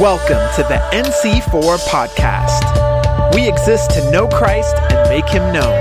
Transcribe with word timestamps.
Welcome 0.00 0.40
to 0.56 0.62
the 0.62 0.80
NC4 0.94 1.76
podcast. 1.90 3.34
We 3.34 3.46
exist 3.46 3.90
to 3.90 4.10
know 4.10 4.28
Christ 4.28 4.74
and 4.76 5.10
make 5.10 5.28
him 5.28 5.52
known. 5.52 5.76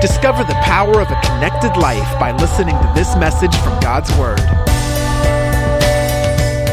Discover 0.00 0.44
the 0.44 0.54
power 0.62 1.00
of 1.00 1.10
a 1.10 1.20
connected 1.20 1.76
life 1.76 2.16
by 2.20 2.30
listening 2.30 2.76
to 2.76 2.92
this 2.94 3.16
message 3.16 3.52
from 3.56 3.80
God's 3.80 4.08
Word. 4.16 4.38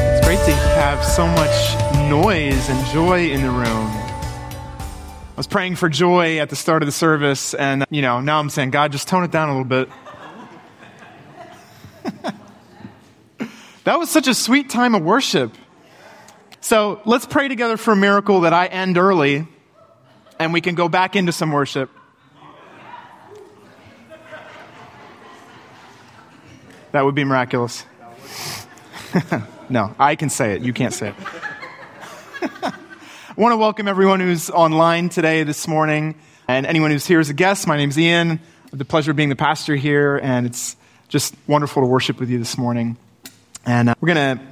It's 0.05 0.23
great 0.23 0.37
to 0.45 0.53
have 0.75 1.03
so 1.03 1.25
much 1.25 1.73
noise 2.07 2.69
and 2.69 2.85
joy 2.93 3.31
in 3.31 3.41
the 3.41 3.49
room. 3.49 3.87
I 3.87 5.33
was 5.37 5.47
praying 5.47 5.77
for 5.77 5.89
joy 5.89 6.37
at 6.37 6.51
the 6.51 6.55
start 6.55 6.83
of 6.83 6.85
the 6.85 6.91
service, 6.91 7.55
and 7.55 7.81
uh, 7.81 7.85
you 7.89 8.03
know, 8.03 8.21
now 8.21 8.37
I'm 8.37 8.51
saying, 8.51 8.69
God, 8.69 8.91
just 8.91 9.07
tone 9.07 9.23
it 9.23 9.31
down 9.31 9.49
a 9.49 9.53
little 9.53 9.65
bit. 9.65 9.89
that 13.83 13.97
was 13.97 14.11
such 14.11 14.27
a 14.27 14.35
sweet 14.35 14.69
time 14.69 14.93
of 14.93 15.01
worship. 15.01 15.55
So 16.63 17.01
let's 17.05 17.25
pray 17.25 17.47
together 17.47 17.75
for 17.75 17.93
a 17.93 17.95
miracle 17.95 18.41
that 18.41 18.53
I 18.53 18.67
end 18.67 18.99
early 18.99 19.47
and 20.39 20.53
we 20.53 20.61
can 20.61 20.75
go 20.75 20.87
back 20.87 21.15
into 21.15 21.31
some 21.31 21.51
worship. 21.51 21.89
That 26.91 27.03
would 27.03 27.15
be 27.15 27.23
miraculous. 27.23 27.83
no, 29.69 29.95
I 29.97 30.15
can 30.15 30.29
say 30.29 30.53
it. 30.53 30.61
You 30.61 30.71
can't 30.71 30.93
say 30.93 31.09
it. 31.09 31.15
I 32.41 32.73
want 33.35 33.53
to 33.53 33.57
welcome 33.57 33.87
everyone 33.87 34.19
who's 34.19 34.51
online 34.51 35.09
today, 35.09 35.43
this 35.43 35.67
morning, 35.67 36.15
and 36.47 36.67
anyone 36.67 36.91
who's 36.91 37.07
here 37.07 37.19
as 37.19 37.29
a 37.29 37.33
guest. 37.33 37.65
My 37.65 37.77
name's 37.77 37.97
Ian. 37.97 38.39
The 38.71 38.85
pleasure 38.85 39.11
of 39.11 39.17
being 39.17 39.29
the 39.29 39.35
pastor 39.35 39.75
here, 39.75 40.19
and 40.21 40.45
it's 40.45 40.75
just 41.07 41.33
wonderful 41.47 41.81
to 41.81 41.87
worship 41.87 42.19
with 42.19 42.29
you 42.29 42.37
this 42.37 42.57
morning. 42.57 42.97
And 43.65 43.89
uh, 43.89 43.95
we're 43.99 44.13
going 44.13 44.37
to 44.37 44.50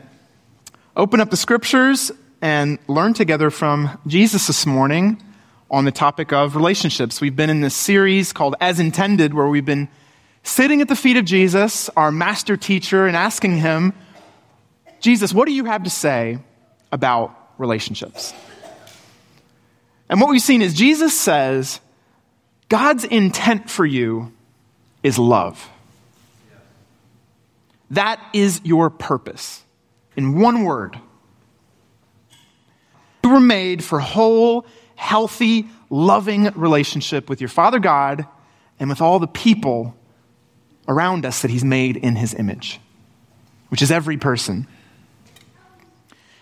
open 0.99 1.21
up 1.21 1.29
the 1.29 1.37
scriptures 1.37 2.11
and 2.41 2.77
learn 2.89 3.13
together 3.13 3.49
from 3.49 3.97
Jesus 4.05 4.47
this 4.47 4.65
morning 4.65 5.23
on 5.71 5.85
the 5.85 5.93
topic 5.93 6.33
of 6.33 6.57
relationships. 6.57 7.21
We've 7.21 7.37
been 7.37 7.49
in 7.49 7.61
this 7.61 7.73
series 7.73 8.33
called 8.33 8.55
As 8.59 8.81
Intended, 8.81 9.33
where 9.33 9.47
we've 9.47 9.63
been 9.63 9.87
sitting 10.43 10.81
at 10.81 10.89
the 10.89 10.97
feet 10.97 11.15
of 11.15 11.23
Jesus, 11.23 11.87
our 11.95 12.11
master 12.11 12.57
teacher, 12.57 13.07
and 13.07 13.15
asking 13.15 13.59
him, 13.59 13.93
Jesus, 14.99 15.33
what 15.33 15.47
do 15.47 15.53
you 15.53 15.63
have 15.63 15.83
to 15.83 15.89
say 15.89 16.39
about 16.91 17.33
relationships? 17.57 18.33
And 20.09 20.19
what 20.19 20.29
we've 20.29 20.41
seen 20.41 20.61
is 20.61 20.73
Jesus 20.73 21.17
says, 21.17 21.79
God's 22.67 23.05
intent 23.05 23.69
for 23.69 23.85
you 23.85 24.33
is 25.01 25.17
love. 25.17 25.65
That 27.89 28.19
is 28.33 28.59
your 28.65 28.89
purpose 28.89 29.63
in 30.15 30.39
one 30.39 30.63
word. 30.63 30.99
You 33.23 33.31
were 33.31 33.39
made 33.39 33.83
for 33.83 33.99
whole, 33.99 34.65
healthy, 34.95 35.67
loving 35.89 36.45
relationship 36.55 37.29
with 37.29 37.41
your 37.41 37.47
Father 37.47 37.79
God 37.79 38.25
and 38.79 38.89
with 38.89 39.01
all 39.01 39.19
the 39.19 39.27
people 39.27 39.95
around 40.87 41.25
us 41.25 41.41
that 41.41 41.51
He's 41.51 41.63
made 41.63 41.97
in 41.97 42.15
His 42.15 42.33
image, 42.33 42.79
which 43.69 43.81
is 43.81 43.91
every 43.91 44.17
person. 44.17 44.67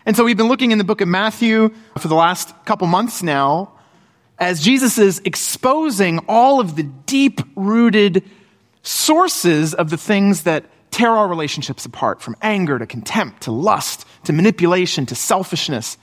And 0.06 0.16
so 0.16 0.24
we've 0.24 0.38
been 0.38 0.48
looking 0.48 0.72
in 0.72 0.78
the 0.78 0.86
book 0.86 1.02
of 1.02 1.08
Matthew 1.10 1.74
for 1.98 2.08
the 2.08 2.16
last 2.16 2.54
couple 2.64 2.88
months 2.88 3.22
now 3.22 3.74
as 4.40 4.62
Jesus 4.62 4.98
is 4.98 5.22
exposing 5.26 6.20
all 6.28 6.60
of 6.60 6.76
the 6.76 6.84
deep 6.84 7.42
rooted 7.56 8.24
sources 8.84 9.74
of 9.74 9.90
the 9.90 9.98
things 9.98 10.44
that 10.44 10.66
tear 10.92 11.12
our 11.12 11.28
relationships 11.28 11.86
apart 11.86 12.22
from 12.22 12.36
anger 12.42 12.80
to 12.80 12.86
contempt 12.86 13.44
to 13.44 13.52
lust 13.52 14.06
to 14.24 14.34
manipulation 14.34 15.06
to 15.08 15.16
selfishness. 15.16 15.98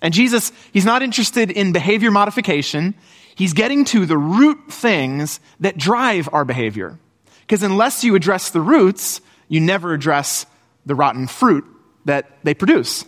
And 0.00 0.12
Jesus, 0.12 0.52
he's 0.72 0.84
not 0.84 1.02
interested 1.02 1.50
in 1.50 1.72
behavior 1.72 2.10
modification. 2.10 2.94
He's 3.34 3.52
getting 3.52 3.84
to 3.86 4.06
the 4.06 4.18
root 4.18 4.58
things 4.70 5.40
that 5.60 5.76
drive 5.76 6.28
our 6.32 6.44
behavior. 6.44 6.98
Because 7.40 7.62
unless 7.62 8.04
you 8.04 8.14
address 8.14 8.50
the 8.50 8.60
roots, 8.60 9.20
you 9.48 9.60
never 9.60 9.92
address 9.92 10.46
the 10.86 10.94
rotten 10.94 11.26
fruit 11.26 11.64
that 12.04 12.30
they 12.42 12.54
produce. 12.54 13.04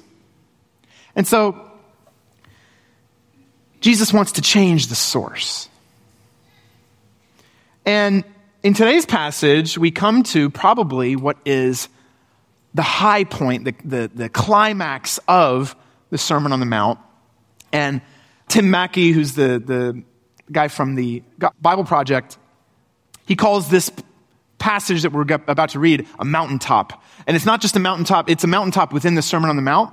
And 1.14 1.26
so, 1.26 1.70
Jesus 3.80 4.12
wants 4.12 4.32
to 4.32 4.42
change 4.42 4.88
the 4.88 4.94
source. 4.94 5.68
And 7.84 8.24
in 8.62 8.74
today's 8.74 9.06
passage, 9.06 9.78
we 9.78 9.90
come 9.90 10.22
to 10.24 10.50
probably 10.50 11.16
what 11.16 11.36
is 11.44 11.88
the 12.74 12.82
high 12.82 13.24
point, 13.24 13.64
the, 13.64 13.74
the, 13.84 14.10
the, 14.14 14.28
climax 14.28 15.18
of 15.28 15.74
the 16.10 16.18
Sermon 16.18 16.52
on 16.52 16.60
the 16.60 16.66
Mount. 16.66 16.98
And 17.72 18.02
Tim 18.48 18.70
Mackie, 18.70 19.12
who's 19.12 19.34
the, 19.34 19.62
the 19.64 20.02
guy 20.52 20.68
from 20.68 20.94
the 20.94 21.22
Bible 21.60 21.84
Project, 21.84 22.38
he 23.26 23.34
calls 23.34 23.70
this 23.70 23.90
passage 24.58 25.02
that 25.02 25.12
we're 25.12 25.22
about 25.22 25.70
to 25.70 25.78
read 25.78 26.06
a 26.18 26.24
mountaintop. 26.24 27.02
And 27.26 27.36
it's 27.36 27.46
not 27.46 27.60
just 27.60 27.76
a 27.76 27.80
mountaintop, 27.80 28.28
it's 28.28 28.44
a 28.44 28.48
mountaintop 28.48 28.92
within 28.92 29.14
the 29.14 29.22
Sermon 29.22 29.48
on 29.48 29.56
the 29.56 29.62
Mount, 29.62 29.92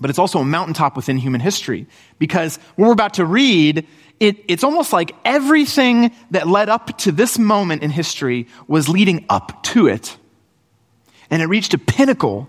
but 0.00 0.10
it's 0.10 0.18
also 0.18 0.40
a 0.40 0.44
mountaintop 0.44 0.96
within 0.96 1.18
human 1.18 1.40
history. 1.40 1.86
Because 2.18 2.56
what 2.76 2.86
we're 2.86 2.92
about 2.92 3.14
to 3.14 3.24
read 3.24 3.86
it, 4.20 4.44
it's 4.48 4.62
almost 4.62 4.92
like 4.92 5.16
everything 5.24 6.12
that 6.30 6.46
led 6.46 6.68
up 6.68 6.98
to 6.98 7.10
this 7.10 7.38
moment 7.38 7.82
in 7.82 7.90
history 7.90 8.46
was 8.68 8.88
leading 8.88 9.24
up 9.30 9.62
to 9.64 9.88
it. 9.88 10.16
And 11.30 11.40
it 11.40 11.46
reached 11.46 11.72
a 11.72 11.78
pinnacle 11.78 12.48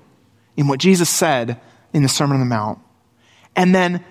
in 0.58 0.68
what 0.68 0.80
Jesus 0.80 1.10
said 1.10 1.62
in 1.94 2.04
the 2.04 2.10
Sermon 2.10 2.36
on 2.36 2.40
the 2.42 2.46
Mount. 2.46 2.80
And 3.56 3.74
then 3.74 4.04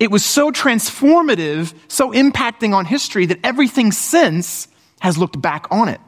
it 0.00 0.10
was 0.10 0.24
so 0.24 0.50
transformative, 0.50 1.74
so 1.88 2.10
impacting 2.12 2.74
on 2.74 2.86
history 2.86 3.26
that 3.26 3.38
everything 3.44 3.92
since 3.92 4.66
has 5.00 5.18
looked 5.18 5.40
back 5.40 5.66
on 5.70 5.88
it. 5.88 6.00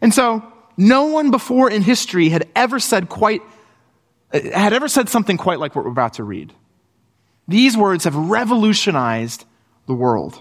And 0.00 0.12
so, 0.12 0.42
no 0.76 1.06
one 1.06 1.30
before 1.30 1.70
in 1.70 1.82
history 1.82 2.28
had 2.28 2.48
ever 2.54 2.78
said 2.78 3.08
quite, 3.08 3.42
had 4.32 4.72
ever 4.72 4.88
said 4.88 5.08
something 5.08 5.36
quite 5.36 5.58
like 5.58 5.74
what 5.74 5.84
we're 5.84 5.90
about 5.90 6.14
to 6.14 6.24
read. 6.24 6.52
These 7.48 7.76
words 7.76 8.04
have 8.04 8.14
revolutionized 8.14 9.44
the 9.86 9.94
world. 9.94 10.40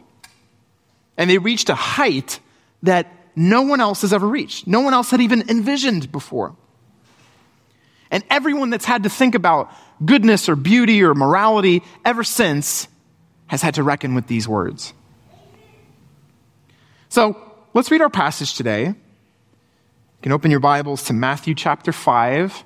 And 1.15 1.29
they 1.29 1.37
reached 1.37 1.69
a 1.69 1.75
height 1.75 2.39
that 2.83 3.11
no 3.35 3.61
one 3.61 3.79
else 3.79 4.01
has 4.01 4.11
ever 4.11 4.27
reached. 4.27 4.67
No 4.67 4.81
one 4.81 4.93
else 4.93 5.09
had 5.09 5.21
even 5.21 5.49
envisioned 5.49 6.11
before. 6.11 6.55
And 8.11 8.23
everyone 8.29 8.69
that's 8.69 8.85
had 8.85 9.03
to 9.03 9.09
think 9.09 9.35
about 9.35 9.71
goodness 10.03 10.49
or 10.49 10.55
beauty 10.55 11.01
or 11.03 11.13
morality 11.15 11.81
ever 12.05 12.23
since 12.23 12.87
has 13.47 13.61
had 13.61 13.75
to 13.75 13.83
reckon 13.83 14.13
with 14.13 14.27
these 14.27 14.47
words. 14.47 14.93
So 17.09 17.41
let's 17.73 17.89
read 17.89 18.01
our 18.01 18.09
passage 18.09 18.55
today. 18.55 18.85
You 18.85 18.95
can 20.21 20.31
open 20.33 20.51
your 20.51 20.59
Bibles 20.59 21.03
to 21.03 21.13
Matthew 21.13 21.55
chapter 21.55 21.93
5, 21.93 22.63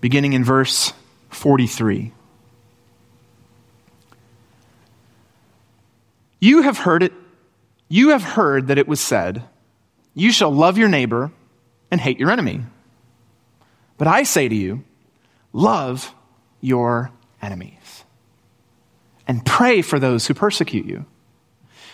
beginning 0.00 0.34
in 0.34 0.44
verse 0.44 0.92
43. 1.34 2.12
You 6.40 6.62
have 6.62 6.78
heard 6.78 7.02
it, 7.02 7.12
you 7.88 8.10
have 8.10 8.22
heard 8.22 8.68
that 8.68 8.78
it 8.78 8.88
was 8.88 9.00
said, 9.00 9.44
You 10.14 10.32
shall 10.32 10.50
love 10.50 10.76
your 10.78 10.88
neighbor 10.88 11.30
and 11.90 12.00
hate 12.00 12.18
your 12.18 12.30
enemy. 12.30 12.62
But 13.98 14.08
I 14.08 14.24
say 14.24 14.48
to 14.48 14.54
you, 14.54 14.82
love 15.52 16.12
your 16.60 17.10
enemies 17.40 18.04
and 19.28 19.46
pray 19.46 19.82
for 19.82 19.98
those 19.98 20.26
who 20.26 20.34
persecute 20.34 20.86
you, 20.86 21.04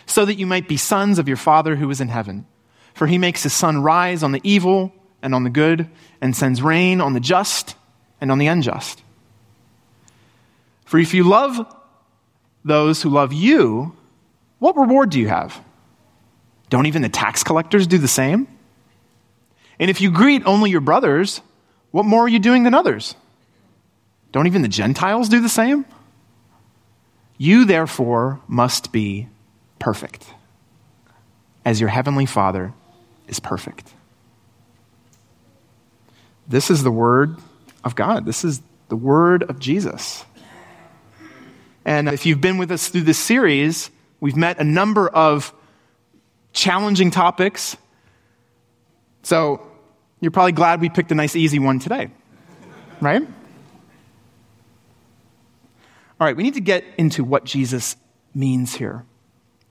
so 0.07 0.25
that 0.25 0.39
you 0.39 0.47
might 0.47 0.69
be 0.69 0.77
sons 0.77 1.19
of 1.19 1.29
your 1.29 1.37
Father 1.37 1.77
who 1.77 1.91
is 1.91 2.01
in 2.01 2.09
heaven. 2.09 2.47
For 2.95 3.07
he 3.07 3.19
makes 3.19 3.43
his 3.43 3.53
sun 3.53 3.83
rise 3.83 4.23
on 4.23 4.33
the 4.33 4.41
evil 4.43 4.93
and 5.23 5.35
on 5.35 5.45
the 5.45 5.51
good, 5.51 5.89
and 6.21 6.35
sends 6.35 6.63
rain 6.63 7.01
on 7.01 7.13
the 7.13 7.21
just 7.21 7.77
and 8.21 8.33
on 8.33 8.39
the 8.39 8.47
unjust. 8.47 9.03
For 10.89 10.99
if 10.99 11.13
you 11.13 11.23
love 11.23 11.67
those 12.65 13.03
who 13.03 13.11
love 13.11 13.31
you, 13.31 13.95
what 14.59 14.75
reward 14.75 15.11
do 15.11 15.21
you 15.21 15.29
have? 15.29 15.63
Don't 16.71 16.87
even 16.87 17.03
the 17.03 17.11
tax 17.11 17.45
collectors 17.45 17.87
do 17.87 17.99
the 17.99 18.09
same? 18.09 18.49
And 19.79 19.91
if 19.91 20.01
you 20.01 20.11
greet 20.11 20.47
only 20.47 20.71
your 20.71 20.81
brothers, 20.81 21.43
what 21.91 22.07
more 22.07 22.23
are 22.23 22.29
you 22.29 22.39
doing 22.39 22.63
than 22.63 22.73
others? 22.73 23.15
Don't 24.33 24.47
even 24.47 24.63
the 24.63 24.69
Gentiles 24.69 25.29
do 25.29 25.43
the 25.43 25.49
same? 25.51 25.85
You, 27.37 27.67
therefore, 27.67 28.41
must 28.49 28.91
be 28.91 29.29
perfect, 29.79 30.25
as 31.67 31.81
your 31.81 31.91
heavenly 31.91 32.25
Father 32.25 32.73
is 33.27 33.41
perfect. 33.41 33.93
This 36.49 36.71
is 36.71 36.83
the 36.83 36.91
word 36.91 37.37
of 37.85 37.95
God. 37.95 38.25
This 38.25 38.43
is 38.43 38.63
the 38.89 38.97
word 38.97 39.43
of 39.43 39.59
Jesus. 39.59 40.25
And 41.85 42.09
if 42.09 42.27
you've 42.27 42.41
been 42.41 42.59
with 42.59 42.71
us 42.71 42.89
through 42.89 43.03
this 43.03 43.19
series, 43.19 43.91
we've 44.21 44.37
met 44.37 44.59
a 44.59 44.65
number 44.65 45.09
of 45.09 45.53
challenging 46.53 47.11
topics. 47.11 47.77
So 49.23 49.67
you're 50.21 50.31
probably 50.31 50.53
glad 50.53 50.81
we 50.81 50.89
picked 50.89 51.13
a 51.13 51.15
nice, 51.15 51.37
easy 51.37 51.59
one 51.59 51.79
today. 51.79 52.11
right? 53.01 53.23
All 56.21 56.27
right, 56.27 56.37
we 56.37 56.43
need 56.43 56.55
to 56.55 56.61
get 56.61 56.85
into 56.97 57.23
what 57.23 57.45
Jesus 57.45 57.97
means 58.35 58.75
here. 58.75 59.05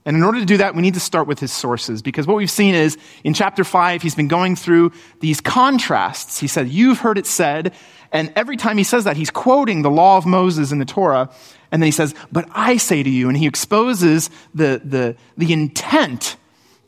And 0.06 0.16
in 0.16 0.22
order 0.22 0.40
to 0.40 0.46
do 0.46 0.56
that, 0.56 0.74
we 0.74 0.80
need 0.80 0.94
to 0.94 1.00
start 1.00 1.28
with 1.28 1.38
his 1.38 1.52
sources 1.52 2.00
because 2.00 2.26
what 2.26 2.38
we've 2.38 2.50
seen 2.50 2.74
is 2.74 2.96
in 3.24 3.34
chapter 3.34 3.62
5, 3.62 4.00
he's 4.00 4.14
been 4.14 4.28
going 4.28 4.56
through 4.56 4.92
these 5.20 5.42
contrasts. 5.42 6.40
He 6.40 6.46
said, 6.46 6.68
You've 6.68 7.00
heard 7.00 7.18
it 7.18 7.26
said. 7.26 7.74
And 8.10 8.32
every 8.34 8.56
time 8.56 8.78
he 8.78 8.84
says 8.84 9.04
that, 9.04 9.18
he's 9.18 9.28
quoting 9.28 9.82
the 9.82 9.90
law 9.90 10.16
of 10.16 10.24
Moses 10.24 10.72
in 10.72 10.78
the 10.78 10.86
Torah. 10.86 11.28
And 11.70 11.82
then 11.82 11.86
he 11.86 11.92
says, 11.92 12.14
But 12.32 12.48
I 12.52 12.76
say 12.76 13.02
to 13.02 13.10
you. 13.10 13.28
And 13.28 13.36
he 13.36 13.46
exposes 13.46 14.30
the, 14.54 14.80
the, 14.84 15.16
the 15.36 15.52
intent 15.52 16.36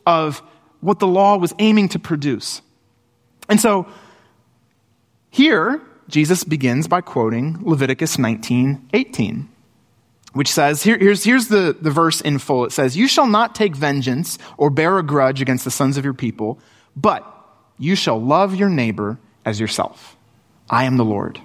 of 0.07 0.43
what 0.81 0.99
the 0.99 1.07
law 1.07 1.37
was 1.37 1.55
aiming 1.59 1.89
to 1.91 1.99
produce. 1.99 2.63
And 3.49 3.61
so 3.61 3.87
here, 5.31 5.83
Jesus 6.09 6.45
begins 6.45 6.89
by 6.89 7.01
quoting 7.01 7.59
Leviticus 7.63 8.19
19 8.19 8.89
18 8.93 9.49
which 10.33 10.51
says, 10.53 10.83
here, 10.83 10.97
here's, 10.97 11.25
here's 11.25 11.49
the, 11.49 11.77
the 11.81 11.91
verse 11.91 12.21
in 12.21 12.39
full. 12.39 12.65
It 12.65 12.73
says, 12.73 12.97
You 12.97 13.09
shall 13.09 13.27
not 13.27 13.55
take 13.55 13.75
vengeance 13.75 14.39
or 14.57 14.71
bear 14.71 14.99
a 14.99 15.03
grudge 15.03 15.43
against 15.43 15.65
the 15.65 15.71
sons 15.71 15.97
of 15.97 16.05
your 16.05 16.15
people, 16.15 16.61
but 16.95 17.27
you 17.79 17.97
shall 17.97 18.21
love 18.21 18.55
your 18.55 18.69
neighbor 18.69 19.19
as 19.45 19.59
yourself. 19.59 20.17
I 20.69 20.85
am 20.85 20.97
the 20.99 21.05
Lord. 21.05 21.41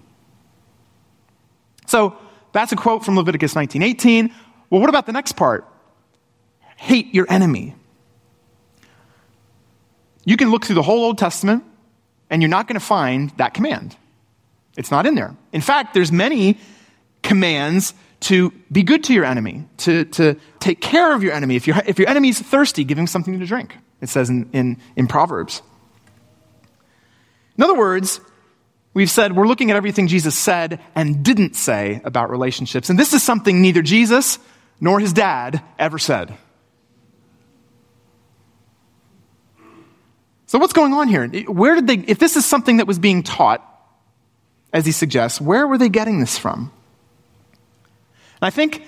So 1.88 2.16
that's 2.56 2.72
a 2.72 2.76
quote 2.76 3.04
from 3.04 3.16
Leviticus 3.16 3.54
19:18. 3.54 4.32
Well, 4.70 4.82
what 4.82 4.90
about 4.90 5.06
the 5.06 5.12
next 5.12 5.34
part? 5.34 5.68
Hate 6.78 7.14
your 7.14 7.26
enemy. 7.30 7.76
You 10.26 10.38
can 10.38 10.50
look 10.50 10.66
through 10.66 10.76
the 10.76 10.82
whole 10.82 11.04
Old 11.04 11.18
Testament 11.18 11.64
and 12.30 12.42
you're 12.42 12.50
not 12.50 12.68
going 12.68 12.80
to 12.80 12.86
find 12.86 13.30
that 13.38 13.54
command. 13.54 13.96
It's 14.78 14.92
not 14.92 15.06
in 15.06 15.16
there. 15.16 15.36
In 15.54 15.62
fact, 15.62 15.94
there's 15.94 16.12
many 16.12 16.58
commands 17.22 17.94
to 18.22 18.52
be 18.72 18.84
good 18.84 19.04
to 19.06 19.14
your 19.14 19.26
enemy, 19.26 19.66
to, 19.78 20.06
to 20.06 20.36
take 20.60 20.82
care 20.82 21.14
of 21.14 21.24
your 21.24 21.34
enemy. 21.34 21.58
If, 21.58 21.68
if 21.68 22.00
your 22.00 22.10
enemy's 22.10 22.40
thirsty, 22.42 22.84
give 22.84 22.98
him 22.98 23.08
something 23.08 23.40
to 23.40 23.46
drink, 23.46 23.76
it 24.02 24.10
says 24.10 24.30
in, 24.30 24.50
in, 24.52 24.78
in 24.96 25.08
Proverbs. 25.08 25.62
In 27.58 27.64
other 27.64 27.78
words, 27.78 28.20
we've 28.96 29.12
said 29.12 29.36
we're 29.36 29.48
looking 29.48 29.70
at 29.70 29.78
everything 29.78 30.08
Jesus 30.08 30.36
said 30.36 30.80
and 30.96 31.24
didn't 31.24 31.56
say 31.56 32.02
about 32.04 32.32
relationships. 32.32 32.90
And 32.90 32.98
this 32.98 33.14
is 33.14 33.22
something 33.22 33.62
neither 33.62 33.84
Jesus 33.84 34.40
nor 34.82 35.00
his 35.00 35.14
dad 35.14 35.62
ever 35.78 36.00
said. 36.00 36.36
So, 40.48 40.58
what's 40.58 40.74
going 40.74 40.94
on 40.94 41.08
here? 41.08 41.28
Where 41.46 41.76
did 41.76 41.88
they, 41.88 41.96
if 41.96 42.18
this 42.18 42.36
is 42.36 42.46
something 42.46 42.78
that 42.78 42.88
was 42.88 42.98
being 42.98 43.22
taught, 43.22 43.62
as 44.74 44.86
he 44.86 44.92
suggests, 44.92 45.40
where 45.40 45.68
were 45.68 45.78
they 45.78 45.90
getting 45.90 46.20
this 46.20 46.38
from? 46.38 46.72
And 48.42 48.48
I 48.48 48.50
think 48.50 48.84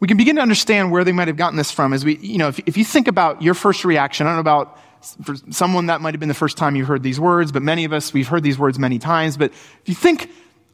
we 0.00 0.08
can 0.08 0.16
begin 0.16 0.36
to 0.36 0.42
understand 0.42 0.90
where 0.90 1.04
they 1.04 1.12
might 1.12 1.28
have 1.28 1.36
gotten 1.36 1.56
this 1.56 1.70
from 1.70 1.92
as 1.92 2.04
we, 2.04 2.16
you 2.16 2.38
know, 2.38 2.48
if, 2.48 2.58
if 2.66 2.76
you 2.76 2.84
think 2.84 3.06
about 3.06 3.42
your 3.42 3.54
first 3.54 3.84
reaction, 3.84 4.26
I 4.26 4.30
don't 4.30 4.36
know 4.36 4.40
about 4.40 4.78
for 5.22 5.36
someone 5.50 5.86
that 5.86 6.00
might 6.00 6.14
have 6.14 6.20
been 6.20 6.28
the 6.28 6.34
first 6.34 6.56
time 6.56 6.76
you've 6.76 6.88
heard 6.88 7.02
these 7.02 7.20
words, 7.20 7.52
but 7.52 7.62
many 7.62 7.84
of 7.84 7.92
us, 7.92 8.12
we've 8.12 8.28
heard 8.28 8.42
these 8.42 8.58
words 8.58 8.78
many 8.78 8.98
times. 8.98 9.36
But 9.36 9.52
if 9.52 9.82
you 9.86 9.94
think 9.94 10.30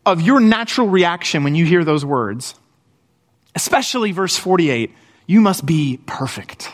of 0.07 0.21
your 0.21 0.41
natural 0.41 0.89
reaction 0.89 1.45
when 1.45 1.55
you 1.55 1.65
hear 1.65 1.85
those 1.85 2.05
words, 2.05 2.55
especially 3.55 4.13
verse 4.13 4.37
48, 4.37 4.95
you 5.27 5.41
must 5.41 5.65
be 5.65 5.99
perfect. 6.07 6.71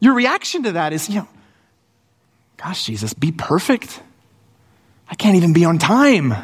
Your 0.00 0.14
reaction 0.14 0.64
to 0.64 0.72
that 0.72 0.92
is, 0.92 1.08
you 1.08 1.16
know, 1.16 1.28
gosh, 2.56 2.84
Jesus, 2.84 3.14
be 3.14 3.32
perfect. 3.32 4.02
I 5.08 5.14
can't 5.14 5.36
even 5.36 5.52
be 5.52 5.64
on 5.64 5.78
time. 5.78 6.34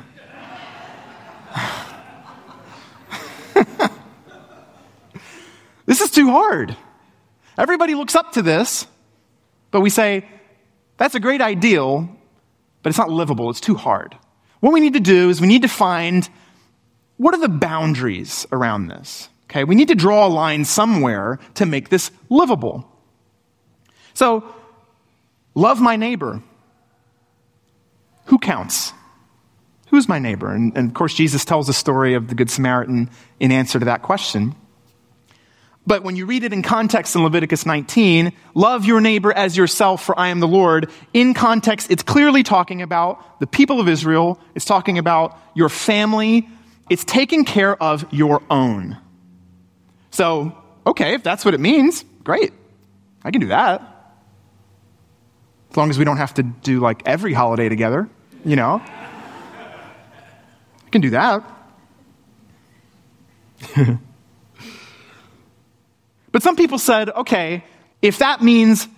this 5.86 6.00
is 6.00 6.10
too 6.10 6.30
hard. 6.30 6.76
Everybody 7.58 7.94
looks 7.94 8.14
up 8.14 8.32
to 8.32 8.42
this, 8.42 8.86
but 9.70 9.80
we 9.80 9.90
say, 9.90 10.28
that's 10.96 11.14
a 11.14 11.20
great 11.20 11.40
ideal, 11.40 12.08
but 12.82 12.90
it's 12.90 12.98
not 12.98 13.10
livable. 13.10 13.50
It's 13.50 13.60
too 13.60 13.74
hard. 13.74 14.16
What 14.60 14.72
we 14.72 14.80
need 14.80 14.94
to 14.94 15.00
do 15.00 15.30
is 15.30 15.40
we 15.40 15.46
need 15.46 15.62
to 15.62 15.68
find 15.68 16.28
what 17.16 17.34
are 17.34 17.40
the 17.40 17.48
boundaries 17.48 18.46
around 18.52 18.88
this? 18.88 19.28
Okay, 19.44 19.64
we 19.64 19.74
need 19.74 19.88
to 19.88 19.94
draw 19.94 20.26
a 20.26 20.28
line 20.28 20.64
somewhere 20.64 21.38
to 21.54 21.66
make 21.66 21.88
this 21.88 22.10
livable. 22.28 22.90
So, 24.12 24.44
love 25.54 25.80
my 25.80 25.96
neighbor. 25.96 26.42
Who 28.26 28.38
counts? 28.38 28.92
Who's 29.90 30.08
my 30.08 30.18
neighbor? 30.18 30.52
And, 30.52 30.76
and, 30.76 30.88
of 30.88 30.94
course, 30.94 31.14
Jesus 31.14 31.44
tells 31.44 31.68
the 31.68 31.72
story 31.72 32.14
of 32.14 32.28
the 32.28 32.34
Good 32.34 32.50
Samaritan 32.50 33.08
in 33.38 33.52
answer 33.52 33.78
to 33.78 33.84
that 33.84 34.02
question. 34.02 34.54
But 35.86 36.02
when 36.02 36.16
you 36.16 36.26
read 36.26 36.42
it 36.42 36.52
in 36.52 36.62
context 36.62 37.14
in 37.14 37.22
Leviticus 37.22 37.64
19, 37.64 38.32
love 38.54 38.84
your 38.84 39.00
neighbor 39.00 39.32
as 39.32 39.56
yourself, 39.56 40.04
for 40.04 40.18
I 40.18 40.28
am 40.28 40.40
the 40.40 40.48
Lord. 40.48 40.90
In 41.12 41.32
context, 41.32 41.90
it's 41.90 42.02
clearly 42.02 42.42
talking 42.42 42.82
about 42.82 43.38
the 43.38 43.46
people 43.46 43.80
of 43.80 43.88
Israel. 43.88 44.40
It's 44.56 44.64
talking 44.64 44.98
about 44.98 45.38
your 45.54 45.68
family. 45.68 46.48
It's 46.90 47.04
taking 47.04 47.44
care 47.44 47.80
of 47.80 48.04
your 48.12 48.42
own. 48.50 48.98
So, 50.10 50.56
okay, 50.86 51.14
if 51.14 51.22
that's 51.22 51.44
what 51.44 51.54
it 51.54 51.60
means, 51.60 52.04
great. 52.24 52.52
I 53.22 53.30
can 53.30 53.40
do 53.40 53.48
that. 53.48 53.80
As 55.70 55.76
long 55.76 55.90
as 55.90 55.98
we 55.98 56.04
don't 56.04 56.16
have 56.16 56.34
to 56.34 56.42
do 56.42 56.80
like 56.80 57.02
every 57.06 57.32
holiday 57.32 57.68
together, 57.68 58.08
you 58.44 58.56
know? 58.56 58.82
I 58.84 60.90
can 60.90 61.00
do 61.00 61.10
that. 61.10 61.52
but 66.36 66.42
some 66.42 66.54
people 66.54 66.78
said, 66.78 67.08
okay, 67.08 67.64
if 68.02 68.18
that 68.18 68.42
means 68.42 68.88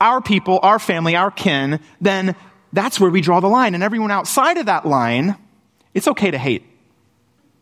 our 0.00 0.20
people, 0.20 0.58
our 0.64 0.80
family, 0.80 1.14
our 1.14 1.30
kin, 1.30 1.78
then 2.00 2.34
that's 2.72 2.98
where 2.98 3.08
we 3.08 3.20
draw 3.20 3.38
the 3.38 3.46
line. 3.46 3.76
And 3.76 3.84
everyone 3.84 4.10
outside 4.10 4.58
of 4.58 4.66
that 4.66 4.84
line, 4.84 5.36
it's 5.94 6.08
okay 6.08 6.32
to 6.32 6.38
hate. 6.38 6.64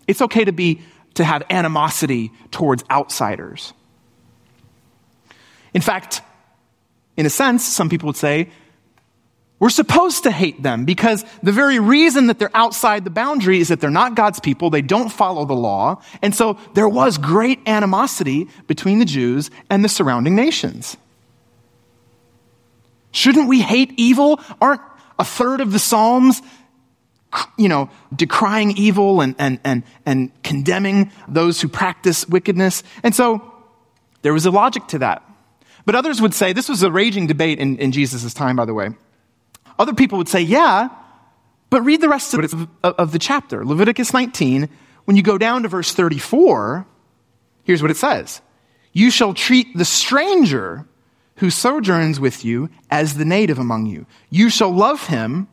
It's 0.08 0.22
okay 0.22 0.46
to 0.46 0.52
be 0.52 0.80
to 1.16 1.24
have 1.24 1.42
animosity 1.50 2.32
towards 2.50 2.82
outsiders. 2.90 3.74
In 5.74 5.82
fact, 5.82 6.22
in 7.18 7.26
a 7.26 7.30
sense, 7.30 7.62
some 7.62 7.90
people 7.90 8.06
would 8.06 8.16
say 8.16 8.48
we're 9.60 9.70
supposed 9.70 10.24
to 10.24 10.30
hate 10.30 10.62
them 10.62 10.84
because 10.84 11.24
the 11.42 11.52
very 11.52 11.78
reason 11.78 12.26
that 12.26 12.38
they're 12.38 12.54
outside 12.54 13.04
the 13.04 13.10
boundary 13.10 13.60
is 13.60 13.68
that 13.68 13.80
they're 13.80 13.90
not 13.90 14.14
God's 14.14 14.40
people, 14.40 14.68
they 14.68 14.82
don't 14.82 15.10
follow 15.10 15.44
the 15.44 15.54
law, 15.54 16.02
and 16.22 16.34
so 16.34 16.58
there 16.74 16.88
was 16.88 17.18
great 17.18 17.60
animosity 17.66 18.48
between 18.66 18.98
the 18.98 19.04
Jews 19.04 19.50
and 19.70 19.84
the 19.84 19.88
surrounding 19.88 20.34
nations. 20.34 20.96
Shouldn't 23.12 23.48
we 23.48 23.60
hate 23.60 23.94
evil? 23.96 24.40
Aren't 24.60 24.80
a 25.20 25.24
third 25.24 25.60
of 25.60 25.70
the 25.70 25.78
Psalms, 25.78 26.42
you 27.56 27.68
know, 27.68 27.88
decrying 28.14 28.76
evil 28.76 29.20
and, 29.20 29.36
and, 29.38 29.60
and, 29.62 29.84
and 30.04 30.42
condemning 30.42 31.12
those 31.28 31.60
who 31.60 31.68
practice 31.68 32.28
wickedness? 32.28 32.82
And 33.04 33.14
so 33.14 33.52
there 34.22 34.32
was 34.32 34.46
a 34.46 34.50
logic 34.50 34.88
to 34.88 34.98
that. 34.98 35.22
But 35.86 35.94
others 35.94 36.20
would 36.20 36.34
say, 36.34 36.52
this 36.52 36.68
was 36.68 36.82
a 36.82 36.90
raging 36.90 37.28
debate 37.28 37.60
in, 37.60 37.78
in 37.78 37.92
Jesus' 37.92 38.34
time, 38.34 38.56
by 38.56 38.64
the 38.64 38.74
way. 38.74 38.90
Other 39.78 39.94
people 39.94 40.18
would 40.18 40.28
say, 40.28 40.40
yeah, 40.40 40.88
but 41.70 41.82
read 41.82 42.00
the 42.00 42.08
rest 42.08 42.34
of, 42.34 42.68
of 42.82 43.12
the 43.12 43.18
chapter. 43.18 43.64
Leviticus 43.64 44.12
19, 44.12 44.68
when 45.04 45.16
you 45.16 45.22
go 45.22 45.38
down 45.38 45.62
to 45.62 45.68
verse 45.68 45.92
34, 45.92 46.86
here's 47.64 47.82
what 47.82 47.90
it 47.90 47.96
says 47.96 48.40
You 48.92 49.10
shall 49.10 49.34
treat 49.34 49.76
the 49.76 49.84
stranger 49.84 50.86
who 51.36 51.50
sojourns 51.50 52.20
with 52.20 52.44
you 52.44 52.70
as 52.90 53.14
the 53.14 53.24
native 53.24 53.58
among 53.58 53.86
you. 53.86 54.06
You 54.30 54.50
shall 54.50 54.72
love 54.72 55.06
him 55.06 55.48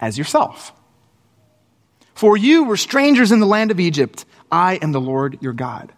as 0.00 0.18
yourself. 0.18 0.72
For 2.14 2.36
you 2.36 2.64
were 2.64 2.76
strangers 2.76 3.32
in 3.32 3.40
the 3.40 3.46
land 3.46 3.70
of 3.70 3.80
Egypt. 3.80 4.26
I 4.50 4.74
am 4.76 4.92
the 4.92 5.00
Lord 5.00 5.38
your 5.40 5.54
God. 5.54 5.92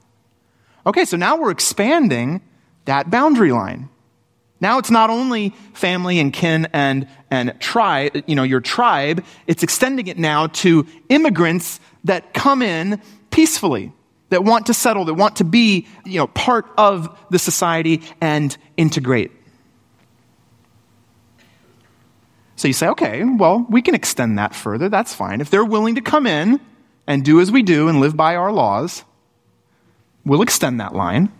Okay, 0.87 1.05
so 1.05 1.17
now 1.17 1.37
we're 1.37 1.51
expanding 1.51 2.41
that 2.85 3.11
boundary 3.11 3.51
line. 3.51 3.89
Now 4.61 4.79
it's 4.79 4.91
not 4.91 5.11
only 5.11 5.51
family 5.73 6.19
and 6.19 6.33
kin 6.33 6.69
and, 6.73 7.09
and 7.31 7.59
tribe, 7.61 8.23
you 8.27 8.35
know, 8.35 8.45
your 8.45 8.61
tribe, 8.61 9.25
it's 9.47 9.63
extending 9.63 10.07
it 10.07 10.19
now 10.19 10.47
to 10.49 10.87
immigrants 11.09 11.81
that 12.05 12.33
come 12.35 12.63
in 12.63 13.01
peacefully, 13.31 13.93
that 14.31 14.45
want 14.45 14.67
to 14.67 14.75
settle, 14.75 15.05
that 15.07 15.15
want 15.15 15.37
to 15.37 15.45
be, 15.45 15.87
you 16.05 16.19
know, 16.19 16.29
part 16.29 16.67
of 16.79 17.19
the 17.31 17.39
society 17.39 18.03
and 18.21 18.57
integrate. 18.77 19.33
So 22.57 22.69
you 22.69 22.75
say, 22.75 22.89
okay, 22.89 23.25
well, 23.25 23.67
we 23.69 23.83
can 23.83 23.95
extend 23.95 24.39
that 24.39 24.55
further. 24.55 24.89
That's 24.89 25.13
fine. 25.13 25.41
If 25.41 25.51
they're 25.51 25.65
willing 25.65 25.97
to 25.97 26.01
come 26.01 26.27
in 26.27 26.61
and 27.07 27.25
do 27.25 27.41
as 27.41 27.51
we 27.51 27.63
do 27.63 27.89
and 27.89 28.01
live 28.01 28.17
by 28.17 28.37
our 28.37 28.53
laws, 28.53 29.05
we'll 30.25 30.43
extend 30.43 30.81
that 30.81 30.95
line. 30.95 31.33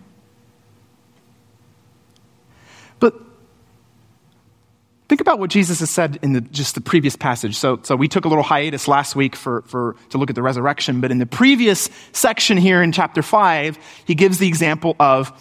Think 5.07 5.21
about 5.21 5.37
what 5.37 5.51
Jesus 5.51 5.81
has 5.81 5.89
said 5.91 6.17
in 6.23 6.33
the, 6.33 6.41
just 6.41 6.73
the 6.73 6.81
previous 6.81 7.15
passage. 7.15 7.55
So, 7.55 7.79
so 7.83 7.95
we 7.95 8.07
took 8.07 8.25
a 8.25 8.27
little 8.27 8.43
hiatus 8.43 8.87
last 8.87 9.15
week 9.15 9.35
for, 9.35 9.61
for, 9.63 9.95
to 10.09 10.17
look 10.17 10.31
at 10.31 10.35
the 10.35 10.41
resurrection, 10.41 10.99
but 10.99 11.11
in 11.11 11.19
the 11.19 11.27
previous 11.27 11.89
section 12.11 12.57
here 12.57 12.81
in 12.81 12.91
chapter 12.91 13.21
5, 13.21 13.77
he 14.05 14.15
gives 14.15 14.39
the 14.39 14.47
example 14.47 14.95
of 14.99 15.31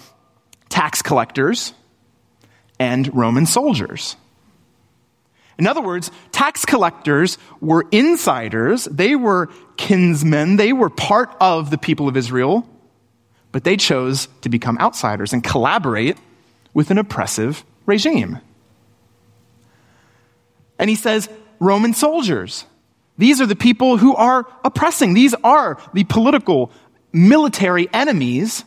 tax 0.69 1.01
collectors 1.01 1.73
and 2.79 3.15
Roman 3.15 3.47
soldiers. 3.47 4.17
In 5.57 5.67
other 5.67 5.81
words, 5.81 6.11
tax 6.33 6.67
collectors 6.67 7.39
were 7.61 7.87
insiders, 7.91 8.85
they 8.85 9.17
were 9.17 9.49
kinsmen, 9.77 10.57
they 10.57 10.73
were 10.73 10.91
part 10.91 11.35
of 11.41 11.71
the 11.71 11.79
people 11.79 12.09
of 12.09 12.17
Israel, 12.17 12.69
but 13.53 13.65
they 13.65 13.77
chose 13.77 14.29
to 14.43 14.49
become 14.49 14.77
outsiders 14.79 15.33
and 15.33 15.43
collaborate 15.43 16.19
with 16.75 16.91
an 16.91 16.99
oppressive 16.99 17.65
regime. 17.87 18.41
And 20.85 20.91
he 20.91 20.97
says, 20.97 21.31
Roman 21.61 21.95
soldiers. 21.95 22.67
These 23.17 23.41
are 23.41 23.47
the 23.47 23.57
people 23.57 23.97
who 23.97 24.15
are 24.15 24.47
oppressing. 24.63 25.15
These 25.15 25.33
are 25.43 25.81
the 25.95 26.05
political, 26.05 26.71
military 27.11 27.89
enemies 27.91 28.67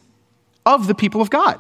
of 0.66 0.88
the 0.88 0.96
people 0.96 1.22
of 1.22 1.30
God. 1.30 1.60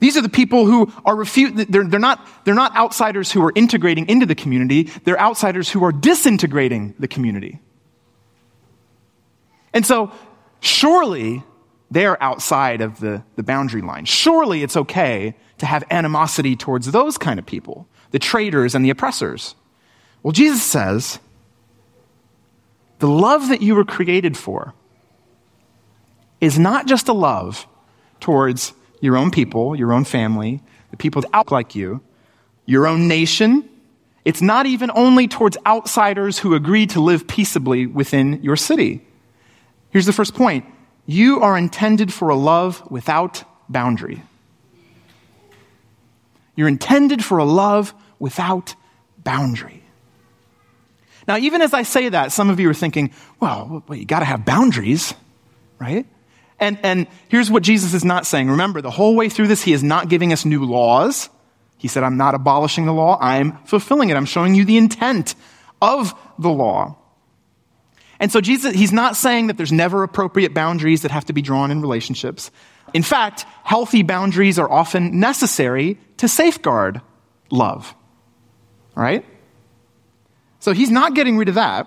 These 0.00 0.18
are 0.18 0.20
the 0.20 0.28
people 0.28 0.66
who 0.66 0.92
are 1.06 1.16
refute, 1.16 1.56
they're, 1.70 1.88
they're, 1.88 1.98
not, 1.98 2.28
they're 2.44 2.52
not 2.52 2.76
outsiders 2.76 3.32
who 3.32 3.42
are 3.42 3.52
integrating 3.54 4.06
into 4.06 4.26
the 4.26 4.34
community, 4.34 4.82
they're 5.04 5.18
outsiders 5.18 5.70
who 5.70 5.82
are 5.82 5.90
disintegrating 5.90 6.94
the 6.98 7.08
community. 7.08 7.60
And 9.72 9.86
so, 9.86 10.12
surely 10.60 11.42
they 11.90 12.04
are 12.04 12.18
outside 12.20 12.82
of 12.82 13.00
the, 13.00 13.24
the 13.36 13.42
boundary 13.42 13.80
line. 13.80 14.04
Surely 14.04 14.62
it's 14.62 14.76
okay 14.76 15.34
to 15.56 15.64
have 15.64 15.84
animosity 15.90 16.54
towards 16.54 16.92
those 16.92 17.16
kind 17.16 17.38
of 17.38 17.46
people 17.46 17.88
the 18.10 18.18
traitors 18.18 18.74
and 18.74 18.84
the 18.84 18.90
oppressors. 18.90 19.54
Well, 20.22 20.32
Jesus 20.32 20.62
says, 20.62 21.18
the 22.98 23.08
love 23.08 23.48
that 23.48 23.62
you 23.62 23.74
were 23.74 23.84
created 23.84 24.36
for 24.36 24.74
is 26.40 26.58
not 26.58 26.86
just 26.86 27.08
a 27.08 27.12
love 27.12 27.66
towards 28.20 28.72
your 29.00 29.16
own 29.16 29.30
people, 29.30 29.76
your 29.76 29.92
own 29.92 30.04
family, 30.04 30.62
the 30.90 30.96
people 30.96 31.22
that 31.22 31.30
out 31.32 31.50
like 31.50 31.74
you, 31.74 32.00
your 32.64 32.86
own 32.86 33.08
nation. 33.08 33.68
It's 34.24 34.42
not 34.42 34.66
even 34.66 34.90
only 34.94 35.28
towards 35.28 35.56
outsiders 35.66 36.38
who 36.38 36.54
agree 36.54 36.86
to 36.88 37.00
live 37.00 37.26
peaceably 37.26 37.86
within 37.86 38.42
your 38.42 38.56
city. 38.56 39.06
Here's 39.90 40.06
the 40.06 40.12
first 40.12 40.34
point 40.34 40.64
you 41.06 41.40
are 41.40 41.56
intended 41.56 42.12
for 42.12 42.30
a 42.30 42.36
love 42.36 42.82
without 42.90 43.44
boundary. 43.68 44.22
You're 46.56 46.68
intended 46.68 47.24
for 47.24 47.38
a 47.38 47.44
love 47.44 47.94
without 48.18 48.74
boundary. 49.22 49.82
Now, 51.28 51.36
even 51.36 51.60
as 51.60 51.74
I 51.74 51.82
say 51.82 52.08
that, 52.08 52.32
some 52.32 52.50
of 52.50 52.60
you 52.60 52.70
are 52.70 52.74
thinking, 52.74 53.12
well, 53.40 53.82
well 53.86 53.98
you 53.98 54.04
got 54.04 54.20
to 54.20 54.24
have 54.24 54.44
boundaries, 54.44 55.12
right? 55.78 56.06
And, 56.58 56.78
and 56.82 57.06
here's 57.28 57.50
what 57.50 57.62
Jesus 57.62 57.94
is 57.94 58.04
not 58.04 58.26
saying. 58.26 58.48
Remember, 58.48 58.80
the 58.80 58.90
whole 58.90 59.14
way 59.14 59.28
through 59.28 59.48
this, 59.48 59.62
he 59.62 59.72
is 59.72 59.82
not 59.82 60.08
giving 60.08 60.32
us 60.32 60.44
new 60.44 60.64
laws. 60.64 61.28
He 61.78 61.88
said, 61.88 62.02
I'm 62.02 62.16
not 62.16 62.34
abolishing 62.34 62.86
the 62.86 62.92
law, 62.92 63.18
I'm 63.20 63.58
fulfilling 63.64 64.10
it. 64.10 64.16
I'm 64.16 64.24
showing 64.24 64.54
you 64.54 64.64
the 64.64 64.78
intent 64.78 65.34
of 65.82 66.14
the 66.38 66.48
law. 66.48 66.96
And 68.18 68.32
so 68.32 68.40
Jesus, 68.40 68.74
he's 68.74 68.92
not 68.92 69.14
saying 69.14 69.48
that 69.48 69.58
there's 69.58 69.72
never 69.72 70.02
appropriate 70.02 70.54
boundaries 70.54 71.02
that 71.02 71.10
have 71.10 71.26
to 71.26 71.34
be 71.34 71.42
drawn 71.42 71.70
in 71.70 71.82
relationships. 71.82 72.50
In 72.94 73.02
fact, 73.02 73.44
healthy 73.62 74.02
boundaries 74.02 74.58
are 74.58 74.70
often 74.70 75.20
necessary 75.20 75.98
to 76.18 76.28
safeguard 76.28 77.00
love. 77.50 77.94
Right? 78.94 79.24
So 80.60 80.72
he's 80.72 80.90
not 80.90 81.14
getting 81.14 81.36
rid 81.36 81.48
of 81.48 81.56
that. 81.56 81.86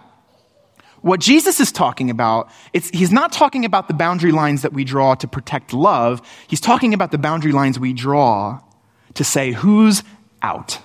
What 1.01 1.19
Jesus 1.19 1.59
is 1.59 1.71
talking 1.71 2.09
about, 2.09 2.49
he's 2.73 3.11
not 3.11 3.31
talking 3.31 3.63
about 3.63 3.87
the 3.87 3.93
boundary 3.93 4.31
lines 4.31 4.63
that 4.63 4.73
we 4.73 4.83
draw 4.83 5.15
to 5.15 5.27
protect 5.27 5.73
love. 5.73 6.21
He's 6.47 6.59
talking 6.59 6.93
about 6.93 7.11
the 7.11 7.17
boundary 7.17 7.53
lines 7.53 7.79
we 7.79 7.93
draw 7.93 8.59
to 9.13 9.23
say 9.23 9.53
who's 9.53 10.03
out. 10.41 10.79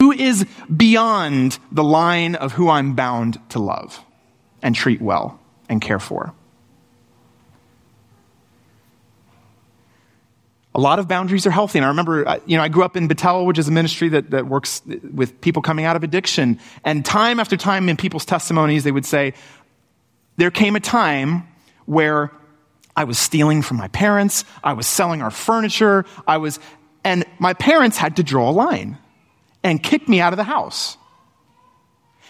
Who 0.00 0.12
is 0.12 0.46
beyond 0.74 1.58
the 1.70 1.84
line 1.84 2.34
of 2.34 2.52
who 2.52 2.70
I'm 2.70 2.94
bound 2.94 3.38
to 3.50 3.58
love 3.58 4.02
and 4.62 4.74
treat 4.74 5.02
well 5.02 5.38
and 5.68 5.82
care 5.82 5.98
for? 5.98 6.32
A 10.78 10.80
lot 10.80 11.00
of 11.00 11.08
boundaries 11.08 11.44
are 11.44 11.50
healthy. 11.50 11.80
And 11.80 11.84
I 11.84 11.88
remember, 11.88 12.26
uh, 12.28 12.38
you 12.46 12.56
know, 12.56 12.62
I 12.62 12.68
grew 12.68 12.84
up 12.84 12.96
in 12.96 13.08
Betel, 13.08 13.44
which 13.44 13.58
is 13.58 13.66
a 13.66 13.72
ministry 13.72 14.10
that, 14.10 14.30
that 14.30 14.46
works 14.46 14.80
with 15.12 15.40
people 15.40 15.60
coming 15.60 15.84
out 15.84 15.96
of 15.96 16.04
addiction. 16.04 16.60
And 16.84 17.04
time 17.04 17.40
after 17.40 17.56
time 17.56 17.88
in 17.88 17.96
people's 17.96 18.24
testimonies, 18.24 18.84
they 18.84 18.92
would 18.92 19.04
say, 19.04 19.34
there 20.36 20.52
came 20.52 20.76
a 20.76 20.80
time 20.80 21.48
where 21.86 22.30
I 22.94 23.02
was 23.02 23.18
stealing 23.18 23.60
from 23.60 23.76
my 23.76 23.88
parents, 23.88 24.44
I 24.62 24.74
was 24.74 24.86
selling 24.86 25.20
our 25.20 25.32
furniture, 25.32 26.04
I 26.28 26.36
was, 26.36 26.60
and 27.02 27.24
my 27.40 27.54
parents 27.54 27.96
had 27.96 28.14
to 28.14 28.22
draw 28.22 28.48
a 28.48 28.52
line 28.52 28.98
and 29.64 29.82
kick 29.82 30.08
me 30.08 30.20
out 30.20 30.32
of 30.32 30.36
the 30.36 30.44
house. 30.44 30.96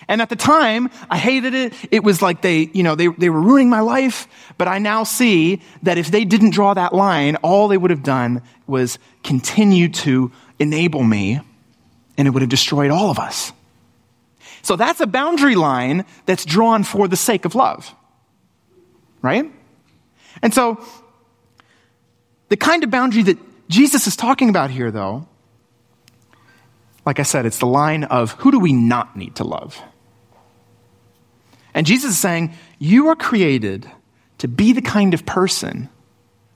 And 0.09 0.23
at 0.23 0.31
the 0.31 0.37
time, 0.37 0.89
I 1.11 1.19
hated 1.19 1.53
it. 1.53 1.75
It 1.93 2.03
was 2.03 2.23
like 2.23 2.41
they, 2.41 2.71
you 2.73 2.83
know, 2.83 2.95
they, 2.95 3.09
they 3.09 3.29
were 3.29 3.41
ruining 3.41 3.69
my 3.69 3.81
life. 3.81 4.27
But 4.57 4.67
I 4.67 4.79
now 4.79 5.05
see 5.05 5.61
that 5.83 5.99
if 5.99 6.11
they 6.11 6.25
didn't 6.25 6.51
draw 6.51 6.73
that 6.75 6.95
line, 6.95 7.37
all 7.37 7.69
they 7.69 7.77
would 7.77 7.91
have 7.91 8.03
done 8.03 8.43
was 8.67 8.99
continue 9.23 9.91
to 9.91 10.33
enable 10.59 11.05
me, 11.05 11.41
and 12.17 12.27
it 12.27 12.31
would 12.33 12.43
have 12.43 12.49
destroyed 12.49 12.91
all 12.91 13.11
of 13.11 13.19
us. 13.19 13.53
So 14.63 14.77
that's 14.77 15.01
a 15.01 15.07
boundary 15.07 15.55
line 15.55 16.05
that's 16.27 16.45
drawn 16.45 16.85
for 16.85 17.07
the 17.07 17.17
sake 17.17 17.45
of 17.45 17.55
love. 17.55 17.95
Right? 19.21 19.51
And 20.43 20.55
so, 20.55 20.83
the 22.49 22.57
kind 22.57 22.83
of 22.83 22.91
boundary 22.91 23.23
that 23.25 23.39
Jesus 23.69 24.07
is 24.07 24.17
talking 24.17 24.49
about 24.49 24.71
here, 24.71 24.91
though, 24.91 25.29
like 27.05 27.19
I 27.19 27.25
said, 27.25 27.47
it's 27.47 27.59
the 27.59 27.67
line 27.67 28.05
of 28.05 28.33
who 28.33 28.51
do 28.51 28.59
we 28.59 28.73
not 28.73 29.17
need 29.17 29.37
to 29.37 29.45
love? 29.45 29.81
And 31.75 31.87
Jesus 31.87 32.13
is 32.13 32.19
saying, 32.19 32.55
You 32.79 33.09
are 33.09 33.17
created 33.17 33.91
to 34.39 34.49
be 34.49 34.73
the 34.73 34.83
kind 34.83 35.15
of 35.15 35.27
person 35.27 35.89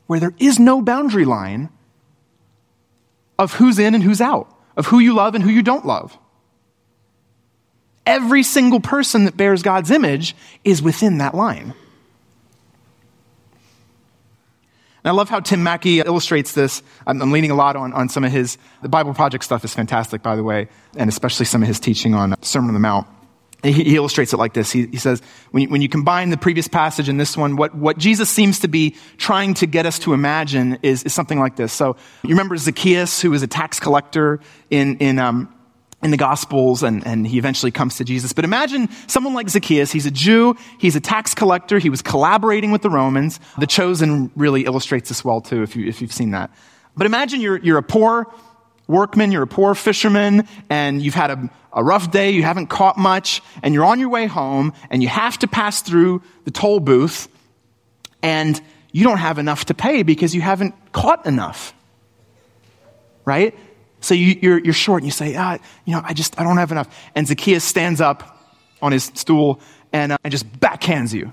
where 0.06 0.20
there 0.20 0.34
is 0.38 0.58
no 0.58 0.82
boundary 0.82 1.24
line 1.24 1.70
of 3.38 3.54
who's 3.54 3.78
in 3.78 3.94
and 3.94 4.02
who's 4.02 4.20
out, 4.20 4.54
of 4.76 4.86
who 4.86 4.98
you 4.98 5.14
love 5.14 5.34
and 5.34 5.42
who 5.42 5.50
you 5.50 5.62
don't 5.62 5.86
love. 5.86 6.16
Every 8.04 8.42
single 8.42 8.80
person 8.80 9.24
that 9.26 9.36
bears 9.36 9.62
God's 9.62 9.90
image 9.90 10.34
is 10.64 10.82
within 10.82 11.18
that 11.18 11.34
line. 11.34 11.74
And 15.04 15.10
I 15.10 15.14
love 15.14 15.28
how 15.28 15.40
Tim 15.40 15.62
Mackie 15.62 15.98
illustrates 15.98 16.52
this. 16.52 16.82
I'm, 17.06 17.20
I'm, 17.20 17.32
leaning 17.32 17.50
a 17.50 17.56
lot 17.56 17.74
on, 17.74 17.92
on 17.92 18.08
some 18.08 18.24
of 18.24 18.30
his, 18.30 18.56
the 18.82 18.88
Bible 18.88 19.14
Project 19.14 19.42
stuff 19.42 19.64
is 19.64 19.74
fantastic, 19.74 20.22
by 20.22 20.36
the 20.36 20.44
way, 20.44 20.68
and 20.96 21.08
especially 21.08 21.46
some 21.46 21.62
of 21.62 21.68
his 21.68 21.80
teaching 21.80 22.14
on 22.14 22.34
Sermon 22.42 22.68
on 22.68 22.74
the 22.74 22.80
Mount. 22.80 23.08
He, 23.62 23.72
he 23.72 23.96
illustrates 23.96 24.32
it 24.32 24.38
like 24.38 24.54
this. 24.54 24.72
He, 24.72 24.86
he 24.86 24.96
says, 24.96 25.22
when 25.52 25.62
you, 25.62 25.68
when 25.68 25.82
you, 25.82 25.88
combine 25.88 26.30
the 26.30 26.36
previous 26.36 26.66
passage 26.66 27.08
and 27.08 27.18
this 27.20 27.36
one, 27.36 27.56
what, 27.56 27.74
what 27.74 27.96
Jesus 27.96 28.28
seems 28.28 28.60
to 28.60 28.68
be 28.68 28.96
trying 29.18 29.54
to 29.54 29.66
get 29.66 29.86
us 29.86 30.00
to 30.00 30.14
imagine 30.14 30.78
is, 30.82 31.04
is 31.04 31.14
something 31.14 31.38
like 31.38 31.54
this. 31.54 31.72
So 31.72 31.96
you 32.24 32.30
remember 32.30 32.56
Zacchaeus, 32.56 33.20
who 33.22 33.30
was 33.30 33.42
a 33.42 33.46
tax 33.46 33.78
collector 33.78 34.40
in, 34.68 34.98
in, 34.98 35.18
um, 35.20 35.54
in 36.02 36.10
the 36.10 36.16
Gospels, 36.16 36.82
and, 36.82 37.06
and 37.06 37.24
he 37.24 37.38
eventually 37.38 37.70
comes 37.70 37.96
to 37.96 38.04
Jesus. 38.04 38.32
But 38.32 38.44
imagine 38.44 38.88
someone 39.06 39.34
like 39.34 39.48
Zacchaeus. 39.48 39.92
He's 39.92 40.06
a 40.06 40.10
Jew, 40.10 40.56
he's 40.78 40.96
a 40.96 41.00
tax 41.00 41.32
collector, 41.32 41.78
he 41.78 41.90
was 41.90 42.02
collaborating 42.02 42.72
with 42.72 42.82
the 42.82 42.90
Romans. 42.90 43.38
The 43.58 43.68
Chosen 43.68 44.32
really 44.34 44.64
illustrates 44.64 45.08
this 45.08 45.24
well, 45.24 45.40
too, 45.40 45.62
if, 45.62 45.76
you, 45.76 45.86
if 45.86 46.02
you've 46.02 46.12
seen 46.12 46.32
that. 46.32 46.50
But 46.96 47.06
imagine 47.06 47.40
you're, 47.40 47.58
you're 47.58 47.78
a 47.78 47.82
poor 47.82 48.32
workman, 48.88 49.32
you're 49.32 49.42
a 49.42 49.46
poor 49.46 49.74
fisherman, 49.74 50.46
and 50.68 51.02
you've 51.02 51.14
had 51.14 51.30
a, 51.30 51.50
a 51.72 51.82
rough 51.82 52.10
day, 52.10 52.30
you 52.30 52.42
haven't 52.42 52.68
caught 52.68 52.98
much, 52.98 53.42
and 53.62 53.74
you're 53.74 53.84
on 53.84 54.00
your 54.00 54.08
way 54.08 54.26
home, 54.26 54.72
and 54.90 55.02
you 55.02 55.08
have 55.08 55.38
to 55.40 55.48
pass 55.48 55.82
through 55.82 56.22
the 56.44 56.50
toll 56.50 56.80
booth, 56.80 57.28
and 58.22 58.60
you 58.92 59.04
don't 59.04 59.18
have 59.18 59.38
enough 59.38 59.66
to 59.66 59.74
pay 59.74 60.02
because 60.02 60.34
you 60.34 60.40
haven't 60.40 60.74
caught 60.92 61.26
enough. 61.26 61.74
Right? 63.24 63.56
So 64.00 64.14
you, 64.14 64.32
are 64.32 64.38
you're, 64.42 64.58
you're 64.58 64.74
short, 64.74 65.02
and 65.02 65.06
you 65.06 65.12
say, 65.12 65.36
ah, 65.36 65.58
you 65.84 65.94
know, 65.94 66.02
I 66.04 66.12
just, 66.12 66.38
I 66.38 66.44
don't 66.44 66.56
have 66.56 66.72
enough. 66.72 66.94
And 67.14 67.26
Zacchaeus 67.26 67.64
stands 67.64 68.00
up 68.00 68.38
on 68.80 68.92
his 68.92 69.04
stool 69.14 69.60
and, 69.92 70.12
uh, 70.12 70.18
and 70.24 70.32
just 70.32 70.50
backhands 70.60 71.14
you 71.14 71.32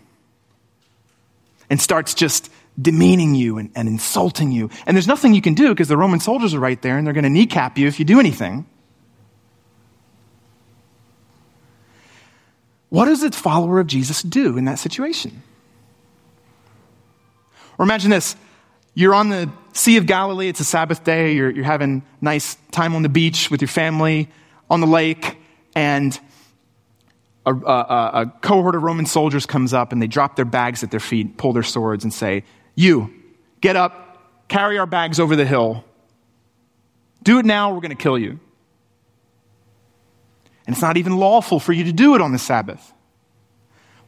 and 1.70 1.80
starts 1.80 2.14
just 2.14 2.50
demeaning 2.80 3.36
you 3.36 3.58
and, 3.58 3.72
and 3.76 3.88
insulting 3.88 4.52
you. 4.52 4.70
And 4.86 4.96
there's 4.96 5.08
nothing 5.08 5.34
you 5.34 5.42
can 5.42 5.54
do 5.54 5.70
because 5.70 5.88
the 5.88 5.98
Roman 5.98 6.20
soldiers 6.20 6.54
are 6.54 6.60
right 6.60 6.82
there 6.82 6.98
and 6.98 7.06
they're 7.06 7.14
going 7.14 7.24
to 7.24 7.30
kneecap 7.30 7.78
you 7.78 7.88
if 7.88 8.00
you 8.00 8.06
do 8.06 8.20
anything. 8.20 8.66
What 12.90 13.06
does 13.06 13.22
a 13.24 13.32
follower 13.32 13.80
of 13.80 13.88
Jesus 13.88 14.22
do 14.22 14.58
in 14.58 14.66
that 14.66 14.80
situation? 14.80 15.44
Or 17.78 17.84
imagine 17.84 18.10
this 18.10 18.36
you're 18.96 19.14
on 19.14 19.30
the 19.30 19.50
Sea 19.74 19.98
of 19.98 20.06
Galilee. 20.08 20.50
It's 20.50 20.60
a 20.60 20.66
Sabbath 20.66 21.04
day. 21.04 21.34
You're, 21.34 21.50
you're 21.50 21.64
having 21.64 22.04
nice 22.20 22.58
time 22.72 22.96
on 22.96 23.04
the 23.04 23.10
beach 23.10 23.50
with 23.50 23.62
your 23.62 23.70
family, 23.70 24.28
on 24.70 24.82
the 24.82 24.88
lake, 24.88 25.38
and 25.76 26.20
a, 27.50 27.72
a, 27.72 28.12
a 28.22 28.26
cohort 28.42 28.76
of 28.76 28.84
Roman 28.84 29.06
soldiers 29.06 29.46
comes 29.46 29.74
up 29.74 29.92
and 29.92 30.02
they 30.02 30.08
drop 30.08 30.36
their 30.36 30.46
bags 30.46 30.84
at 30.84 30.92
their 30.92 31.00
feet, 31.00 31.38
pull 31.38 31.54
their 31.54 31.64
swords, 31.64 32.04
and 32.04 32.14
say, 32.14 32.44
You, 32.76 33.14
get 33.62 33.76
up, 33.76 34.48
carry 34.48 34.78
our 34.78 34.86
bags 34.86 35.20
over 35.20 35.36
the 35.36 35.46
hill. 35.46 35.84
Do 37.24 37.40
it 37.40 37.46
now, 37.46 37.74
we're 37.74 37.82
going 37.82 37.96
to 37.96 38.02
kill 38.02 38.18
you. 38.18 38.40
And 40.66 40.76
it's 40.76 40.82
not 40.82 40.98
even 40.98 41.18
lawful 41.18 41.60
for 41.60 41.74
you 41.74 41.86
to 41.86 41.94
do 41.94 42.16
it 42.16 42.22
on 42.22 42.32
the 42.32 42.40
Sabbath. 42.40 42.94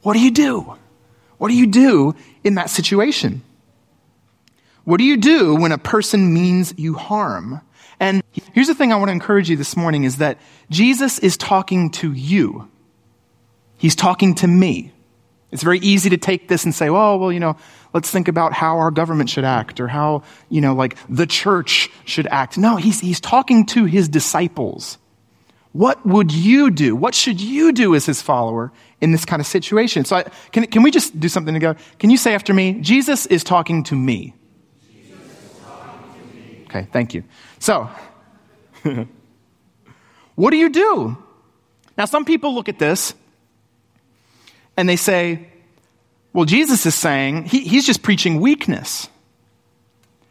What 0.02 0.14
do 0.14 0.20
you 0.20 0.30
do? 0.30 0.76
What 1.38 1.48
do 1.48 1.54
you 1.54 1.66
do 1.66 2.14
in 2.44 2.54
that 2.54 2.70
situation? 2.70 3.42
What 4.84 4.98
do 4.98 5.04
you 5.04 5.16
do 5.16 5.54
when 5.54 5.72
a 5.72 5.78
person 5.78 6.32
means 6.32 6.74
you 6.76 6.94
harm? 6.94 7.60
And 8.00 8.22
here's 8.52 8.66
the 8.66 8.74
thing 8.74 8.92
I 8.92 8.96
want 8.96 9.08
to 9.08 9.12
encourage 9.12 9.48
you 9.48 9.56
this 9.56 9.76
morning 9.76 10.04
is 10.04 10.16
that 10.16 10.38
Jesus 10.70 11.18
is 11.20 11.36
talking 11.36 11.90
to 11.92 12.12
you. 12.12 12.68
He's 13.82 13.96
talking 13.96 14.36
to 14.36 14.46
me. 14.46 14.92
It's 15.50 15.64
very 15.64 15.80
easy 15.80 16.08
to 16.10 16.16
take 16.16 16.46
this 16.46 16.62
and 16.62 16.72
say, 16.72 16.88
oh, 16.88 17.16
well, 17.16 17.32
you 17.32 17.40
know, 17.40 17.56
let's 17.92 18.08
think 18.08 18.28
about 18.28 18.52
how 18.52 18.78
our 18.78 18.92
government 18.92 19.28
should 19.28 19.42
act 19.42 19.80
or 19.80 19.88
how, 19.88 20.22
you 20.48 20.60
know, 20.60 20.72
like 20.72 20.96
the 21.08 21.26
church 21.26 21.90
should 22.04 22.28
act. 22.28 22.56
No, 22.56 22.76
he's, 22.76 23.00
he's 23.00 23.18
talking 23.18 23.66
to 23.66 23.84
his 23.84 24.08
disciples. 24.08 24.98
What 25.72 26.06
would 26.06 26.30
you 26.30 26.70
do? 26.70 26.94
What 26.94 27.12
should 27.12 27.40
you 27.40 27.72
do 27.72 27.96
as 27.96 28.06
his 28.06 28.22
follower 28.22 28.70
in 29.00 29.10
this 29.10 29.24
kind 29.24 29.40
of 29.40 29.48
situation? 29.48 30.04
So, 30.04 30.14
I, 30.14 30.22
can, 30.52 30.64
can 30.68 30.84
we 30.84 30.92
just 30.92 31.18
do 31.18 31.28
something 31.28 31.52
together? 31.52 31.76
Can 31.98 32.08
you 32.10 32.18
say 32.18 32.36
after 32.36 32.54
me, 32.54 32.74
Jesus 32.74 33.26
is 33.26 33.42
talking 33.42 33.82
to 33.82 33.96
me? 33.96 34.32
Okay, 36.66 36.86
thank 36.92 37.14
you. 37.14 37.24
So, 37.58 37.90
what 40.36 40.52
do 40.52 40.56
you 40.56 40.70
do? 40.70 41.18
Now, 41.98 42.04
some 42.04 42.24
people 42.24 42.54
look 42.54 42.68
at 42.68 42.78
this 42.78 43.14
and 44.76 44.88
they 44.88 44.96
say, 44.96 45.48
well, 46.32 46.44
Jesus 46.44 46.86
is 46.86 46.94
saying, 46.94 47.44
he, 47.44 47.60
he's 47.60 47.86
just 47.86 48.02
preaching 48.02 48.40
weakness. 48.40 49.08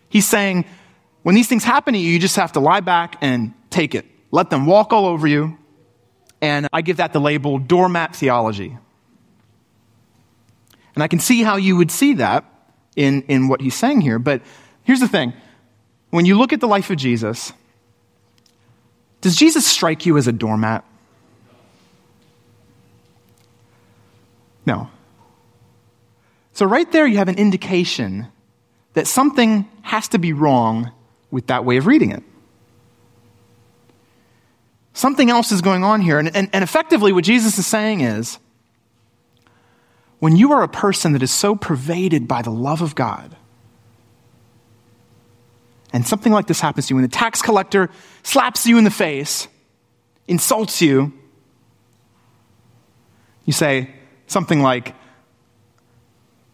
He's 0.10 0.28
saying, 0.28 0.66
when 1.24 1.36
these 1.36 1.48
things 1.48 1.64
happen 1.64 1.94
to 1.94 2.00
you, 2.00 2.10
you 2.10 2.20
just 2.20 2.36
have 2.36 2.54
to 2.54 2.60
lie 2.60 2.80
back 2.80 3.18
and 3.22 3.54
take 3.70 3.94
it. 3.94 4.06
Let 4.32 4.50
them 4.50 4.66
walk 4.66 4.94
all 4.94 5.06
over 5.06 5.28
you. 5.28 5.58
And 6.42 6.68
I 6.74 6.82
give 6.82 6.98
that 6.98 7.14
the 7.14 7.22
label 7.22 7.60
doormat 7.60 8.16
theology. 8.16 8.78
And 10.96 11.04
I 11.04 11.08
can 11.08 11.20
see 11.20 11.44
how 11.44 11.58
you 11.58 11.78
would 11.78 11.92
see 11.92 12.16
that 12.16 12.46
in, 12.96 13.22
in 13.24 13.48
what 13.48 13.62
he's 13.62 13.76
saying 13.76 14.02
here. 14.02 14.20
But 14.20 14.42
here's 14.84 15.00
the 15.00 15.08
thing 15.08 15.34
when 16.10 16.26
you 16.26 16.38
look 16.38 16.52
at 16.52 16.60
the 16.60 16.68
life 16.68 16.90
of 16.90 16.98
Jesus, 16.98 17.54
does 19.22 19.36
Jesus 19.36 19.66
strike 19.66 20.06
you 20.06 20.18
as 20.18 20.28
a 20.28 20.32
doormat? 20.32 20.84
No. 24.66 24.90
So, 26.54 26.66
right 26.66 26.92
there, 26.92 27.08
you 27.08 27.18
have 27.18 27.30
an 27.30 27.38
indication 27.38 28.28
that 28.94 29.08
something 29.08 29.70
has 29.84 30.08
to 30.10 30.20
be 30.20 30.34
wrong 30.34 30.92
with 31.30 31.48
that 31.48 31.64
way 31.66 31.78
of 31.78 31.88
reading 31.88 32.12
it. 32.12 32.24
Something 34.94 35.30
else 35.30 35.52
is 35.52 35.62
going 35.62 35.84
on 35.84 36.02
here. 36.02 36.20
And, 36.20 36.36
and, 36.36 36.50
and, 36.52 36.64
effectively, 36.64 37.14
what 37.14 37.24
Jesus 37.24 37.58
is 37.58 37.66
saying 37.66 38.02
is 38.02 38.38
when 40.20 40.36
you 40.36 40.52
are 40.52 40.62
a 40.62 40.68
person 40.68 41.14
that 41.14 41.24
is 41.24 41.32
so 41.32 41.56
pervaded 41.56 42.28
by 42.28 42.42
the 42.42 42.52
love 42.52 42.82
of 42.82 42.94
God, 42.94 43.36
and 45.94 46.06
something 46.06 46.32
like 46.32 46.48
this 46.48 46.60
happens 46.60 46.88
to 46.88 46.92
you, 46.92 46.96
when 46.98 47.04
the 47.04 47.10
tax 47.10 47.42
collector 47.42 47.90
slaps 48.24 48.66
you 48.66 48.78
in 48.78 48.84
the 48.84 48.92
face, 48.92 49.48
insults 50.28 50.82
you, 50.82 51.14
you 53.46 53.54
say 53.54 53.90
something 54.32 54.62
like, 54.62 54.96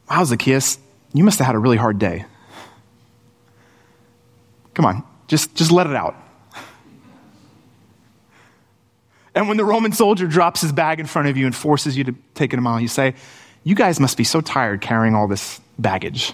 Wow, 0.09 0.23
Zacchaeus, 0.23 0.79
you 1.13 1.23
must 1.23 1.37
have 1.39 1.47
had 1.47 1.55
a 1.55 1.59
really 1.59 1.77
hard 1.77 1.99
day. 1.99 2.25
Come 4.73 4.85
on, 4.85 5.03
just, 5.27 5.53
just 5.55 5.71
let 5.71 5.87
it 5.87 5.95
out. 5.95 6.15
And 9.35 9.47
when 9.47 9.57
the 9.57 9.65
Roman 9.65 9.91
soldier 9.91 10.25
drops 10.25 10.61
his 10.61 10.71
bag 10.71 10.99
in 10.99 11.05
front 11.05 11.27
of 11.27 11.37
you 11.37 11.45
and 11.45 11.55
forces 11.55 11.95
you 11.95 12.03
to 12.05 12.15
take 12.33 12.53
it 12.53 12.59
a 12.59 12.61
mile, 12.61 12.79
you 12.79 12.87
say, 12.87 13.13
You 13.63 13.75
guys 13.75 13.99
must 13.99 14.17
be 14.17 14.23
so 14.23 14.41
tired 14.41 14.81
carrying 14.81 15.13
all 15.13 15.27
this 15.27 15.61
baggage. 15.77 16.33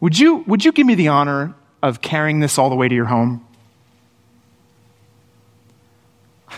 Would 0.00 0.18
you, 0.18 0.44
would 0.46 0.64
you 0.64 0.72
give 0.72 0.86
me 0.86 0.94
the 0.94 1.08
honor 1.08 1.54
of 1.82 2.02
carrying 2.02 2.40
this 2.40 2.58
all 2.58 2.68
the 2.68 2.76
way 2.76 2.88
to 2.88 2.94
your 2.94 3.06
home? 3.06 3.46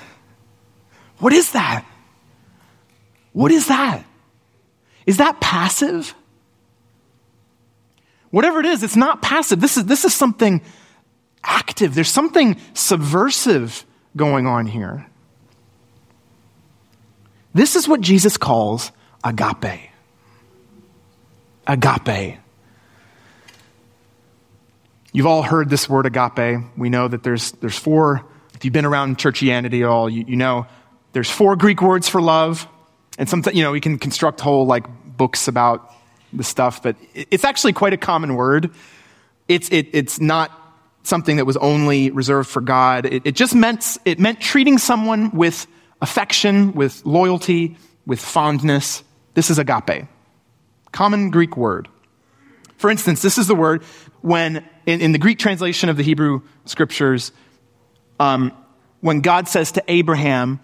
What 1.18 1.32
is 1.32 1.52
that? 1.52 1.84
What 3.38 3.52
is 3.52 3.68
that? 3.68 4.04
Is 5.06 5.18
that 5.18 5.40
passive? 5.40 6.12
Whatever 8.30 8.58
it 8.58 8.66
is, 8.66 8.82
it's 8.82 8.96
not 8.96 9.22
passive. 9.22 9.60
This 9.60 9.76
is, 9.76 9.84
this 9.84 10.04
is 10.04 10.12
something 10.12 10.60
active. 11.44 11.94
There's 11.94 12.10
something 12.10 12.56
subversive 12.74 13.86
going 14.16 14.48
on 14.48 14.66
here. 14.66 15.06
This 17.54 17.76
is 17.76 17.86
what 17.86 18.00
Jesus 18.00 18.36
calls 18.36 18.90
agape. 19.22 19.88
Agape. 21.64 22.38
You've 25.12 25.26
all 25.26 25.44
heard 25.44 25.70
this 25.70 25.88
word 25.88 26.06
agape. 26.06 26.64
We 26.76 26.90
know 26.90 27.06
that 27.06 27.22
there's, 27.22 27.52
there's 27.52 27.78
four, 27.78 28.26
if 28.54 28.64
you've 28.64 28.74
been 28.74 28.84
around 28.84 29.16
churchianity 29.16 29.82
at 29.82 29.86
all, 29.86 30.10
you, 30.10 30.24
you 30.26 30.34
know 30.34 30.66
there's 31.12 31.30
four 31.30 31.54
Greek 31.54 31.80
words 31.80 32.08
for 32.08 32.20
love. 32.20 32.66
And 33.18 33.28
sometimes, 33.28 33.56
you 33.56 33.62
know, 33.62 33.72
we 33.72 33.80
can 33.80 33.98
construct 33.98 34.40
whole 34.40 34.64
like 34.64 34.86
books 35.04 35.48
about 35.48 35.92
the 36.32 36.44
stuff, 36.44 36.82
but 36.82 36.96
it's 37.14 37.44
actually 37.44 37.72
quite 37.72 37.92
a 37.92 37.96
common 37.96 38.36
word. 38.36 38.70
It's, 39.48 39.68
it, 39.70 39.88
it's 39.92 40.20
not 40.20 40.52
something 41.02 41.36
that 41.36 41.44
was 41.44 41.56
only 41.56 42.10
reserved 42.10 42.48
for 42.48 42.60
God. 42.60 43.06
It, 43.06 43.22
it 43.26 43.32
just 43.32 43.54
meant, 43.54 43.98
it 44.04 44.18
meant 44.18 44.40
treating 44.40 44.78
someone 44.78 45.30
with 45.30 45.66
affection, 46.00 46.72
with 46.74 47.04
loyalty, 47.04 47.76
with 48.06 48.20
fondness. 48.20 49.02
This 49.34 49.50
is 49.50 49.58
agape. 49.58 50.06
Common 50.92 51.30
Greek 51.30 51.56
word. 51.56 51.88
For 52.76 52.90
instance, 52.90 53.22
this 53.22 53.38
is 53.38 53.48
the 53.48 53.54
word 53.56 53.82
when, 54.20 54.64
in, 54.86 55.00
in 55.00 55.12
the 55.12 55.18
Greek 55.18 55.38
translation 55.38 55.88
of 55.88 55.96
the 55.96 56.02
Hebrew 56.04 56.42
scriptures, 56.64 57.32
um, 58.20 58.52
when 59.00 59.20
God 59.20 59.48
says 59.48 59.72
to 59.72 59.84
Abraham, 59.88 60.60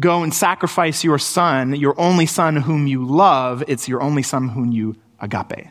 Go 0.00 0.22
and 0.22 0.34
sacrifice 0.34 1.04
your 1.04 1.18
son, 1.18 1.74
your 1.74 1.98
only 2.00 2.26
son 2.26 2.56
whom 2.56 2.86
you 2.86 3.04
love, 3.04 3.62
it's 3.68 3.88
your 3.88 4.02
only 4.02 4.22
son 4.22 4.48
whom 4.48 4.72
you 4.72 4.96
agape. 5.20 5.68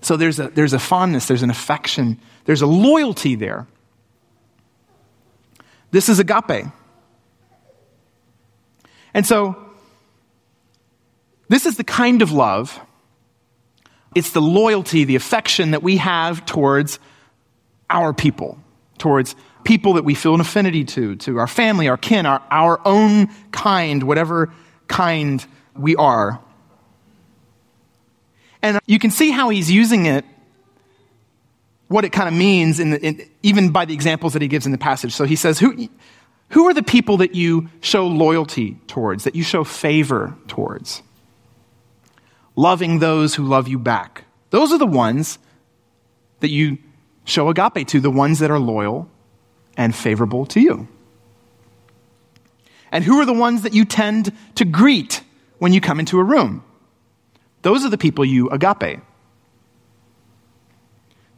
So 0.00 0.16
there's 0.16 0.38
a, 0.38 0.48
there's 0.48 0.72
a 0.72 0.78
fondness, 0.78 1.26
there's 1.26 1.42
an 1.42 1.50
affection, 1.50 2.20
there's 2.44 2.62
a 2.62 2.66
loyalty 2.66 3.34
there. 3.34 3.66
This 5.90 6.08
is 6.08 6.20
agape. 6.20 6.66
And 9.14 9.26
so, 9.26 9.56
this 11.48 11.66
is 11.66 11.76
the 11.76 11.84
kind 11.84 12.22
of 12.22 12.32
love, 12.32 12.78
it's 14.14 14.30
the 14.30 14.40
loyalty, 14.40 15.04
the 15.04 15.16
affection 15.16 15.72
that 15.72 15.82
we 15.82 15.96
have 15.96 16.46
towards 16.46 16.98
our 17.90 18.12
people, 18.12 18.58
towards 18.98 19.34
people 19.66 19.94
that 19.94 20.04
we 20.04 20.14
feel 20.14 20.32
an 20.32 20.40
affinity 20.40 20.84
to, 20.84 21.16
to 21.16 21.38
our 21.38 21.48
family, 21.48 21.88
our 21.88 21.96
kin, 21.96 22.24
our, 22.24 22.40
our 22.50 22.80
own 22.86 23.26
kind, 23.50 24.04
whatever 24.04 24.52
kind 24.86 25.44
we 25.74 25.96
are. 25.96 26.40
And 28.62 28.78
you 28.86 28.98
can 28.98 29.10
see 29.10 29.32
how 29.32 29.48
he's 29.48 29.70
using 29.70 30.06
it, 30.06 30.24
what 31.88 32.04
it 32.04 32.12
kind 32.12 32.28
of 32.28 32.34
means, 32.34 32.78
in, 32.80 32.90
the, 32.90 33.04
in 33.04 33.28
even 33.42 33.70
by 33.70 33.84
the 33.84 33.92
examples 33.92 34.32
that 34.34 34.42
he 34.42 34.48
gives 34.48 34.66
in 34.66 34.72
the 34.72 34.78
passage. 34.78 35.12
So 35.12 35.24
he 35.24 35.36
says, 35.36 35.58
who, 35.58 35.88
who 36.50 36.66
are 36.68 36.74
the 36.74 36.82
people 36.82 37.16
that 37.18 37.34
you 37.34 37.68
show 37.80 38.06
loyalty 38.06 38.78
towards, 38.86 39.24
that 39.24 39.34
you 39.34 39.42
show 39.42 39.64
favor 39.64 40.36
towards? 40.46 41.02
Loving 42.54 43.00
those 43.00 43.34
who 43.34 43.44
love 43.44 43.66
you 43.66 43.80
back. 43.80 44.24
Those 44.50 44.72
are 44.72 44.78
the 44.78 44.86
ones 44.86 45.38
that 46.38 46.50
you 46.50 46.78
show 47.24 47.48
agape 47.48 47.88
to, 47.88 48.00
the 48.00 48.10
ones 48.10 48.38
that 48.38 48.50
are 48.52 48.60
loyal 48.60 49.10
and 49.76 49.94
favorable 49.94 50.46
to 50.46 50.60
you. 50.60 50.88
And 52.92 53.04
who 53.04 53.20
are 53.20 53.26
the 53.26 53.32
ones 53.32 53.62
that 53.62 53.74
you 53.74 53.84
tend 53.84 54.32
to 54.54 54.64
greet 54.64 55.22
when 55.58 55.72
you 55.72 55.80
come 55.80 56.00
into 56.00 56.18
a 56.18 56.24
room? 56.24 56.64
Those 57.62 57.84
are 57.84 57.90
the 57.90 57.98
people 57.98 58.24
you 58.24 58.48
agape. 58.50 59.00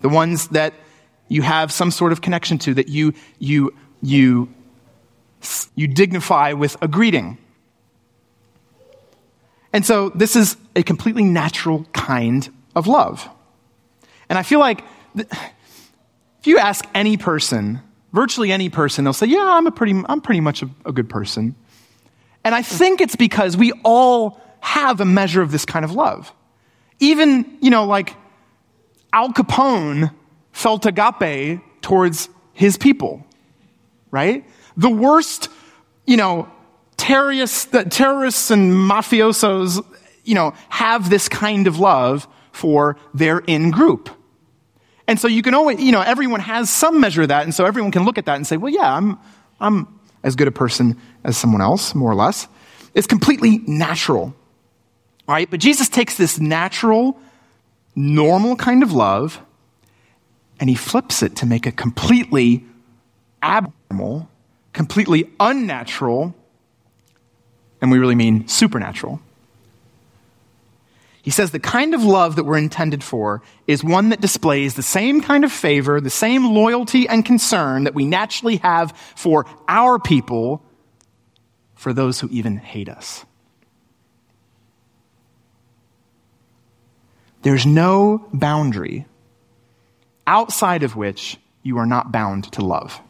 The 0.01 0.09
ones 0.09 0.48
that 0.48 0.74
you 1.29 1.42
have 1.42 1.72
some 1.72 1.90
sort 1.90 2.12
of 2.12 2.20
connection 2.20 2.59
to, 2.59 2.74
that 2.74 2.88
you, 2.88 3.14
you, 3.38 3.74
you, 4.03 4.53
you 5.74 5.88
dignify 5.88 6.53
with 6.53 6.77
a 6.83 6.88
greeting. 6.88 7.38
And 9.72 9.85
so 9.85 10.11
this 10.11 10.37
is 10.37 10.57
a 10.77 10.83
completely 10.83 11.24
natural 11.24 11.85
kind 11.92 12.48
of 12.74 12.87
love. 12.87 13.29
And 14.29 14.38
I 14.38 14.42
feel 14.42 14.61
like 14.61 14.83
th- 15.14 15.29
if 16.40 16.46
you 16.46 16.59
ask 16.59 16.85
any 16.94 17.16
person, 17.16 17.81
virtually 18.12 18.53
any 18.53 18.68
person, 18.68 19.05
they'll 19.05 19.12
say, 19.12 19.27
Yeah, 19.27 19.44
I'm, 19.44 19.66
a 19.66 19.71
pretty, 19.71 20.01
I'm 20.09 20.21
pretty 20.21 20.40
much 20.40 20.62
a, 20.62 20.71
a 20.85 20.92
good 20.92 21.09
person. 21.09 21.55
And 22.44 22.55
I 22.55 22.62
think 22.62 23.01
it's 23.01 23.16
because 23.16 23.57
we 23.57 23.73
all 23.85 24.40
have 24.61 25.01
a 25.01 25.05
measure 25.05 25.42
of 25.42 25.51
this 25.53 25.64
kind 25.64 25.85
of 25.85 25.92
love. 25.92 26.33
Even, 27.01 27.59
you 27.61 27.71
know, 27.71 27.85
like 27.85 28.14
Al 29.12 29.33
Capone 29.33 30.12
felt 30.53 30.87
agape 30.87 31.61
towards 31.83 32.29
his 32.53 32.77
people, 32.77 33.25
right? 34.11 34.44
The 34.77 34.90
worst, 34.90 35.49
you 36.07 36.16
know, 36.16 36.51
terrorists, 36.97 37.68
terrorists 37.90 38.51
and 38.51 38.73
mafiosos, 38.73 39.85
you 40.25 40.35
know, 40.35 40.55
have 40.68 41.11
this 41.11 41.29
kind 41.29 41.66
of 41.66 41.79
love 41.79 42.27
for 42.53 42.97
their 43.14 43.38
in 43.38 43.71
group. 43.71 44.11
And 45.09 45.18
so 45.18 45.27
you 45.27 45.42
can 45.42 45.55
always, 45.55 45.81
you 45.81 45.90
know, 45.90 46.03
everyone 46.03 46.40
has 46.40 46.68
some 46.68 47.01
measure 47.01 47.23
of 47.23 47.29
that, 47.29 47.42
and 47.42 47.55
so 47.55 47.64
everyone 47.64 47.90
can 47.90 48.05
look 48.05 48.18
at 48.18 48.27
that 48.27 48.37
and 48.37 48.47
say, 48.47 48.59
well, 48.59 48.73
yeah, 48.73 48.94
I'm, 48.94 49.18
I'm 49.59 49.99
as 50.23 50.37
good 50.37 50.47
a 50.47 50.53
person 50.53 50.97
as 51.25 51.37
someone 51.37 51.62
else, 51.62 51.94
more 51.94 52.11
or 52.11 52.14
less. 52.14 52.47
It's 52.94 53.07
completely 53.07 53.59
natural, 53.66 54.35
right? 55.27 55.51
But 55.51 55.61
Jesus 55.61 55.88
takes 55.88 56.16
this 56.16 56.38
natural, 56.38 57.18
normal 57.97 58.55
kind 58.55 58.83
of 58.83 58.92
love 58.92 59.40
and 60.61 60.68
he 60.68 60.77
flips 60.77 61.23
it 61.23 61.37
to 61.37 61.47
make 61.47 61.66
it 61.66 61.77
completely 61.77 62.64
abnormal, 63.42 64.29
completely 64.73 65.31
unnatural, 65.38 66.35
and 67.81 67.90
we 67.90 67.99
really 67.99 68.16
mean 68.16 68.47
supernatural. 68.49 69.21
He 71.29 71.33
says 71.33 71.51
the 71.51 71.61
kind 71.61 71.93
of 71.93 72.03
love 72.03 72.37
that 72.37 72.45
we're 72.45 72.57
intended 72.57 73.05
for 73.05 73.43
is 73.67 73.85
one 73.85 74.09
that 74.09 74.21
displays 74.23 74.73
the 74.73 74.83
same 74.83 75.21
kind 75.21 75.45
of 75.45 75.53
favor, 75.53 76.01
the 76.01 76.09
same 76.09 76.55
loyalty 76.55 77.07
and 77.07 77.23
concern 77.23 77.85
that 77.85 77.95
we 77.95 78.07
naturally 78.07 78.57
have 78.57 78.97
for 79.14 79.45
our 79.69 79.99
people, 79.99 80.62
for 81.75 81.93
those 81.93 82.19
who 82.19 82.31
even 82.31 82.57
hate 82.57 82.88
us. 82.88 83.27
There's 87.43 87.67
no 87.67 88.27
boundary 88.33 89.05
outside 90.27 90.83
of 90.83 90.97
which 90.97 91.37
you 91.62 91.77
are 91.77 91.85
not 91.85 92.11
bound 92.11 92.51
to 92.53 92.64
love. 92.64 93.03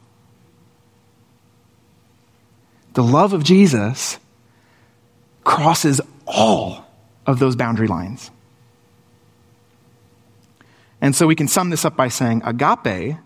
The 2.94 3.04
love 3.04 3.33
of 3.33 3.44
Jesus 3.44 4.18
crosses 5.44 6.00
all 6.26 6.88
of 7.28 7.38
those 7.38 7.54
boundary 7.54 7.86
lines. 7.86 8.30
And 11.00 11.14
so 11.14 11.26
we 11.26 11.36
can 11.36 11.46
sum 11.46 11.70
this 11.70 11.84
up 11.84 11.94
by 11.94 12.08
saying 12.08 12.42
agape 12.44 13.18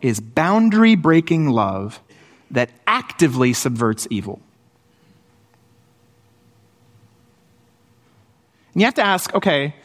is 0.00 0.18
boundary 0.18 0.96
breaking 0.96 1.50
love 1.50 2.00
that 2.50 2.70
actively 2.86 3.52
subverts 3.52 4.08
evil. 4.10 4.40
And 8.72 8.80
you 8.80 8.86
have 8.86 8.94
to 8.94 9.04
ask 9.04 9.32
okay, 9.34 9.76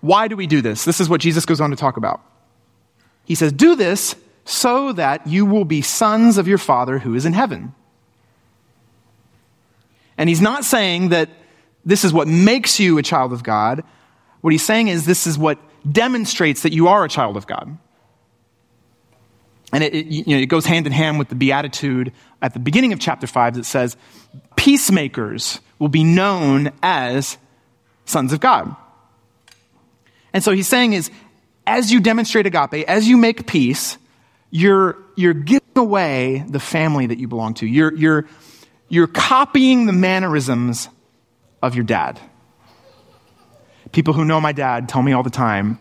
why 0.00 0.26
do 0.26 0.34
we 0.34 0.46
do 0.46 0.62
this? 0.62 0.84
This 0.86 0.98
is 0.98 1.08
what 1.10 1.20
Jesus 1.20 1.44
goes 1.44 1.60
on 1.60 1.70
to 1.70 1.76
talk 1.76 1.98
about. 1.98 2.22
He 3.26 3.34
says, 3.34 3.52
Do 3.52 3.76
this 3.76 4.16
so 4.46 4.94
that 4.94 5.26
you 5.26 5.44
will 5.44 5.66
be 5.66 5.82
sons 5.82 6.38
of 6.38 6.48
your 6.48 6.58
Father 6.58 6.98
who 6.98 7.14
is 7.14 7.26
in 7.26 7.34
heaven. 7.34 7.74
And 10.16 10.28
he's 10.28 10.40
not 10.40 10.64
saying 10.64 11.10
that 11.10 11.28
this 11.84 12.04
is 12.04 12.12
what 12.12 12.28
makes 12.28 12.78
you 12.78 12.98
a 12.98 13.02
child 13.02 13.32
of 13.32 13.42
God. 13.42 13.84
What 14.40 14.52
he's 14.52 14.64
saying 14.64 14.88
is 14.88 15.06
this 15.06 15.26
is 15.26 15.38
what 15.38 15.58
demonstrates 15.90 16.62
that 16.62 16.72
you 16.72 16.88
are 16.88 17.04
a 17.04 17.08
child 17.08 17.36
of 17.36 17.46
God. 17.46 17.78
And 19.72 19.84
it, 19.84 19.94
it, 19.94 20.06
you 20.06 20.36
know, 20.36 20.42
it 20.42 20.46
goes 20.46 20.66
hand 20.66 20.86
in 20.86 20.92
hand 20.92 21.18
with 21.18 21.28
the 21.28 21.34
beatitude 21.34 22.12
at 22.42 22.54
the 22.54 22.58
beginning 22.58 22.92
of 22.92 22.98
chapter 22.98 23.26
5 23.26 23.54
that 23.54 23.64
says, 23.64 23.96
Peacemakers 24.56 25.60
will 25.78 25.88
be 25.88 26.04
known 26.04 26.72
as 26.82 27.38
sons 28.04 28.32
of 28.32 28.40
God. 28.40 28.74
And 30.32 30.42
so 30.42 30.52
he's 30.52 30.68
saying 30.68 30.92
is, 30.92 31.10
as 31.66 31.92
you 31.92 32.00
demonstrate 32.00 32.46
agape, 32.46 32.84
as 32.88 33.08
you 33.08 33.16
make 33.16 33.46
peace, 33.46 33.96
you're, 34.50 34.98
you're 35.14 35.34
giving 35.34 35.60
away 35.76 36.44
the 36.48 36.60
family 36.60 37.06
that 37.06 37.18
you 37.18 37.28
belong 37.28 37.54
to. 37.54 37.66
You're, 37.66 37.94
you're, 37.94 38.26
you're 38.88 39.06
copying 39.06 39.86
the 39.86 39.92
mannerisms 39.92 40.88
of 41.62 41.74
your 41.74 41.84
dad. 41.84 42.20
People 43.92 44.14
who 44.14 44.24
know 44.24 44.40
my 44.40 44.52
dad 44.52 44.88
tell 44.88 45.02
me 45.02 45.12
all 45.12 45.22
the 45.22 45.30
time, 45.30 45.78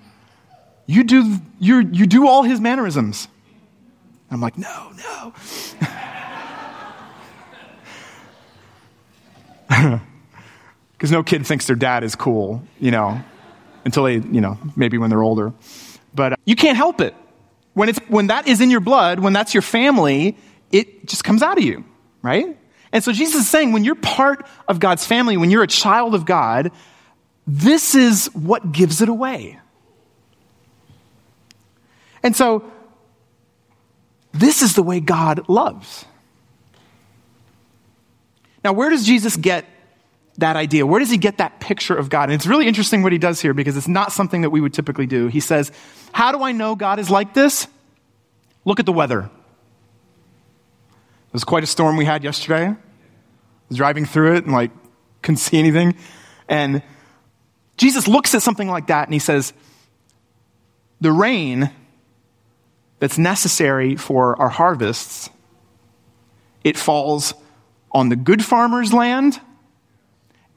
you 0.87 1.03
do, 1.03 1.37
you 1.59 1.87
you 1.91 2.07
do 2.07 2.27
all 2.27 2.43
his 2.43 2.59
mannerisms. 2.59 3.27
And 4.29 4.35
I'm 4.35 4.41
like, 4.41 4.57
no, 4.57 4.91
no. 4.97 5.33
Because 10.99 11.11
no 11.11 11.23
kid 11.23 11.47
thinks 11.47 11.65
their 11.65 11.77
dad 11.77 12.03
is 12.03 12.13
cool, 12.13 12.61
you 12.77 12.91
know, 12.91 13.23
until 13.85 14.03
they, 14.03 14.15
you 14.15 14.41
know, 14.41 14.57
maybe 14.75 14.97
when 14.97 15.09
they're 15.09 15.23
older. 15.23 15.53
But 16.13 16.33
uh, 16.33 16.35
you 16.43 16.57
can't 16.57 16.75
help 16.75 16.99
it. 16.99 17.15
When, 17.73 17.87
it's, 17.87 17.99
when 18.09 18.27
that 18.27 18.49
is 18.49 18.59
in 18.59 18.69
your 18.69 18.81
blood, 18.81 19.21
when 19.21 19.31
that's 19.31 19.53
your 19.53 19.61
family, 19.61 20.37
it 20.73 21.05
just 21.07 21.23
comes 21.23 21.41
out 21.41 21.57
of 21.57 21.63
you, 21.63 21.85
right? 22.21 22.57
And 22.91 23.04
so 23.04 23.12
Jesus 23.12 23.41
is 23.41 23.49
saying 23.49 23.71
when 23.71 23.84
you're 23.84 23.95
part 23.95 24.45
of 24.67 24.80
God's 24.80 25.06
family, 25.06 25.38
when 25.38 25.52
you're 25.52 25.63
a 25.63 25.67
child 25.67 26.15
of 26.15 26.25
God, 26.25 26.71
this 27.45 27.95
is 27.95 28.28
what 28.34 28.71
gives 28.71 29.02
it 29.02 29.10
away. 29.10 29.60
And 32.21 32.36
so, 32.36 32.69
this 34.34 34.62
is 34.62 34.75
the 34.75 34.84
way 34.84 34.99
God 34.99 35.47
loves. 35.47 36.06
Now, 38.63 38.73
where 38.73 38.89
does 38.89 39.06
Jesus 39.06 39.36
get 39.36 39.65
that 40.38 40.56
idea? 40.56 40.86
Where 40.86 40.99
does 40.99 41.10
he 41.10 41.17
get 41.17 41.38
that 41.38 41.60
picture 41.60 41.95
of 41.95 42.10
God? 42.10 42.23
And 42.23 42.34
it's 42.34 42.45
really 42.45 42.67
interesting 42.67 43.04
what 43.04 43.12
he 43.12 43.17
does 43.17 43.41
here 43.41 43.54
because 43.54 43.78
it's 43.78 43.88
not 43.88 44.12
something 44.12 44.41
that 44.41 44.49
we 44.49 44.62
would 44.62 44.73
typically 44.73 45.08
do. 45.08 45.28
He 45.28 45.39
says, 45.39 45.71
How 46.12 46.32
do 46.32 46.43
I 46.43 46.52
know 46.52 46.75
God 46.75 46.99
is 46.99 47.10
like 47.10 47.34
this? 47.34 47.67
Look 48.65 48.80
at 48.80 48.86
the 48.86 48.93
weather. 48.93 49.30
It 51.29 51.33
was 51.33 51.43
quite 51.43 51.63
a 51.63 51.67
storm 51.67 51.95
we 51.95 52.05
had 52.05 52.23
yesterday. 52.23 52.75
Driving 53.71 54.05
through 54.05 54.35
it 54.37 54.45
and 54.45 54.53
like 54.53 54.71
couldn't 55.21 55.37
see 55.37 55.59
anything. 55.59 55.93
And 56.47 56.81
Jesus 57.77 58.07
looks 58.07 58.33
at 58.33 58.41
something 58.41 58.67
like 58.67 58.87
that 58.87 59.07
and 59.07 59.13
he 59.13 59.19
says, 59.19 59.53
The 60.99 61.11
rain 61.11 61.69
that's 62.97 63.19
necessary 63.19 63.95
for 63.95 64.41
our 64.41 64.49
harvests, 64.49 65.29
it 66.63 66.77
falls 66.77 67.35
on 67.91 68.09
the 68.09 68.15
good 68.15 68.43
farmer's 68.43 68.91
land 68.91 69.39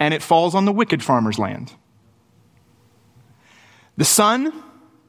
and 0.01 0.15
it 0.15 0.23
falls 0.23 0.55
on 0.55 0.65
the 0.65 0.73
wicked 0.73 1.03
farmer's 1.03 1.39
land. 1.39 1.75
The 3.99 4.07
sun 4.07 4.53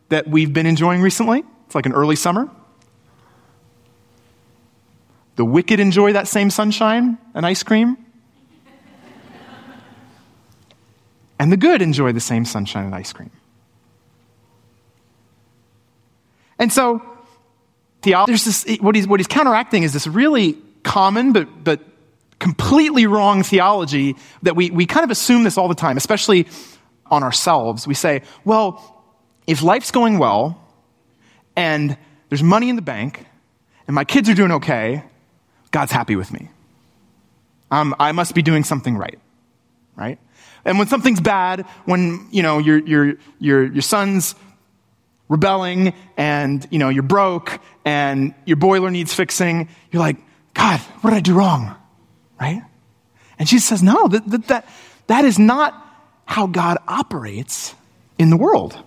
that 0.10 0.28
we've 0.28 0.52
been 0.52 0.66
enjoying 0.66 1.02
recently, 1.02 1.42
it's 1.66 1.74
like 1.74 1.86
an 1.86 1.94
early 1.94 2.18
summer. 2.18 2.50
The 5.36 5.46
wicked 5.46 5.80
enjoy 5.80 6.14
that 6.14 6.28
same 6.28 6.50
sunshine 6.50 7.18
and 7.34 7.46
ice 7.46 7.64
cream. 7.64 7.98
and 11.40 11.52
the 11.52 11.58
good 11.58 11.82
enjoy 11.82 12.12
the 12.12 12.20
same 12.20 12.46
sunshine 12.46 12.86
and 12.86 12.96
ice 12.96 13.12
cream. 13.12 13.32
And 16.60 16.72
so, 16.72 17.02
there's 18.04 18.46
this, 18.46 18.78
what, 18.80 18.96
he's, 18.96 19.08
what 19.08 19.20
he's 19.20 19.28
counteracting 19.28 19.84
is 19.84 19.94
this 19.94 20.08
really 20.08 20.58
common 20.84 21.34
but, 21.34 21.64
but 21.64 21.80
completely 22.40 23.08
wrong 23.08 23.42
theology 23.42 24.16
that 24.44 24.56
we, 24.56 24.70
we 24.70 24.86
kind 24.86 25.04
of 25.04 25.12
assume 25.12 25.44
this 25.44 25.58
all 25.58 25.68
the 25.68 25.76
time, 25.76 25.98
especially 25.98 26.48
on 27.08 27.24
ourselves. 27.24 27.88
We 27.88 27.94
say, 27.94 28.22
well, 28.44 29.04
if 29.48 29.64
life's 29.64 29.92
going 29.92 30.20
well 30.20 30.62
and 31.56 31.98
there's 32.30 32.44
money 32.44 32.70
in 32.70 32.76
the 32.76 32.82
bank 32.82 33.26
and 33.88 33.96
my 33.96 34.04
kids 34.04 34.30
are 34.30 34.34
doing 34.34 34.52
okay, 34.52 35.04
God's 35.74 35.92
happy 35.92 36.16
with 36.16 36.32
me. 36.32 36.50
Um, 37.72 37.96
I 38.00 38.12
must 38.12 38.36
be 38.36 38.44
doing 38.44 38.64
something 38.64 38.96
right, 38.96 39.20
right? 39.96 40.20
And 40.64 40.78
when 40.78 40.88
something's 40.88 41.20
bad, 41.20 41.62
when, 41.86 42.28
you 42.32 42.44
know, 42.44 42.60
your, 42.60 42.78
your, 42.78 43.16
your, 43.40 43.64
your 43.66 43.82
son's 43.82 44.36
rebelling 45.28 45.94
and, 46.16 46.66
you 46.70 46.78
know, 46.78 46.90
you're 46.90 47.02
broke 47.02 47.60
and 47.84 48.36
your 48.46 48.58
boiler 48.58 48.92
needs 48.92 49.16
fixing, 49.16 49.68
you're 49.92 50.00
like, 50.00 50.18
God, 50.54 50.80
what 51.02 51.10
did 51.10 51.18
I 51.18 51.22
do 51.22 51.34
wrong? 51.34 51.76
Right? 52.40 52.62
And 53.40 53.50
Jesus 53.50 53.68
says, 53.68 53.82
no, 53.82 54.08
that, 54.08 54.30
that, 54.30 54.48
that, 54.48 54.70
that 55.08 55.26
is 55.26 55.40
not 55.40 55.74
how 56.26 56.46
God 56.46 56.78
operates 56.88 57.74
in 58.20 58.30
the 58.30 58.38
world. 58.38 58.78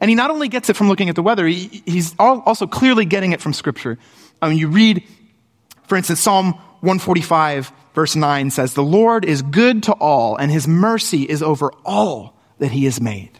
And 0.00 0.10
he 0.10 0.16
not 0.16 0.30
only 0.30 0.48
gets 0.48 0.68
it 0.68 0.74
from 0.74 0.88
looking 0.88 1.08
at 1.08 1.14
the 1.14 1.22
weather, 1.22 1.46
he, 1.46 1.82
he's 1.86 2.16
also 2.18 2.66
clearly 2.66 3.04
getting 3.04 3.30
it 3.30 3.40
from 3.40 3.52
Scripture. 3.52 3.98
I 4.44 4.50
mean, 4.50 4.58
you 4.58 4.68
read, 4.68 5.02
for 5.86 5.96
instance, 5.96 6.20
Psalm 6.20 6.52
145, 6.80 7.72
verse 7.94 8.14
9 8.14 8.50
says, 8.50 8.74
The 8.74 8.82
Lord 8.82 9.24
is 9.24 9.40
good 9.40 9.84
to 9.84 9.92
all, 9.94 10.36
and 10.36 10.52
his 10.52 10.68
mercy 10.68 11.22
is 11.22 11.42
over 11.42 11.72
all 11.84 12.36
that 12.58 12.70
he 12.70 12.84
has 12.84 13.00
made. 13.00 13.30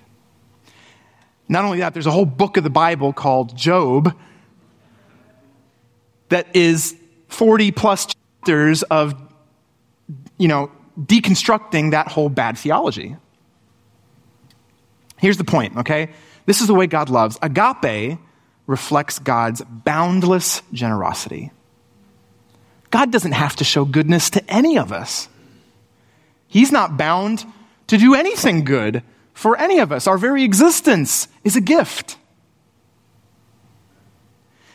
Not 1.47 1.67
only 1.67 1.81
that, 1.81 1.93
there's 1.93 2.07
a 2.07 2.11
whole 2.11 2.25
book 2.25 2.57
of 2.57 2.65
the 2.65 2.71
Bible 2.71 3.13
called 3.13 3.55
Job 3.55 4.19
that 6.31 6.57
is 6.57 6.97
40 7.29 7.71
plus 7.73 8.07
chapters 8.07 8.83
of, 8.85 9.15
you 10.39 10.49
know, 10.49 10.73
deconstructing 10.99 11.91
that 11.91 12.09
whole 12.09 12.31
bad 12.31 12.57
theology. 12.57 13.15
Here's 15.19 15.37
the 15.37 15.45
point, 15.45 15.77
okay? 15.77 16.13
This 16.47 16.63
is 16.63 16.67
the 16.67 16.75
way 16.75 16.87
God 16.87 17.11
loves. 17.11 17.39
Agape 17.43 18.19
reflects 18.67 19.19
God's 19.19 19.63
boundless 19.63 20.63
generosity. 20.73 21.51
God 22.91 23.11
doesn't 23.11 23.33
have 23.33 23.57
to 23.57 23.65
show 23.65 23.85
goodness 23.85 24.31
to 24.31 24.51
any 24.51 24.79
of 24.79 24.93
us. 24.93 25.29
He's 26.47 26.71
not 26.71 26.97
bound 26.97 27.45
to 27.89 27.99
do 27.99 28.15
anything 28.15 28.65
good 28.65 29.03
for 29.33 29.57
any 29.59 29.81
of 29.81 29.91
us. 29.91 30.07
Our 30.07 30.17
very 30.17 30.45
existence 30.45 31.29
is 31.43 31.57
a 31.57 31.61
gift. 31.61 32.17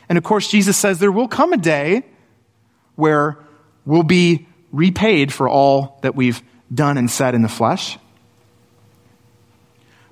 And 0.08 0.18
of 0.18 0.24
course, 0.24 0.48
Jesus 0.48 0.76
says 0.76 0.98
there 0.98 1.10
will 1.10 1.28
come 1.28 1.52
a 1.52 1.56
day 1.56 2.02
where 2.96 3.38
we'll 3.86 4.02
be 4.02 4.46
repaid 4.72 5.32
for 5.32 5.48
all 5.48 5.98
that 6.02 6.14
we've 6.14 6.42
done 6.72 6.98
and 6.98 7.10
said 7.10 7.34
in 7.34 7.42
the 7.42 7.48
flesh. 7.48 7.98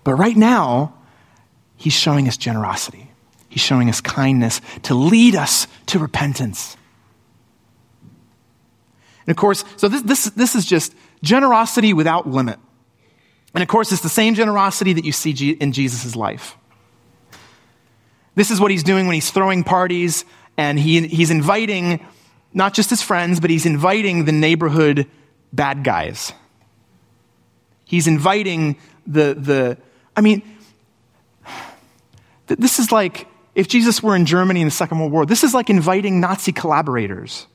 But 0.04 0.14
right 0.14 0.36
now, 0.36 0.94
he's 1.76 1.92
showing 1.92 2.26
us 2.28 2.36
generosity. 2.36 3.07
He's 3.48 3.62
showing 3.62 3.88
us 3.88 4.00
kindness 4.00 4.60
to 4.82 4.94
lead 4.94 5.34
us 5.34 5.66
to 5.86 5.98
repentance. 5.98 6.76
And 9.26 9.30
of 9.30 9.36
course, 9.36 9.64
so 9.76 9.88
this, 9.88 10.02
this, 10.02 10.24
this 10.30 10.54
is 10.54 10.64
just 10.64 10.94
generosity 11.22 11.92
without 11.92 12.28
limit. 12.28 12.58
And 13.54 13.62
of 13.62 13.68
course, 13.68 13.92
it's 13.92 14.02
the 14.02 14.08
same 14.08 14.34
generosity 14.34 14.92
that 14.92 15.04
you 15.04 15.12
see 15.12 15.50
in 15.50 15.72
Jesus' 15.72 16.14
life. 16.14 16.56
This 18.34 18.50
is 18.50 18.60
what 18.60 18.70
he's 18.70 18.82
doing 18.82 19.06
when 19.06 19.14
he's 19.14 19.30
throwing 19.30 19.64
parties 19.64 20.24
and 20.56 20.78
he, 20.78 21.06
he's 21.06 21.30
inviting 21.30 22.06
not 22.52 22.74
just 22.74 22.90
his 22.90 23.02
friends, 23.02 23.40
but 23.40 23.50
he's 23.50 23.66
inviting 23.66 24.24
the 24.24 24.32
neighborhood 24.32 25.06
bad 25.52 25.84
guys. 25.84 26.32
He's 27.84 28.06
inviting 28.06 28.76
the, 29.06 29.34
the 29.34 29.78
I 30.16 30.20
mean, 30.20 30.42
this 32.46 32.78
is 32.78 32.92
like 32.92 33.26
if 33.58 33.66
Jesus 33.66 34.00
were 34.00 34.14
in 34.14 34.24
Germany 34.24 34.60
in 34.60 34.68
the 34.68 34.70
Second 34.70 35.00
World 35.00 35.10
War, 35.10 35.26
this 35.26 35.42
is 35.42 35.52
like 35.52 35.68
inviting 35.68 36.20
Nazi 36.20 36.52
collaborators 36.52 37.48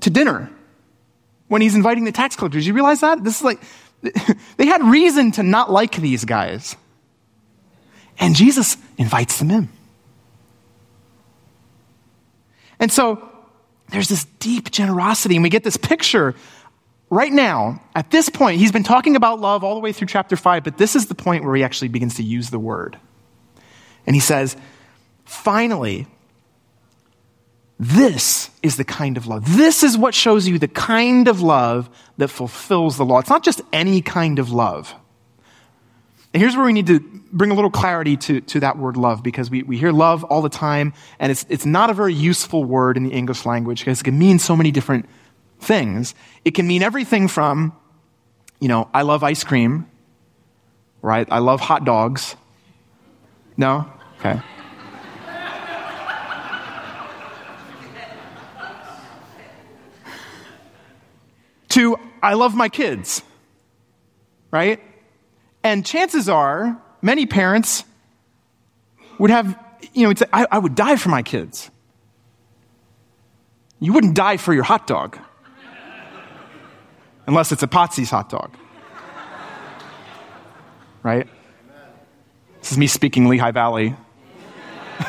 to 0.00 0.10
dinner 0.10 0.50
when 1.48 1.62
he's 1.62 1.74
inviting 1.74 2.04
the 2.04 2.12
tax 2.12 2.36
collectors. 2.36 2.66
You 2.66 2.74
realize 2.74 3.00
that? 3.00 3.24
This 3.24 3.36
is 3.36 3.42
like, 3.42 3.62
they 4.58 4.66
had 4.66 4.84
reason 4.84 5.32
to 5.32 5.42
not 5.42 5.72
like 5.72 5.96
these 5.96 6.26
guys. 6.26 6.76
And 8.18 8.36
Jesus 8.36 8.76
invites 8.98 9.38
them 9.38 9.50
in. 9.50 9.70
And 12.78 12.92
so 12.92 13.26
there's 13.88 14.10
this 14.10 14.26
deep 14.38 14.70
generosity, 14.70 15.36
and 15.36 15.42
we 15.42 15.48
get 15.48 15.64
this 15.64 15.78
picture 15.78 16.34
right 17.08 17.32
now, 17.32 17.82
at 17.94 18.10
this 18.10 18.28
point. 18.28 18.58
He's 18.58 18.72
been 18.72 18.82
talking 18.82 19.16
about 19.16 19.40
love 19.40 19.64
all 19.64 19.76
the 19.76 19.80
way 19.80 19.92
through 19.92 20.08
chapter 20.08 20.36
5, 20.36 20.62
but 20.62 20.76
this 20.76 20.94
is 20.94 21.06
the 21.06 21.14
point 21.14 21.42
where 21.42 21.56
he 21.56 21.64
actually 21.64 21.88
begins 21.88 22.16
to 22.16 22.22
use 22.22 22.50
the 22.50 22.58
word. 22.58 22.98
And 24.06 24.14
he 24.14 24.20
says, 24.20 24.58
finally, 25.26 26.06
this 27.78 28.50
is 28.62 28.76
the 28.76 28.84
kind 28.84 29.16
of 29.16 29.26
love. 29.26 29.56
This 29.56 29.82
is 29.82 29.98
what 29.98 30.14
shows 30.14 30.48
you 30.48 30.58
the 30.58 30.68
kind 30.68 31.28
of 31.28 31.42
love 31.42 31.90
that 32.16 32.28
fulfills 32.28 32.96
the 32.96 33.04
law. 33.04 33.18
It's 33.18 33.28
not 33.28 33.44
just 33.44 33.60
any 33.72 34.00
kind 34.00 34.38
of 34.38 34.50
love. 34.50 34.94
And 36.32 36.40
here's 36.42 36.56
where 36.56 36.66
we 36.66 36.72
need 36.72 36.86
to 36.86 37.00
bring 37.32 37.50
a 37.50 37.54
little 37.54 37.70
clarity 37.70 38.16
to, 38.16 38.40
to 38.42 38.60
that 38.60 38.78
word 38.78 38.96
love 38.96 39.22
because 39.22 39.50
we, 39.50 39.62
we 39.62 39.76
hear 39.76 39.92
love 39.92 40.24
all 40.24 40.42
the 40.42 40.48
time, 40.48 40.92
and 41.18 41.30
it's, 41.30 41.46
it's 41.48 41.66
not 41.66 41.90
a 41.90 41.94
very 41.94 42.14
useful 42.14 42.64
word 42.64 42.96
in 42.96 43.04
the 43.04 43.10
English 43.10 43.44
language 43.46 43.80
because 43.80 44.00
it 44.00 44.04
can 44.04 44.18
mean 44.18 44.38
so 44.38 44.56
many 44.56 44.70
different 44.70 45.06
things. 45.60 46.14
It 46.44 46.52
can 46.52 46.66
mean 46.66 46.82
everything 46.82 47.28
from, 47.28 47.74
you 48.60 48.68
know, 48.68 48.88
I 48.92 49.02
love 49.02 49.22
ice 49.22 49.44
cream, 49.44 49.86
right? 51.02 51.26
I 51.30 51.38
love 51.38 51.60
hot 51.60 51.84
dogs. 51.84 52.36
No? 53.56 53.90
Okay. 54.18 54.40
To 61.76 61.96
I 62.22 62.32
love 62.34 62.54
my 62.54 62.70
kids, 62.70 63.22
right? 64.50 64.80
And 65.62 65.84
chances 65.84 66.26
are, 66.26 66.80
many 67.02 67.26
parents 67.26 67.84
would 69.18 69.28
have, 69.30 69.58
you 69.92 70.08
know, 70.08 70.14
say, 70.14 70.24
I, 70.32 70.46
I 70.50 70.58
would 70.58 70.74
die 70.74 70.96
for 70.96 71.10
my 71.10 71.22
kids. 71.22 71.70
You 73.78 73.92
wouldn't 73.92 74.14
die 74.14 74.38
for 74.38 74.54
your 74.54 74.62
hot 74.62 74.86
dog, 74.86 75.18
unless 77.26 77.52
it's 77.52 77.62
a 77.62 77.68
Potsy's 77.68 78.08
hot 78.08 78.30
dog, 78.30 78.56
right? 81.02 81.28
This 82.60 82.72
is 82.72 82.78
me 82.78 82.86
speaking 82.86 83.28
Lehigh 83.28 83.50
Valley. 83.50 83.94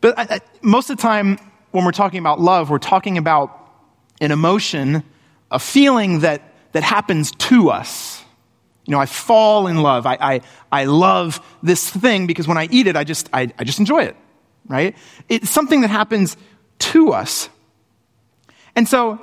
but 0.00 0.18
I, 0.18 0.22
I, 0.28 0.40
most 0.60 0.90
of 0.90 0.96
the 0.96 1.02
time, 1.02 1.38
when 1.74 1.84
we're 1.84 1.90
talking 1.90 2.20
about 2.20 2.40
love, 2.40 2.70
we're 2.70 2.78
talking 2.78 3.18
about 3.18 3.68
an 4.20 4.30
emotion, 4.30 5.02
a 5.50 5.58
feeling 5.58 6.20
that, 6.20 6.40
that 6.70 6.84
happens 6.84 7.32
to 7.32 7.68
us. 7.68 8.22
You 8.86 8.92
know, 8.92 9.00
I 9.00 9.06
fall 9.06 9.66
in 9.66 9.82
love. 9.82 10.06
I, 10.06 10.16
I, 10.20 10.40
I 10.70 10.84
love 10.84 11.44
this 11.64 11.90
thing 11.90 12.28
because 12.28 12.46
when 12.46 12.56
I 12.56 12.68
eat 12.70 12.86
it, 12.86 12.94
I 12.94 13.02
just, 13.02 13.28
I, 13.32 13.52
I 13.58 13.64
just 13.64 13.80
enjoy 13.80 14.04
it, 14.04 14.14
right? 14.68 14.94
It's 15.28 15.50
something 15.50 15.80
that 15.80 15.90
happens 15.90 16.36
to 16.78 17.12
us. 17.12 17.48
And 18.76 18.86
so, 18.86 19.20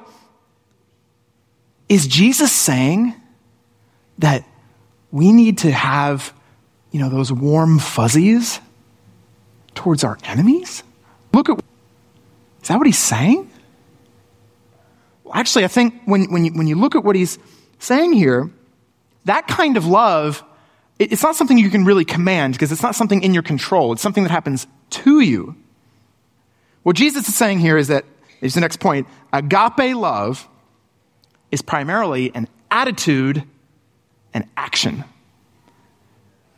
is 1.87 2.05
Jesus 2.05 2.51
saying 2.51 3.15
that 4.17 4.43
we 5.09 5.31
need 5.31 5.59
to 5.59 5.71
have, 5.71 6.33
you 6.91 6.99
know, 6.99 7.07
those 7.07 7.31
warm 7.31 7.79
fuzzies 7.79 8.59
towards 9.73 10.03
our 10.03 10.17
enemies? 10.25 10.83
Look 11.33 11.47
at 11.47 11.61
is 12.61 12.67
that 12.67 12.77
what 12.77 12.87
he's 12.87 12.97
saying? 12.97 13.49
Well, 15.23 15.33
actually, 15.35 15.65
I 15.65 15.67
think 15.67 16.01
when, 16.05 16.31
when, 16.31 16.45
you, 16.45 16.51
when 16.53 16.67
you 16.67 16.75
look 16.75 16.95
at 16.95 17.03
what 17.03 17.15
he's 17.15 17.39
saying 17.79 18.13
here, 18.13 18.49
that 19.25 19.47
kind 19.47 19.77
of 19.77 19.85
love, 19.85 20.43
it, 20.99 21.11
it's 21.11 21.23
not 21.23 21.35
something 21.35 21.57
you 21.57 21.69
can 21.69 21.85
really 21.85 22.05
command 22.05 22.53
because 22.53 22.71
it's 22.71 22.83
not 22.83 22.95
something 22.95 23.23
in 23.23 23.33
your 23.33 23.43
control. 23.43 23.93
It's 23.93 24.01
something 24.01 24.23
that 24.23 24.31
happens 24.31 24.67
to 24.91 25.19
you. 25.19 25.55
What 26.83 26.95
Jesus 26.95 27.27
is 27.27 27.35
saying 27.35 27.59
here 27.59 27.77
is 27.77 27.87
that, 27.87 28.05
is 28.41 28.53
the 28.53 28.61
next 28.61 28.79
point, 28.79 29.07
agape 29.31 29.95
love 29.95 30.47
is 31.51 31.61
primarily 31.61 32.33
an 32.33 32.47
attitude 32.69 33.43
and 34.33 34.45
action. 34.57 35.03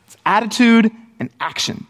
It's 0.07 0.17
attitude 0.25 0.91
and 1.19 1.29
action. 1.39 1.87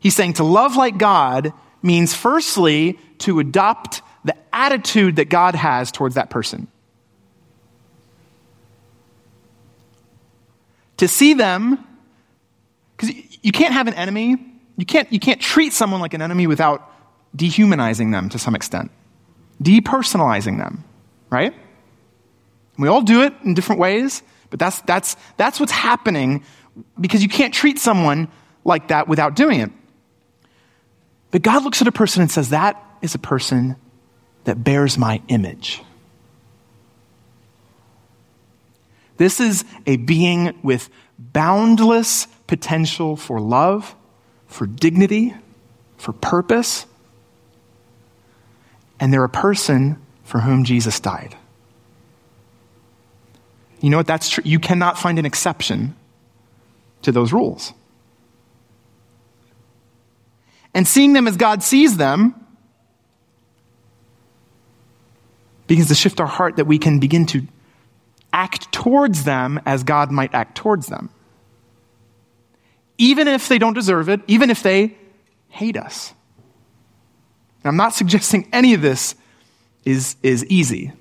He's 0.00 0.16
saying 0.16 0.34
to 0.34 0.44
love 0.44 0.76
like 0.76 0.98
God 0.98 1.52
means, 1.82 2.14
firstly, 2.14 2.98
to 3.18 3.38
adopt 3.38 4.02
the 4.24 4.34
attitude 4.52 5.16
that 5.16 5.26
God 5.26 5.54
has 5.54 5.92
towards 5.92 6.16
that 6.16 6.30
person. 6.30 6.68
To 10.98 11.08
see 11.08 11.34
them, 11.34 11.82
because 12.96 13.14
you 13.42 13.52
can't 13.52 13.72
have 13.72 13.86
an 13.86 13.94
enemy, 13.94 14.36
you 14.76 14.84
can't, 14.84 15.10
you 15.12 15.20
can't 15.20 15.40
treat 15.40 15.72
someone 15.72 16.00
like 16.00 16.14
an 16.14 16.22
enemy 16.22 16.46
without 16.46 16.90
dehumanizing 17.34 18.10
them 18.10 18.28
to 18.30 18.38
some 18.38 18.54
extent, 18.54 18.90
depersonalizing 19.62 20.58
them, 20.58 20.84
right? 21.30 21.54
We 22.78 22.88
all 22.88 23.02
do 23.02 23.22
it 23.22 23.34
in 23.44 23.54
different 23.54 23.80
ways, 23.80 24.22
but 24.48 24.58
that's, 24.58 24.80
that's, 24.82 25.16
that's 25.36 25.60
what's 25.60 25.72
happening 25.72 26.44
because 27.00 27.22
you 27.22 27.28
can't 27.28 27.52
treat 27.52 27.78
someone 27.78 28.28
like 28.64 28.88
that 28.88 29.08
without 29.08 29.36
doing 29.36 29.60
it. 29.60 29.70
But 31.30 31.42
God 31.42 31.62
looks 31.64 31.80
at 31.80 31.88
a 31.88 31.92
person 31.92 32.22
and 32.22 32.30
says, 32.30 32.50
That 32.50 32.82
is 33.02 33.14
a 33.14 33.18
person 33.18 33.76
that 34.44 34.64
bears 34.64 34.98
my 34.98 35.22
image. 35.28 35.82
This 39.16 39.38
is 39.38 39.64
a 39.86 39.96
being 39.96 40.58
with 40.62 40.88
boundless 41.18 42.26
potential 42.46 43.16
for 43.16 43.38
love, 43.38 43.94
for 44.46 44.66
dignity, 44.66 45.34
for 45.98 46.12
purpose. 46.12 46.86
And 48.98 49.12
they're 49.12 49.24
a 49.24 49.28
person 49.28 50.00
for 50.24 50.40
whom 50.40 50.64
Jesus 50.64 51.00
died. 51.00 51.36
You 53.80 53.90
know 53.90 53.98
what? 53.98 54.06
That's 54.06 54.28
true. 54.28 54.42
You 54.44 54.58
cannot 54.58 54.98
find 54.98 55.18
an 55.18 55.26
exception 55.26 55.96
to 57.02 57.12
those 57.12 57.32
rules 57.32 57.72
and 60.74 60.86
seeing 60.86 61.12
them 61.12 61.26
as 61.26 61.36
God 61.36 61.62
sees 61.62 61.96
them 61.96 62.34
begins 65.66 65.88
to 65.88 65.94
shift 65.94 66.20
our 66.20 66.26
heart 66.26 66.56
that 66.56 66.64
we 66.64 66.78
can 66.78 66.98
begin 66.98 67.26
to 67.26 67.46
act 68.32 68.72
towards 68.72 69.24
them 69.24 69.60
as 69.66 69.84
God 69.84 70.10
might 70.10 70.34
act 70.34 70.56
towards 70.56 70.86
them. 70.86 71.10
Even 72.98 73.28
if 73.28 73.48
they 73.48 73.58
don't 73.58 73.74
deserve 73.74 74.08
it, 74.08 74.20
even 74.26 74.50
if 74.50 74.62
they 74.62 74.96
hate 75.48 75.76
us. 75.76 76.12
I'm 77.64 77.76
not 77.76 77.94
suggesting 77.94 78.48
any 78.52 78.74
of 78.74 78.82
this 78.82 79.14
is, 79.84 80.16
is 80.22 80.44
easy. 80.46 80.92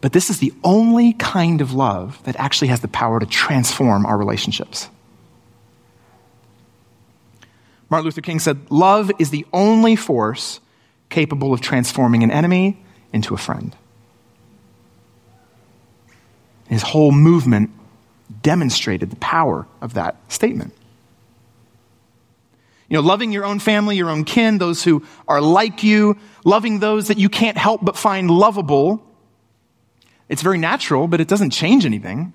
But 0.00 0.12
this 0.12 0.30
is 0.30 0.38
the 0.38 0.52
only 0.62 1.14
kind 1.14 1.60
of 1.60 1.72
love 1.72 2.22
that 2.24 2.36
actually 2.36 2.68
has 2.68 2.80
the 2.80 2.88
power 2.88 3.18
to 3.20 3.26
transform 3.26 4.06
our 4.06 4.18
relationships. 4.18 4.88
Martin 7.94 8.06
Luther 8.06 8.22
King 8.22 8.40
said, 8.40 8.72
Love 8.72 9.12
is 9.20 9.30
the 9.30 9.46
only 9.52 9.94
force 9.94 10.58
capable 11.10 11.52
of 11.52 11.60
transforming 11.60 12.24
an 12.24 12.32
enemy 12.32 12.76
into 13.12 13.34
a 13.34 13.36
friend. 13.36 13.76
His 16.66 16.82
whole 16.82 17.12
movement 17.12 17.70
demonstrated 18.42 19.10
the 19.10 19.16
power 19.16 19.68
of 19.80 19.94
that 19.94 20.16
statement. 20.26 20.74
You 22.88 22.96
know, 22.96 23.00
loving 23.00 23.30
your 23.30 23.44
own 23.44 23.60
family, 23.60 23.96
your 23.96 24.10
own 24.10 24.24
kin, 24.24 24.58
those 24.58 24.82
who 24.82 25.06
are 25.28 25.40
like 25.40 25.84
you, 25.84 26.16
loving 26.44 26.80
those 26.80 27.06
that 27.06 27.18
you 27.18 27.28
can't 27.28 27.56
help 27.56 27.84
but 27.84 27.96
find 27.96 28.28
lovable, 28.28 29.06
it's 30.28 30.42
very 30.42 30.58
natural, 30.58 31.06
but 31.06 31.20
it 31.20 31.28
doesn't 31.28 31.50
change 31.50 31.86
anything. 31.86 32.32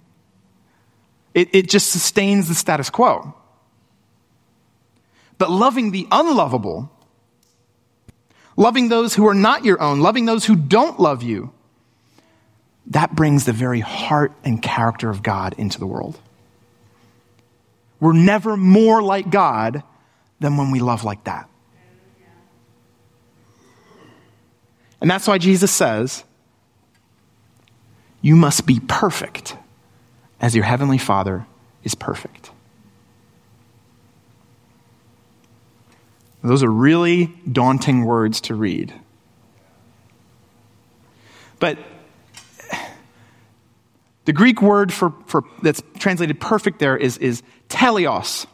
It, 1.34 1.50
it 1.52 1.70
just 1.70 1.90
sustains 1.90 2.48
the 2.48 2.56
status 2.56 2.90
quo. 2.90 3.36
But 5.40 5.50
loving 5.50 5.90
the 5.92 6.08
unlovable, 6.12 6.92
loving 8.56 8.90
those 8.90 9.16
who 9.16 9.28
are 9.28 9.34
not 9.34 9.66
your 9.66 9.82
own, 9.82 10.02
loving 10.02 10.26
those 10.26 10.46
who 10.46 10.56
don't 10.56 11.00
love 11.00 11.24
you, 11.24 11.52
that 12.88 13.16
brings 13.16 13.46
the 13.46 13.54
very 13.54 13.80
heart 13.80 14.34
and 14.44 14.62
character 14.62 15.10
of 15.10 15.24
God 15.24 15.56
into 15.58 15.80
the 15.80 15.88
world. 15.88 16.20
We're 18.00 18.14
never 18.14 18.58
more 18.58 19.02
like 19.02 19.30
God 19.30 19.84
than 20.40 20.58
when 20.58 20.72
we 20.72 20.80
love 20.80 21.04
like 21.04 21.24
that. 21.24 21.50
And 25.02 25.10
that's 25.10 25.28
why 25.28 25.38
Jesus 25.38 25.72
says, 25.72 26.26
You 28.22 28.36
must 28.36 28.66
be 28.66 28.82
perfect 28.82 29.56
as 30.42 30.54
your 30.54 30.66
heavenly 30.66 30.98
Father 30.98 31.46
is 31.84 31.96
perfect. 31.96 32.52
Those 36.44 36.64
are 36.64 36.72
really 36.72 37.28
daunting 37.52 38.06
words 38.06 38.42
to 38.42 38.56
read. 38.56 38.94
But 41.60 41.78
the 44.26 44.34
Greek 44.34 44.62
word 44.62 44.94
for, 44.94 45.14
for, 45.26 45.44
that's 45.62 45.82
translated 45.98 46.40
perfect 46.40 46.80
there 46.80 46.96
is, 46.96 47.18
is 47.18 47.44
teleos. 47.68 48.46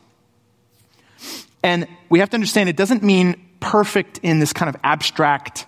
And 1.62 1.88
we 2.10 2.20
have 2.20 2.30
to 2.32 2.36
understand 2.36 2.70
it 2.70 2.78
doesn't 2.78 3.04
mean 3.04 3.36
perfect 3.60 4.20
in 4.24 4.40
this 4.40 4.54
kind 4.54 4.70
of 4.70 4.80
abstract, 4.84 5.66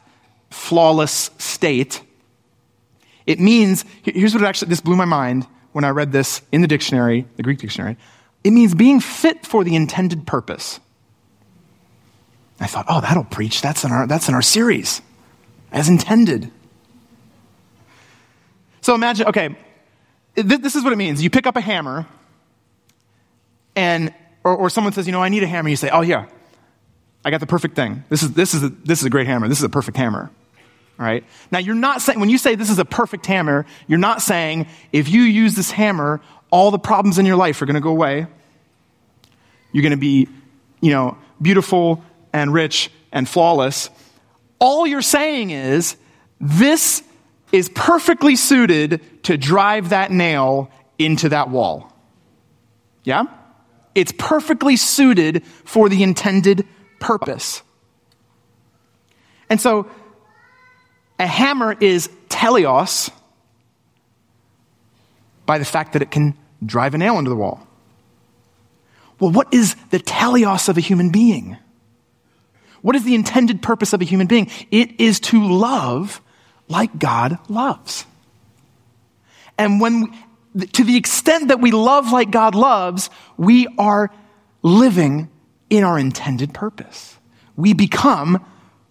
flawless 0.50 1.30
state. 1.38 2.02
It 3.26 3.40
means, 3.40 3.84
here's 4.04 4.34
what 4.34 4.44
it 4.44 4.48
actually, 4.48 4.70
this 4.70 4.82
blew 4.82 4.96
my 4.96 5.06
mind 5.06 5.46
when 5.74 5.84
I 5.84 5.90
read 5.90 6.12
this 6.12 6.42
in 6.52 6.62
the 6.62 6.68
dictionary, 6.68 7.28
the 7.36 7.44
Greek 7.44 7.60
dictionary. 7.60 7.98
It 8.44 8.52
means 8.52 8.74
being 8.74 9.00
fit 9.00 9.46
for 9.46 9.64
the 9.64 9.76
intended 9.76 10.26
purpose. 10.26 10.80
I 12.68 12.70
thought, 12.70 12.86
oh, 12.90 13.00
that'll 13.00 13.24
preach. 13.24 13.62
That's 13.62 13.86
in 13.86 13.94
our, 13.94 14.06
that's 14.08 14.28
in 14.28 14.36
our 14.36 14.42
series, 14.42 15.02
as 15.72 15.88
intended. 15.88 16.52
So 18.82 18.94
imagine, 18.94 19.28
okay, 19.28 19.56
this 20.36 20.76
is 20.76 20.84
what 20.84 20.92
it 20.92 20.98
means. 20.98 21.24
You 21.24 21.30
pick 21.30 21.48
up 21.48 21.56
a 21.56 21.62
hammer, 21.62 22.06
and, 23.74 24.14
or, 24.44 24.54
or 24.54 24.70
someone 24.70 24.92
says, 24.92 25.06
you 25.06 25.14
know, 25.14 25.24
I 25.24 25.30
need 25.30 25.44
a 25.44 25.48
hammer. 25.48 25.70
You 25.70 25.78
say, 25.78 25.90
oh, 25.90 26.02
yeah, 26.02 26.26
I 27.24 27.32
got 27.32 27.40
the 27.40 27.48
perfect 27.48 27.78
thing. 27.78 28.04
This 28.10 28.22
is, 28.22 28.34
this 28.34 28.54
is, 28.54 28.64
a, 28.64 28.70
this 28.70 29.00
is 29.00 29.06
a 29.06 29.10
great 29.10 29.28
hammer. 29.28 29.48
This 29.48 29.60
is 29.60 29.64
a 29.64 29.70
perfect 29.70 29.96
hammer. 29.96 30.30
All 31.00 31.06
right? 31.06 31.24
Now, 31.50 31.60
you're 31.60 31.74
not 31.74 32.02
saying, 32.02 32.20
when 32.20 32.30
you 32.30 32.38
say 32.38 32.56
this 32.56 32.70
is 32.70 32.80
a 32.80 32.86
perfect 32.86 33.28
hammer, 33.28 33.66
you're 33.88 33.98
not 33.98 34.22
saying 34.22 34.68
if 34.92 35.08
you 35.08 35.22
use 35.22 35.56
this 35.56 35.72
hammer, 35.72 36.20
all 36.52 36.72
the 36.72 36.80
problems 36.80 37.18
in 37.18 37.26
your 37.26 37.38
life 37.38 37.62
are 37.62 37.66
going 37.66 37.76
to 37.76 37.82
go 37.82 37.92
away. 37.92 38.28
You're 39.72 39.84
going 39.84 39.92
to 39.92 39.98
be, 39.98 40.28
you 40.82 40.92
know, 40.92 41.18
beautiful 41.42 42.04
and 42.34 42.54
rich 42.54 42.90
and 43.12 43.28
flawless. 43.28 43.90
All 44.60 44.88
you're 44.88 45.02
saying 45.02 45.52
is 45.52 45.96
this 46.40 47.04
is 47.52 47.70
perfectly 47.70 48.36
suited 48.36 49.24
to 49.24 49.38
drive 49.38 49.90
that 49.90 50.12
nail 50.12 50.70
into 51.00 51.30
that 51.30 51.50
wall. 51.50 51.92
Yeah? 53.04 53.26
It's 53.96 54.14
perfectly 54.18 54.76
suited 54.76 55.46
for 55.64 55.90
the 55.90 56.04
intended 56.04 56.68
purpose. 57.00 57.62
And 59.50 59.62
so, 59.62 59.90
a 61.20 61.26
hammer 61.26 61.76
is 61.80 62.10
teleos 62.30 63.10
by 65.46 65.58
the 65.58 65.66
fact 65.66 65.94
that 65.94 66.02
it 66.02 66.12
can 66.12 66.38
drive 66.64 66.94
a 66.94 66.98
nail 66.98 67.18
into 67.18 67.30
the 67.30 67.36
wall. 67.36 67.66
Well, 69.20 69.32
what 69.32 69.52
is 69.54 69.76
the 69.90 70.00
teleos 70.00 70.70
of 70.70 70.78
a 70.78 70.82
human 70.82 71.10
being? 71.10 71.58
What 72.82 72.96
is 72.96 73.04
the 73.04 73.16
intended 73.16 73.62
purpose 73.62 73.94
of 73.94 74.02
a 74.02 74.06
human 74.06 74.28
being? 74.28 74.50
It 74.72 75.00
is 75.00 75.20
to 75.22 75.48
love 75.48 76.22
like 76.68 76.98
God 76.98 77.38
loves. 77.50 78.06
And 79.58 79.82
when, 79.82 80.14
to 80.74 80.84
the 80.84 80.96
extent 80.96 81.48
that 81.48 81.60
we 81.60 81.72
love 81.72 82.12
like 82.12 82.32
God 82.32 82.56
loves, 82.56 83.10
we 83.38 83.68
are 83.78 84.12
living 84.62 85.30
in 85.70 85.84
our 85.84 85.98
intended 85.98 86.54
purpose. 86.54 87.18
We 87.56 87.74
become, 87.74 88.46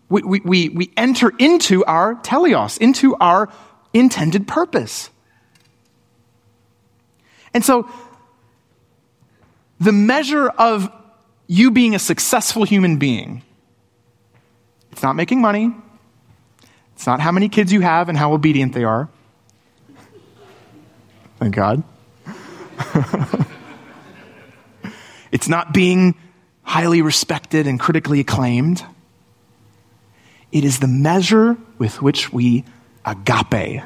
we, 0.09 0.22
we, 0.22 0.40
we, 0.40 0.68
we 0.70 0.92
enter 0.96 1.33
into 1.38 1.85
our 1.85 2.16
teleos, 2.16 2.79
into 2.79 3.14
our 3.16 3.49
intended 3.94 4.49
purpose. 4.49 5.11
And 7.55 7.64
so, 7.64 7.88
the 9.79 9.92
measure 9.92 10.49
of 10.49 10.90
you 11.46 11.70
being 11.70 11.94
a 11.94 11.99
successful 11.99 12.64
human 12.64 12.96
being 12.99 13.42
it's 14.97 15.03
not 15.03 15.15
making 15.15 15.43
money. 15.43 15.75
It's 16.95 17.07
not 17.07 17.21
how 17.21 17.31
many 17.31 17.51
kids 17.51 17.71
you 17.71 17.83
have 17.83 18.09
and 18.09 18.17
how 18.17 18.33
obedient 18.33 18.73
they 18.73 18.83
are. 18.83 19.11
Thank 21.39 21.55
God. 21.55 21.83
it's 25.31 25.51
not 25.51 25.75
being 25.75 26.15
highly 26.63 27.03
respected 27.03 27.67
and 27.67 27.79
critically 27.79 28.21
acclaimed. 28.21 28.83
It 30.51 30.65
is 30.65 30.79
the 30.79 30.89
measure 30.89 31.59
with 31.77 32.01
which 32.01 32.33
we 32.33 32.65
agape, 33.05 33.83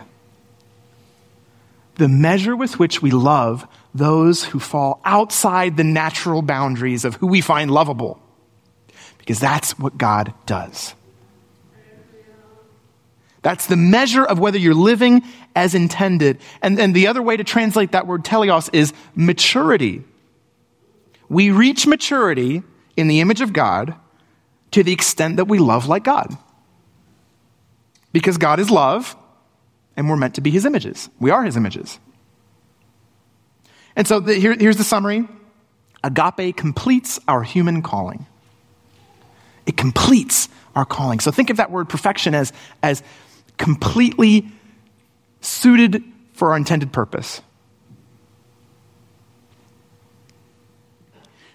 the 1.96 2.08
measure 2.08 2.54
with 2.54 2.78
which 2.78 3.02
we 3.02 3.10
love 3.10 3.66
those 3.92 4.44
who 4.44 4.60
fall 4.60 5.00
outside 5.04 5.76
the 5.76 5.82
natural 5.82 6.40
boundaries 6.40 7.04
of 7.04 7.16
who 7.16 7.26
we 7.26 7.40
find 7.40 7.68
lovable, 7.68 8.22
because 9.18 9.40
that's 9.40 9.76
what 9.76 9.98
God 9.98 10.32
does. 10.46 10.94
That's 13.42 13.66
the 13.66 13.76
measure 13.76 14.24
of 14.24 14.38
whether 14.38 14.58
you're 14.58 14.74
living 14.74 15.22
as 15.56 15.74
intended. 15.74 16.38
And, 16.62 16.78
and 16.78 16.94
the 16.94 17.06
other 17.06 17.22
way 17.22 17.36
to 17.36 17.44
translate 17.44 17.92
that 17.92 18.06
word 18.06 18.24
teleos 18.24 18.68
is 18.72 18.92
maturity. 19.14 20.04
We 21.28 21.50
reach 21.50 21.86
maturity 21.86 22.62
in 22.96 23.08
the 23.08 23.20
image 23.20 23.40
of 23.40 23.52
God 23.52 23.94
to 24.72 24.82
the 24.82 24.92
extent 24.92 25.36
that 25.36 25.46
we 25.46 25.58
love 25.58 25.86
like 25.86 26.04
God. 26.04 26.36
Because 28.12 28.36
God 28.36 28.60
is 28.60 28.70
love, 28.70 29.16
and 29.96 30.08
we're 30.08 30.16
meant 30.16 30.34
to 30.34 30.40
be 30.40 30.50
his 30.50 30.64
images. 30.64 31.08
We 31.18 31.30
are 31.30 31.44
his 31.44 31.56
images. 31.56 31.98
And 33.96 34.06
so 34.06 34.20
the, 34.20 34.34
here, 34.34 34.54
here's 34.58 34.76
the 34.76 34.84
summary 34.84 35.28
agape 36.02 36.56
completes 36.56 37.20
our 37.28 37.42
human 37.42 37.82
calling. 37.82 38.26
It 39.66 39.76
completes 39.76 40.48
our 40.74 40.84
calling. 40.84 41.20
So 41.20 41.30
think 41.30 41.50
of 41.50 41.58
that 41.58 41.70
word 41.70 41.88
perfection 41.88 42.34
as, 42.34 42.52
as 42.82 43.02
completely 43.60 44.48
suited 45.42 46.02
for 46.32 46.50
our 46.50 46.56
intended 46.56 46.92
purpose. 46.92 47.42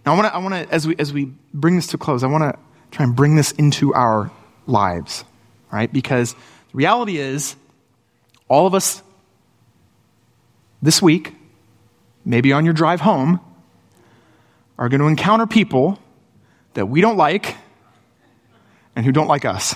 Now, 0.05 0.13
I 0.13 0.37
want 0.37 0.53
to, 0.53 0.59
I 0.59 0.63
as 0.71 0.87
we, 0.87 0.95
as 0.99 1.11
we 1.11 1.33
bring 1.51 1.75
this 1.75 1.87
to 1.87 1.97
close, 1.97 2.23
I 2.23 2.27
want 2.27 2.43
to 2.43 2.59
try 2.91 3.05
and 3.05 3.15
bring 3.15 3.35
this 3.35 3.51
into 3.53 3.93
our 3.95 4.29
lives, 4.67 5.25
right? 5.71 5.91
Because 5.91 6.33
the 6.33 6.39
reality 6.75 7.17
is, 7.17 7.55
all 8.47 8.67
of 8.67 8.75
us 8.75 9.01
this 10.83 11.01
week, 11.01 11.33
maybe 12.23 12.53
on 12.53 12.65
your 12.65 12.75
drive 12.75 13.01
home, 13.01 13.39
are 14.77 14.89
going 14.89 15.01
to 15.01 15.07
encounter 15.07 15.47
people 15.47 15.97
that 16.75 16.85
we 16.85 17.01
don't 17.01 17.17
like 17.17 17.55
and 18.95 19.03
who 19.03 19.11
don't 19.11 19.27
like 19.27 19.43
us. 19.43 19.75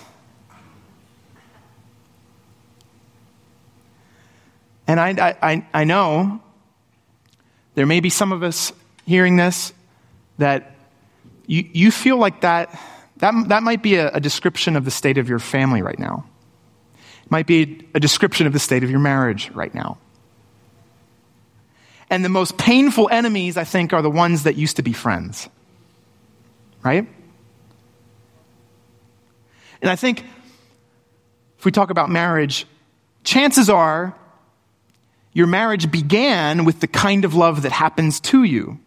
And 4.89 4.99
I, 4.99 5.37
I, 5.39 5.67
I 5.71 5.83
know 5.83 6.41
there 7.75 7.85
may 7.85 7.99
be 7.99 8.09
some 8.09 8.31
of 8.31 8.41
us 8.41 8.73
hearing 9.05 9.35
this 9.35 9.71
that 10.39 10.75
you, 11.45 11.69
you 11.71 11.91
feel 11.91 12.17
like 12.17 12.41
that, 12.41 12.75
that, 13.17 13.49
that 13.49 13.61
might 13.61 13.83
be 13.83 13.97
a, 13.97 14.09
a 14.09 14.19
description 14.19 14.75
of 14.75 14.85
the 14.85 14.89
state 14.91 15.19
of 15.19 15.29
your 15.29 15.37
family 15.37 15.83
right 15.83 15.99
now. 15.99 16.25
It 17.23 17.29
might 17.29 17.45
be 17.45 17.87
a 17.93 17.99
description 17.99 18.47
of 18.47 18.53
the 18.53 18.57
state 18.57 18.83
of 18.83 18.89
your 18.89 18.99
marriage 18.99 19.51
right 19.51 19.71
now. 19.75 19.99
And 22.09 22.25
the 22.25 22.29
most 22.29 22.57
painful 22.57 23.09
enemies, 23.11 23.57
I 23.57 23.65
think, 23.65 23.93
are 23.93 24.01
the 24.01 24.09
ones 24.09 24.41
that 24.41 24.55
used 24.55 24.77
to 24.77 24.81
be 24.81 24.93
friends. 24.93 25.47
Right? 26.81 27.07
And 29.83 29.91
I 29.91 29.95
think 29.95 30.25
if 31.59 31.65
we 31.65 31.71
talk 31.71 31.91
about 31.91 32.09
marriage, 32.09 32.65
chances 33.23 33.69
are 33.69 34.15
your 35.33 35.47
marriage 35.47 35.91
began 35.91 36.65
with 36.65 36.79
the 36.79 36.87
kind 36.87 37.25
of 37.25 37.35
love 37.35 37.61
that 37.61 37.71
happens 37.71 38.19
to 38.19 38.43
you. 38.43 38.79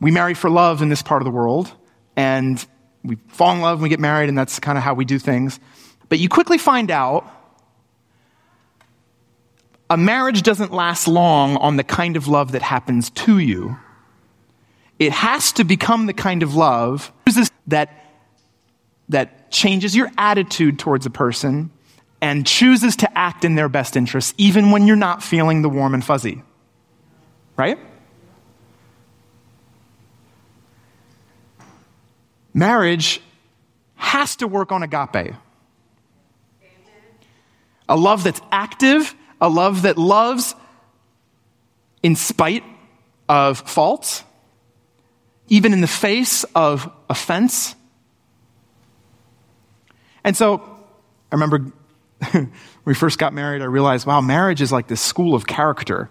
We 0.00 0.10
marry 0.10 0.34
for 0.34 0.50
love 0.50 0.82
in 0.82 0.88
this 0.88 1.02
part 1.02 1.22
of 1.22 1.24
the 1.24 1.30
world, 1.30 1.72
and 2.16 2.64
we 3.04 3.16
fall 3.28 3.54
in 3.54 3.60
love 3.60 3.78
and 3.78 3.82
we 3.82 3.88
get 3.88 4.00
married, 4.00 4.28
and 4.28 4.36
that's 4.36 4.58
kind 4.58 4.76
of 4.76 4.84
how 4.84 4.94
we 4.94 5.04
do 5.04 5.18
things. 5.18 5.60
But 6.08 6.18
you 6.18 6.28
quickly 6.28 6.58
find 6.58 6.90
out 6.90 7.30
a 9.88 9.96
marriage 9.96 10.42
doesn't 10.42 10.72
last 10.72 11.06
long 11.06 11.56
on 11.58 11.76
the 11.76 11.84
kind 11.84 12.16
of 12.16 12.26
love 12.26 12.52
that 12.52 12.62
happens 12.62 13.10
to 13.10 13.38
you. 13.38 13.76
It 14.98 15.12
has 15.12 15.52
to 15.52 15.64
become 15.64 16.06
the 16.06 16.12
kind 16.14 16.42
of 16.42 16.54
love 16.54 17.12
that, 17.66 17.90
that 19.08 19.50
changes 19.50 19.94
your 19.94 20.10
attitude 20.16 20.78
towards 20.78 21.06
a 21.06 21.10
person 21.10 21.70
and 22.22 22.46
chooses 22.46 22.94
to 22.94 23.18
act 23.18 23.44
in 23.44 23.56
their 23.56 23.68
best 23.68 23.96
interests, 23.96 24.32
even 24.38 24.70
when 24.70 24.86
you're 24.86 24.94
not 24.94 25.24
feeling 25.24 25.60
the 25.60 25.68
warm 25.68 25.92
and 25.92 26.04
fuzzy. 26.04 26.40
Right? 27.56 27.78
Marriage 32.54 33.20
has 33.96 34.36
to 34.36 34.46
work 34.46 34.70
on 34.70 34.84
agape. 34.84 35.34
A 37.88 37.96
love 37.96 38.22
that's 38.22 38.40
active, 38.52 39.14
a 39.40 39.48
love 39.48 39.82
that 39.82 39.98
loves 39.98 40.54
in 42.04 42.14
spite 42.14 42.62
of 43.28 43.58
faults, 43.58 44.22
even 45.48 45.72
in 45.72 45.80
the 45.80 45.88
face 45.88 46.44
of 46.54 46.88
offense. 47.10 47.74
And 50.22 50.36
so 50.36 50.62
I 51.32 51.34
remember 51.34 51.72
when 52.30 52.52
we 52.84 52.94
first 52.94 53.18
got 53.18 53.32
married, 53.32 53.62
I 53.62 53.66
realized, 53.66 54.06
wow, 54.06 54.20
marriage 54.20 54.60
is 54.60 54.72
like 54.72 54.86
this 54.86 55.00
school 55.00 55.34
of 55.34 55.46
character. 55.46 56.10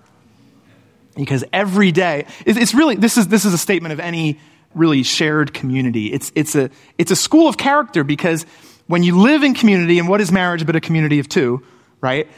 Because 1.15 1.43
every 1.51 1.91
day, 1.91 2.25
it's 2.45 2.73
really, 2.73 2.95
this 2.95 3.17
is, 3.17 3.27
this 3.27 3.43
is 3.45 3.53
a 3.53 3.57
statement 3.57 3.93
of 3.93 3.99
any 3.99 4.39
really 4.73 5.03
shared 5.03 5.53
community. 5.53 6.11
It's, 6.11 6.31
it's, 6.35 6.55
a, 6.55 6.69
it's 6.97 7.11
a 7.11 7.15
school 7.15 7.49
of 7.49 7.57
character 7.57 8.03
because 8.03 8.45
when 8.87 9.03
you 9.03 9.19
live 9.19 9.43
in 9.43 9.53
community, 9.53 9.99
and 9.99 10.07
what 10.07 10.21
is 10.21 10.31
marriage 10.31 10.65
but 10.65 10.75
a 10.75 10.81
community 10.81 11.19
of 11.19 11.27
two, 11.27 11.63
right? 11.99 12.29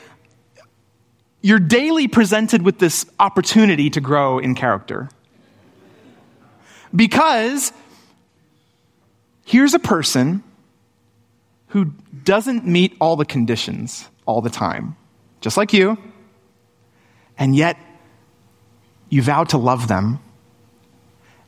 You're 1.41 1.59
daily 1.59 2.07
presented 2.07 2.63
with 2.63 2.79
this 2.79 3.05
opportunity 3.19 3.89
to 3.91 4.01
grow 4.01 4.39
in 4.39 4.55
character. 4.55 5.09
Because 6.95 7.73
here's 9.45 9.73
a 9.73 9.79
person 9.79 10.43
who 11.73 11.85
doesn't 12.23 12.67
meet 12.67 12.95
all 13.01 13.15
the 13.15 13.25
conditions 13.25 14.07
all 14.27 14.41
the 14.41 14.49
time, 14.51 14.95
just 15.41 15.57
like 15.57 15.73
you, 15.73 15.97
and 17.35 17.55
yet 17.55 17.77
you 19.09 19.23
vow 19.23 19.43
to 19.43 19.57
love 19.57 19.87
them. 19.87 20.19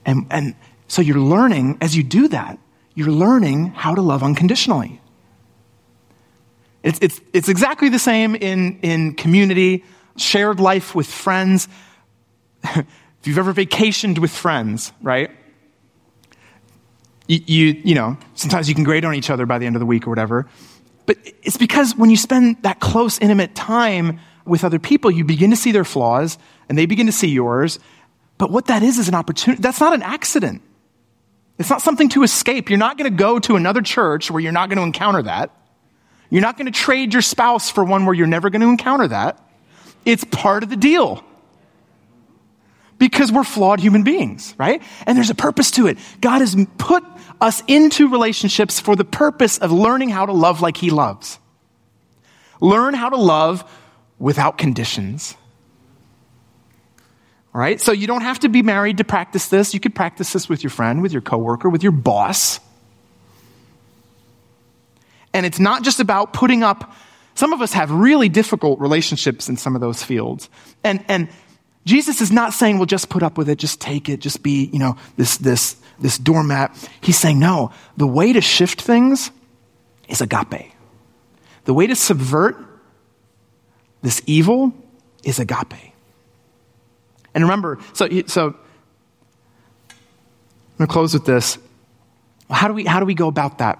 And, 0.03 0.25
and 0.31 0.55
so 0.87 1.03
you're 1.03 1.19
learning, 1.19 1.77
as 1.79 1.95
you 1.95 2.01
do 2.01 2.27
that, 2.29 2.57
you're 2.95 3.11
learning 3.11 3.67
how 3.67 3.93
to 3.93 4.01
love 4.01 4.23
unconditionally. 4.23 4.99
It's, 6.81 6.97
it's, 7.03 7.21
it's 7.31 7.47
exactly 7.47 7.89
the 7.89 7.99
same 7.99 8.33
in, 8.33 8.79
in 8.79 9.13
community, 9.13 9.83
shared 10.17 10.59
life 10.59 10.95
with 10.95 11.05
friends. 11.05 11.67
if 12.63 12.87
you've 13.25 13.37
ever 13.37 13.53
vacationed 13.53 14.17
with 14.17 14.31
friends, 14.31 14.91
right? 15.03 15.29
You, 17.27 17.39
you, 17.45 17.81
you 17.83 17.95
know, 17.95 18.17
sometimes 18.35 18.69
you 18.69 18.75
can 18.75 18.83
grate 18.83 19.05
on 19.05 19.15
each 19.15 19.29
other 19.29 19.45
by 19.45 19.57
the 19.57 19.65
end 19.65 19.75
of 19.75 19.79
the 19.79 19.85
week 19.85 20.05
or 20.05 20.09
whatever. 20.09 20.47
But 21.05 21.17
it's 21.43 21.57
because 21.57 21.95
when 21.95 22.09
you 22.09 22.17
spend 22.17 22.61
that 22.63 22.79
close, 22.79 23.19
intimate 23.19 23.55
time 23.55 24.19
with 24.45 24.63
other 24.63 24.79
people, 24.79 25.11
you 25.11 25.23
begin 25.23 25.49
to 25.51 25.55
see 25.55 25.71
their 25.71 25.85
flaws 25.85 26.37
and 26.69 26.77
they 26.77 26.85
begin 26.85 27.05
to 27.05 27.11
see 27.11 27.27
yours. 27.27 27.79
But 28.37 28.51
what 28.51 28.65
that 28.67 28.83
is 28.83 28.97
is 28.97 29.07
an 29.07 29.15
opportunity. 29.15 29.61
That's 29.61 29.79
not 29.79 29.93
an 29.93 30.01
accident. 30.01 30.61
It's 31.57 31.69
not 31.69 31.81
something 31.81 32.09
to 32.09 32.23
escape. 32.23 32.69
You're 32.69 32.79
not 32.79 32.97
going 32.97 33.09
to 33.09 33.17
go 33.17 33.39
to 33.39 33.55
another 33.55 33.81
church 33.81 34.29
where 34.29 34.41
you're 34.41 34.51
not 34.51 34.69
going 34.69 34.77
to 34.77 34.83
encounter 34.83 35.21
that. 35.23 35.51
You're 36.29 36.41
not 36.41 36.57
going 36.57 36.65
to 36.65 36.71
trade 36.71 37.13
your 37.13 37.21
spouse 37.21 37.69
for 37.69 37.83
one 37.83 38.05
where 38.05 38.13
you're 38.13 38.27
never 38.27 38.49
going 38.49 38.61
to 38.61 38.67
encounter 38.67 39.07
that. 39.07 39.41
It's 40.03 40.23
part 40.25 40.63
of 40.63 40.69
the 40.69 40.75
deal 40.75 41.23
because 42.97 43.31
we're 43.31 43.43
flawed 43.43 43.79
human 43.79 44.03
beings, 44.03 44.53
right? 44.57 44.81
And 45.05 45.17
there's 45.17 45.29
a 45.29 45.35
purpose 45.35 45.71
to 45.71 45.87
it. 45.87 45.97
God 46.21 46.39
has 46.39 46.55
put 46.77 47.03
us 47.41 47.63
into 47.67 48.07
relationships 48.07 48.79
for 48.79 48.95
the 48.95 49.05
purpose 49.05 49.57
of 49.57 49.71
learning 49.71 50.09
how 50.09 50.25
to 50.25 50.33
love 50.33 50.61
like 50.61 50.77
He 50.77 50.89
loves. 50.89 51.39
Learn 52.61 52.93
how 52.93 53.09
to 53.09 53.17
love 53.17 53.69
without 54.19 54.57
conditions. 54.57 55.35
All 57.53 57.61
right? 57.61 57.79
So 57.79 57.91
you 57.91 58.07
don't 58.07 58.21
have 58.21 58.39
to 58.39 58.49
be 58.49 58.63
married 58.63 58.97
to 58.97 59.03
practice 59.03 59.47
this. 59.47 59.73
You 59.73 59.79
could 59.79 59.95
practice 59.95 60.33
this 60.33 60.49
with 60.49 60.63
your 60.63 60.69
friend, 60.69 61.01
with 61.01 61.13
your 61.13 61.21
coworker, 61.21 61.69
with 61.69 61.83
your 61.83 61.91
boss. 61.91 62.59
And 65.33 65.45
it's 65.45 65.59
not 65.59 65.83
just 65.83 65.99
about 65.99 66.33
putting 66.33 66.63
up 66.63 66.93
some 67.35 67.51
of 67.51 67.61
us 67.61 67.73
have 67.73 67.91
really 67.91 68.29
difficult 68.29 68.79
relationships 68.79 69.49
in 69.49 69.57
some 69.57 69.75
of 69.75 69.81
those 69.81 70.01
fields. 70.01 70.49
And 70.83 71.03
and 71.09 71.29
Jesus 71.85 72.19
is 72.19 72.31
not 72.31 72.53
saying, 72.53 72.77
well, 72.77 72.87
just 72.87 73.09
put 73.09 73.21
up 73.21 73.37
with 73.37 73.47
it, 73.47 73.59
just 73.59 73.79
take 73.79 74.09
it, 74.09 74.19
just 74.19 74.41
be, 74.41 74.69
you 74.73 74.79
know, 74.79 74.97
this, 75.17 75.37
this, 75.37 75.75
this 75.99 76.17
doormat. 76.17 76.75
He's 76.99 77.17
saying, 77.17 77.39
no, 77.39 77.71
the 77.95 78.07
way 78.07 78.33
to 78.33 78.41
shift 78.41 78.81
things 78.81 79.29
is 80.09 80.19
agape. 80.19 80.71
The 81.65 81.73
way 81.73 81.87
to 81.87 81.95
subvert 81.95 82.57
this 84.01 84.21
evil 84.25 84.73
is 85.23 85.39
agape. 85.39 85.93
And 87.33 87.43
remember, 87.43 87.79
so, 87.93 88.07
so 88.27 88.47
I'm 88.47 88.55
going 90.77 90.87
to 90.87 90.93
close 90.93 91.13
with 91.13 91.25
this. 91.25 91.57
How 92.49 92.67
do, 92.67 92.73
we, 92.73 92.85
how 92.85 92.99
do 92.99 93.05
we 93.05 93.15
go 93.15 93.27
about 93.27 93.59
that? 93.59 93.79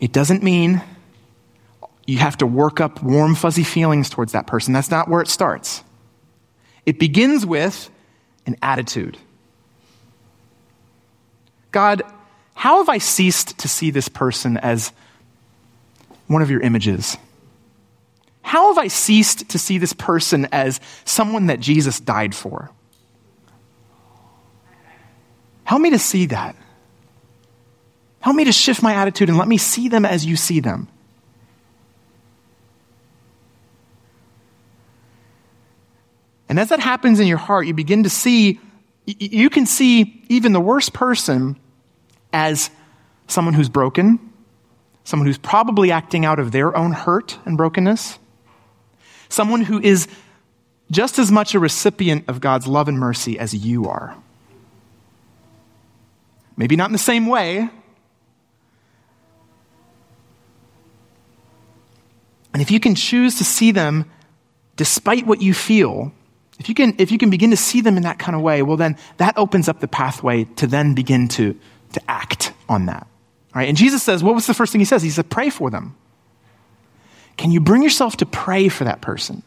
It 0.00 0.12
doesn't 0.12 0.42
mean 0.42 0.82
you 2.06 2.18
have 2.18 2.38
to 2.38 2.46
work 2.46 2.80
up 2.80 3.02
warm, 3.02 3.34
fuzzy 3.34 3.64
feelings 3.64 4.08
towards 4.10 4.32
that 4.32 4.46
person. 4.46 4.72
That's 4.72 4.90
not 4.90 5.08
where 5.08 5.20
it 5.20 5.28
starts. 5.28 5.84
It 6.86 6.98
begins 6.98 7.44
with 7.44 7.90
an 8.46 8.56
attitude. 8.62 9.18
God, 11.72 12.02
how 12.54 12.78
have 12.78 12.88
I 12.88 12.98
ceased 12.98 13.58
to 13.58 13.68
see 13.68 13.90
this 13.90 14.08
person 14.08 14.56
as 14.56 14.92
one 16.26 16.42
of 16.42 16.50
your 16.50 16.60
images? 16.60 17.16
How 18.42 18.74
have 18.74 18.78
I 18.78 18.88
ceased 18.88 19.48
to 19.50 19.58
see 19.58 19.78
this 19.78 19.92
person 19.92 20.48
as 20.50 20.80
someone 21.04 21.46
that 21.46 21.60
Jesus 21.60 22.00
died 22.00 22.34
for? 22.34 22.70
Help 25.64 25.80
me 25.80 25.90
to 25.90 25.98
see 25.98 26.26
that. 26.26 26.56
Help 28.20 28.36
me 28.36 28.44
to 28.44 28.52
shift 28.52 28.82
my 28.82 28.94
attitude 28.94 29.28
and 29.28 29.38
let 29.38 29.48
me 29.48 29.56
see 29.56 29.88
them 29.88 30.04
as 30.04 30.26
you 30.26 30.36
see 30.36 30.60
them. 30.60 30.88
And 36.50 36.58
as 36.58 36.70
that 36.70 36.80
happens 36.80 37.20
in 37.20 37.28
your 37.28 37.38
heart, 37.38 37.68
you 37.68 37.74
begin 37.74 38.02
to 38.02 38.10
see, 38.10 38.58
you 39.06 39.48
can 39.50 39.66
see 39.66 40.24
even 40.28 40.52
the 40.52 40.60
worst 40.60 40.92
person 40.92 41.56
as 42.32 42.70
someone 43.28 43.54
who's 43.54 43.68
broken, 43.68 44.18
someone 45.04 45.28
who's 45.28 45.38
probably 45.38 45.92
acting 45.92 46.24
out 46.24 46.40
of 46.40 46.50
their 46.50 46.76
own 46.76 46.90
hurt 46.90 47.38
and 47.44 47.56
brokenness, 47.56 48.18
someone 49.28 49.60
who 49.60 49.80
is 49.80 50.08
just 50.90 51.20
as 51.20 51.30
much 51.30 51.54
a 51.54 51.60
recipient 51.60 52.24
of 52.26 52.40
God's 52.40 52.66
love 52.66 52.88
and 52.88 52.98
mercy 52.98 53.38
as 53.38 53.54
you 53.54 53.86
are. 53.86 54.16
Maybe 56.56 56.74
not 56.74 56.88
in 56.88 56.92
the 56.92 56.98
same 56.98 57.26
way. 57.26 57.70
And 62.52 62.60
if 62.60 62.72
you 62.72 62.80
can 62.80 62.96
choose 62.96 63.36
to 63.36 63.44
see 63.44 63.70
them 63.70 64.10
despite 64.74 65.28
what 65.28 65.40
you 65.40 65.54
feel, 65.54 66.12
if 66.60 66.68
you 66.68 66.74
can, 66.74 66.94
if 66.98 67.10
you 67.10 67.16
can 67.16 67.30
begin 67.30 67.50
to 67.50 67.56
see 67.56 67.80
them 67.80 67.96
in 67.96 68.02
that 68.02 68.18
kind 68.18 68.36
of 68.36 68.42
way, 68.42 68.60
well, 68.60 68.76
then 68.76 68.98
that 69.16 69.38
opens 69.38 69.66
up 69.66 69.80
the 69.80 69.88
pathway 69.88 70.44
to 70.56 70.66
then 70.66 70.94
begin 70.94 71.26
to, 71.28 71.58
to 71.94 72.00
act 72.06 72.52
on 72.68 72.84
that. 72.84 73.02
All 73.02 73.60
right? 73.60 73.68
And 73.68 73.78
Jesus 73.78 74.02
says, 74.02 74.22
what 74.22 74.34
was 74.34 74.46
the 74.46 74.52
first 74.52 74.70
thing 74.70 74.78
he 74.78 74.84
says? 74.84 75.02
He 75.02 75.08
said, 75.08 75.30
pray 75.30 75.48
for 75.48 75.70
them. 75.70 75.96
can 77.38 77.50
you 77.50 77.60
bring 77.60 77.82
yourself 77.82 78.18
to 78.18 78.26
pray 78.26 78.68
for 78.68 78.84
that 78.84 79.00
person? 79.00 79.42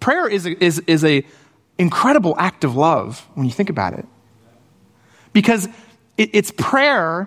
Prayer 0.00 0.28
is 0.28 0.44
a, 0.44 0.62
is, 0.62 0.80
is 0.80 1.02
a 1.02 1.24
incredible 1.78 2.34
act 2.38 2.62
of 2.62 2.76
love 2.76 3.26
when 3.34 3.46
you 3.46 3.52
think 3.52 3.70
about 3.70 3.94
it. 3.94 4.06
Because 5.32 5.66
it, 6.18 6.30
it's 6.34 6.52
prayer 6.58 7.26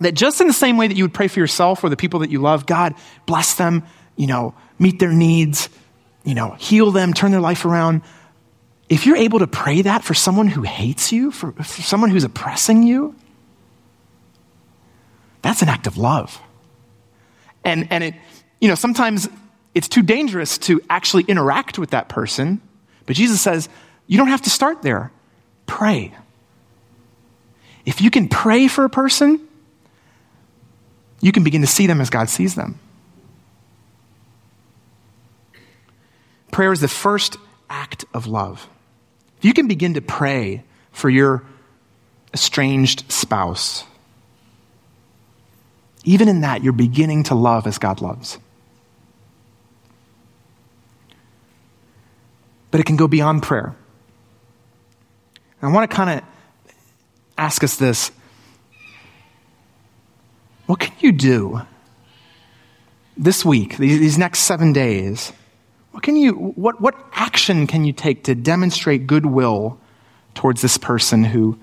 that 0.00 0.14
just 0.14 0.40
in 0.40 0.46
the 0.46 0.54
same 0.54 0.78
way 0.78 0.88
that 0.88 0.96
you 0.96 1.04
would 1.04 1.14
pray 1.14 1.28
for 1.28 1.38
yourself 1.38 1.84
or 1.84 1.90
the 1.90 1.96
people 1.98 2.20
that 2.20 2.30
you 2.30 2.40
love, 2.40 2.64
God, 2.64 2.94
bless 3.26 3.56
them, 3.56 3.84
you 4.16 4.26
know, 4.26 4.54
meet 4.78 4.98
their 4.98 5.12
needs, 5.12 5.68
you 6.26 6.34
know, 6.34 6.56
heal 6.58 6.90
them, 6.90 7.14
turn 7.14 7.30
their 7.30 7.40
life 7.40 7.64
around. 7.64 8.02
If 8.88 9.06
you're 9.06 9.16
able 9.16 9.38
to 9.38 9.46
pray 9.46 9.82
that 9.82 10.04
for 10.04 10.12
someone 10.12 10.48
who 10.48 10.62
hates 10.62 11.12
you, 11.12 11.30
for, 11.30 11.52
for 11.52 11.82
someone 11.82 12.10
who's 12.10 12.24
oppressing 12.24 12.82
you, 12.82 13.14
that's 15.40 15.62
an 15.62 15.68
act 15.68 15.86
of 15.86 15.96
love. 15.96 16.38
And, 17.64 17.86
and 17.90 18.02
it, 18.02 18.14
you 18.60 18.68
know, 18.68 18.74
sometimes 18.74 19.28
it's 19.72 19.88
too 19.88 20.02
dangerous 20.02 20.58
to 20.58 20.80
actually 20.90 21.22
interact 21.28 21.78
with 21.78 21.90
that 21.90 22.08
person. 22.08 22.60
But 23.06 23.14
Jesus 23.14 23.40
says, 23.40 23.68
you 24.08 24.18
don't 24.18 24.28
have 24.28 24.42
to 24.42 24.50
start 24.50 24.82
there. 24.82 25.12
Pray. 25.66 26.12
If 27.84 28.00
you 28.00 28.10
can 28.10 28.28
pray 28.28 28.66
for 28.66 28.84
a 28.84 28.90
person, 28.90 29.46
you 31.20 31.30
can 31.30 31.44
begin 31.44 31.60
to 31.60 31.66
see 31.68 31.86
them 31.86 32.00
as 32.00 32.10
God 32.10 32.28
sees 32.28 32.56
them. 32.56 32.80
Prayer 36.50 36.72
is 36.72 36.80
the 36.80 36.88
first 36.88 37.36
act 37.68 38.04
of 38.14 38.26
love. 38.26 38.68
If 39.38 39.44
you 39.44 39.52
can 39.52 39.68
begin 39.68 39.94
to 39.94 40.00
pray 40.00 40.64
for 40.92 41.10
your 41.10 41.44
estranged 42.32 43.10
spouse, 43.10 43.84
even 46.04 46.28
in 46.28 46.42
that, 46.42 46.62
you're 46.62 46.72
beginning 46.72 47.24
to 47.24 47.34
love 47.34 47.66
as 47.66 47.78
God 47.78 48.00
loves. 48.00 48.38
But 52.70 52.80
it 52.80 52.86
can 52.86 52.96
go 52.96 53.08
beyond 53.08 53.42
prayer. 53.42 53.74
I 55.62 55.72
want 55.72 55.90
to 55.90 55.96
kind 55.96 56.18
of 56.20 56.24
ask 57.36 57.64
us 57.64 57.76
this 57.76 58.12
what 60.66 60.80
can 60.80 60.92
you 61.00 61.12
do 61.12 61.62
this 63.16 63.44
week, 63.44 63.76
these 63.76 64.18
next 64.18 64.40
seven 64.40 64.72
days? 64.72 65.32
What 65.96 66.02
can 66.02 66.16
you, 66.16 66.34
what, 66.34 66.78
what 66.78 66.94
action 67.14 67.66
can 67.66 67.86
you 67.86 67.92
take 67.94 68.24
to 68.24 68.34
demonstrate 68.34 69.06
goodwill 69.06 69.80
towards 70.34 70.60
this 70.60 70.76
person 70.76 71.24
who 71.24 71.58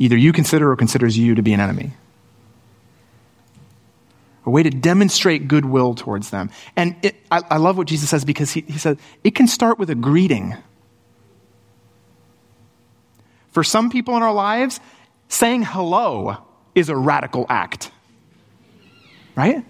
either 0.00 0.16
you 0.16 0.32
consider 0.32 0.72
or 0.72 0.74
considers 0.74 1.16
you 1.16 1.36
to 1.36 1.42
be 1.42 1.52
an 1.52 1.60
enemy? 1.60 1.92
A 4.44 4.50
way 4.50 4.64
to 4.64 4.70
demonstrate 4.70 5.46
goodwill 5.46 5.94
towards 5.94 6.30
them. 6.30 6.50
And 6.74 6.96
it, 7.02 7.14
I, 7.30 7.42
I, 7.48 7.56
love 7.58 7.78
what 7.78 7.86
Jesus 7.86 8.10
says 8.10 8.24
because 8.24 8.50
he, 8.50 8.62
he 8.62 8.78
said 8.78 8.98
it 9.22 9.36
can 9.36 9.46
start 9.46 9.78
with 9.78 9.88
a 9.88 9.94
greeting. 9.94 10.56
For 13.52 13.62
some 13.62 13.88
people 13.88 14.16
in 14.16 14.24
our 14.24 14.34
lives, 14.34 14.80
saying 15.28 15.62
hello 15.62 16.38
is 16.74 16.88
a 16.88 16.96
radical 16.96 17.46
act. 17.48 17.92
Right? 19.36 19.64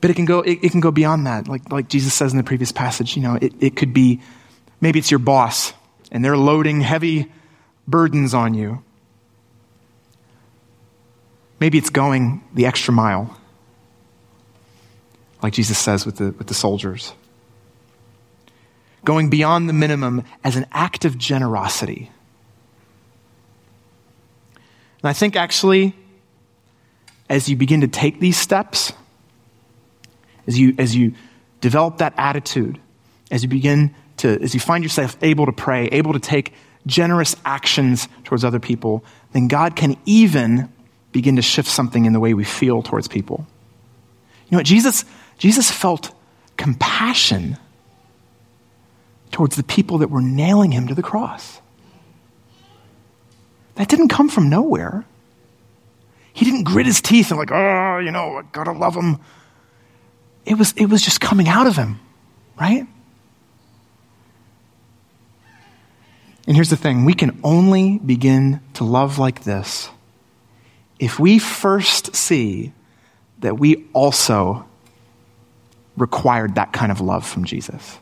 But 0.00 0.10
it 0.10 0.14
can 0.14 0.24
go, 0.24 0.40
it, 0.40 0.58
it, 0.62 0.70
can 0.70 0.80
go 0.80 0.90
beyond 0.90 1.26
that. 1.26 1.48
Like, 1.48 1.70
like 1.72 1.88
Jesus 1.88 2.12
says 2.12 2.32
in 2.32 2.38
the 2.38 2.44
previous 2.44 2.70
passage, 2.70 3.16
you 3.16 3.22
know, 3.22 3.38
it, 3.40 3.52
it 3.60 3.76
could 3.76 3.92
be 3.92 4.20
maybe 4.80 4.98
it's 4.98 5.10
your 5.10 5.18
boss 5.18 5.72
and 6.12 6.24
they're 6.24 6.36
loading 6.36 6.80
heavy 6.82 7.32
burdens 7.88 8.34
on 8.34 8.54
you. 8.54 8.82
Maybe 11.58 11.78
it's 11.78 11.90
going 11.90 12.44
the 12.52 12.66
extra 12.66 12.92
mile, 12.92 13.34
like 15.42 15.54
Jesus 15.54 15.78
says 15.78 16.04
with 16.04 16.16
the, 16.16 16.32
with 16.32 16.48
the 16.48 16.54
soldiers 16.54 17.12
going 19.06 19.30
beyond 19.30 19.68
the 19.70 19.72
minimum 19.72 20.22
as 20.44 20.56
an 20.56 20.66
act 20.72 21.06
of 21.06 21.16
generosity. 21.16 22.10
And 25.02 25.08
I 25.08 25.14
think 25.14 25.36
actually, 25.36 25.94
as 27.30 27.48
you 27.48 27.56
begin 27.56 27.80
to 27.80 27.88
take 27.88 28.20
these 28.20 28.36
steps, 28.36 28.92
as 30.46 30.58
you, 30.58 30.74
as 30.78 30.94
you 30.94 31.14
develop 31.60 31.98
that 31.98 32.14
attitude, 32.16 32.80
as 33.30 33.42
you 33.42 33.48
begin 33.48 33.94
to, 34.18 34.40
as 34.40 34.54
you 34.54 34.60
find 34.60 34.84
yourself 34.84 35.16
able 35.22 35.46
to 35.46 35.52
pray, 35.52 35.86
able 35.88 36.12
to 36.12 36.20
take 36.20 36.52
generous 36.86 37.34
actions 37.44 38.08
towards 38.24 38.44
other 38.44 38.60
people, 38.60 39.04
then 39.32 39.48
God 39.48 39.76
can 39.76 39.96
even 40.06 40.72
begin 41.12 41.36
to 41.36 41.42
shift 41.42 41.68
something 41.68 42.04
in 42.04 42.12
the 42.12 42.20
way 42.20 42.34
we 42.34 42.44
feel 42.44 42.82
towards 42.82 43.08
people. 43.08 43.46
You 44.46 44.52
know 44.52 44.58
what? 44.58 44.66
Jesus, 44.66 45.04
Jesus 45.38 45.70
felt 45.70 46.14
compassion 46.56 47.56
towards 49.30 49.56
the 49.56 49.62
people 49.62 49.98
that 49.98 50.08
were 50.08 50.22
nailing 50.22 50.72
him 50.72 50.86
to 50.88 50.94
the 50.94 51.02
cross. 51.02 51.60
That 53.74 53.88
didn't 53.88 54.08
come 54.08 54.28
from 54.28 54.48
nowhere. 54.48 55.04
He 56.32 56.44
didn't 56.44 56.64
grit 56.64 56.86
his 56.86 57.00
teeth 57.00 57.30
and 57.30 57.38
like, 57.38 57.50
oh, 57.50 57.98
you 57.98 58.10
know, 58.10 58.38
I 58.38 58.42
gotta 58.52 58.72
love 58.72 58.94
him. 58.94 59.18
It 60.46 60.56
was, 60.56 60.72
it 60.72 60.86
was 60.86 61.02
just 61.02 61.20
coming 61.20 61.48
out 61.48 61.66
of 61.66 61.76
him, 61.76 62.00
right? 62.58 62.86
And 66.46 66.56
here's 66.56 66.70
the 66.70 66.76
thing 66.76 67.04
we 67.04 67.14
can 67.14 67.38
only 67.42 67.98
begin 67.98 68.60
to 68.74 68.84
love 68.84 69.18
like 69.18 69.42
this 69.42 69.90
if 70.98 71.18
we 71.18 71.38
first 71.38 72.16
see 72.16 72.72
that 73.40 73.58
we 73.58 73.84
also 73.92 74.64
required 75.96 76.54
that 76.54 76.72
kind 76.72 76.90
of 76.90 77.00
love 77.00 77.26
from 77.26 77.44
Jesus 77.44 77.98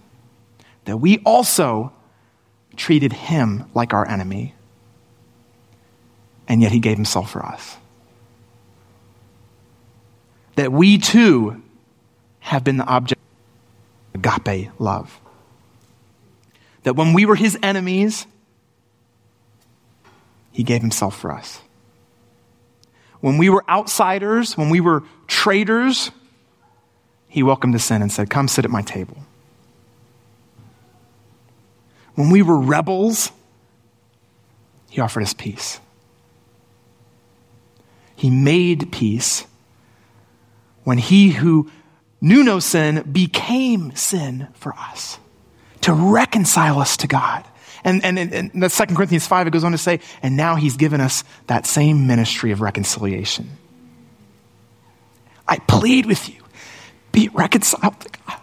that 0.85 0.99
we 0.99 1.19
also 1.25 1.93
treated 2.77 3.13
him 3.13 3.65
like 3.75 3.95
our 3.95 4.07
enemy, 4.07 4.55
and 6.47 6.61
yet 6.61 6.73
he 6.73 6.79
gave 6.79 6.97
himself 6.97 7.31
for 7.31 7.45
us. 7.45 7.77
That 10.57 10.73
we 10.73 10.99
too 10.99 11.63
have 12.45 12.63
been 12.63 12.77
the 12.77 12.85
object 12.85 13.21
of 14.15 14.23
agape 14.23 14.69
love. 14.79 15.19
That 16.83 16.95
when 16.95 17.15
we 17.15 17.25
were 17.25 17.37
his 17.37 17.59
enemies, 17.63 18.27
he 20.53 20.63
gave 20.63 20.83
himself 20.83 21.19
for 21.19 21.33
us. 21.33 21.63
When 23.21 23.39
we 23.39 23.49
were 23.49 23.65
outsiders, 23.67 24.59
when 24.59 24.69
we 24.69 24.81
were 24.81 25.05
traitors, 25.27 26.11
he 27.29 27.43
welcomed 27.43 27.75
us 27.75 27.91
in 27.91 28.03
and 28.03 28.13
said, 28.13 28.29
Come 28.29 28.47
sit 28.47 28.67
at 28.67 28.71
my 28.71 28.83
table. 28.83 29.17
When 32.15 32.29
we 32.29 32.43
were 32.43 32.59
rebels, 32.59 33.33
he 34.91 35.01
offered 35.01 35.23
us 35.23 35.33
peace. 35.33 35.81
He 38.15 38.29
made 38.29 38.93
peace 38.93 39.47
when 40.85 40.99
he 40.99 41.31
who 41.31 41.71
knew 42.25 42.43
no 42.43 42.59
sin 42.59 43.03
became 43.13 43.95
sin 43.95 44.49
for 44.55 44.73
us 44.73 45.19
to 45.83 45.93
reconcile 45.93 46.79
us 46.79 46.97
to 46.97 47.07
God. 47.07 47.45
And, 47.85 48.03
and 48.03 48.19
in 48.19 48.61
the 48.61 48.71
2 48.71 48.95
Corinthians 48.95 49.27
5, 49.27 49.47
it 49.47 49.51
goes 49.51 49.63
on 49.63 49.73
to 49.73 49.79
say, 49.79 50.01
and 50.23 50.35
now 50.35 50.57
he's 50.57 50.79
given 50.79 51.03
us 51.03 51.23
that 51.49 51.67
same 51.67 52.07
ministry 52.07 52.51
of 52.51 52.63
reconciliation. 52.63 53.51
I 55.47 55.59
plead 55.59 56.07
with 56.07 56.31
you, 56.31 56.43
be 57.13 57.29
reconciled 57.29 58.01
to 58.01 58.09
God. 58.27 58.41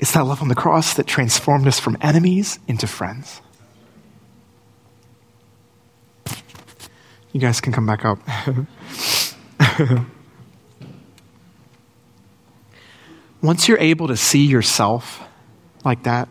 It's 0.00 0.12
that 0.12 0.24
love 0.24 0.40
on 0.40 0.48
the 0.48 0.54
cross 0.54 0.94
that 0.94 1.06
transformed 1.06 1.68
us 1.68 1.78
from 1.78 1.98
enemies 2.00 2.58
into 2.66 2.86
friends. 2.86 3.42
You 7.32 7.40
guys 7.40 7.60
can 7.60 7.72
come 7.72 7.86
back 7.86 8.04
up. 8.04 8.18
Once 13.42 13.66
you're 13.68 13.78
able 13.78 14.08
to 14.08 14.16
see 14.16 14.44
yourself 14.44 15.22
like 15.84 16.02
that, 16.04 16.28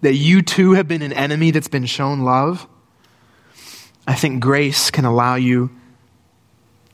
that 0.00 0.14
you 0.14 0.42
too 0.42 0.72
have 0.72 0.88
been 0.88 1.02
an 1.02 1.12
enemy 1.12 1.50
that's 1.50 1.68
been 1.68 1.86
shown 1.86 2.20
love, 2.20 2.66
I 4.06 4.14
think 4.14 4.42
grace 4.42 4.90
can 4.90 5.04
allow 5.04 5.36
you 5.36 5.70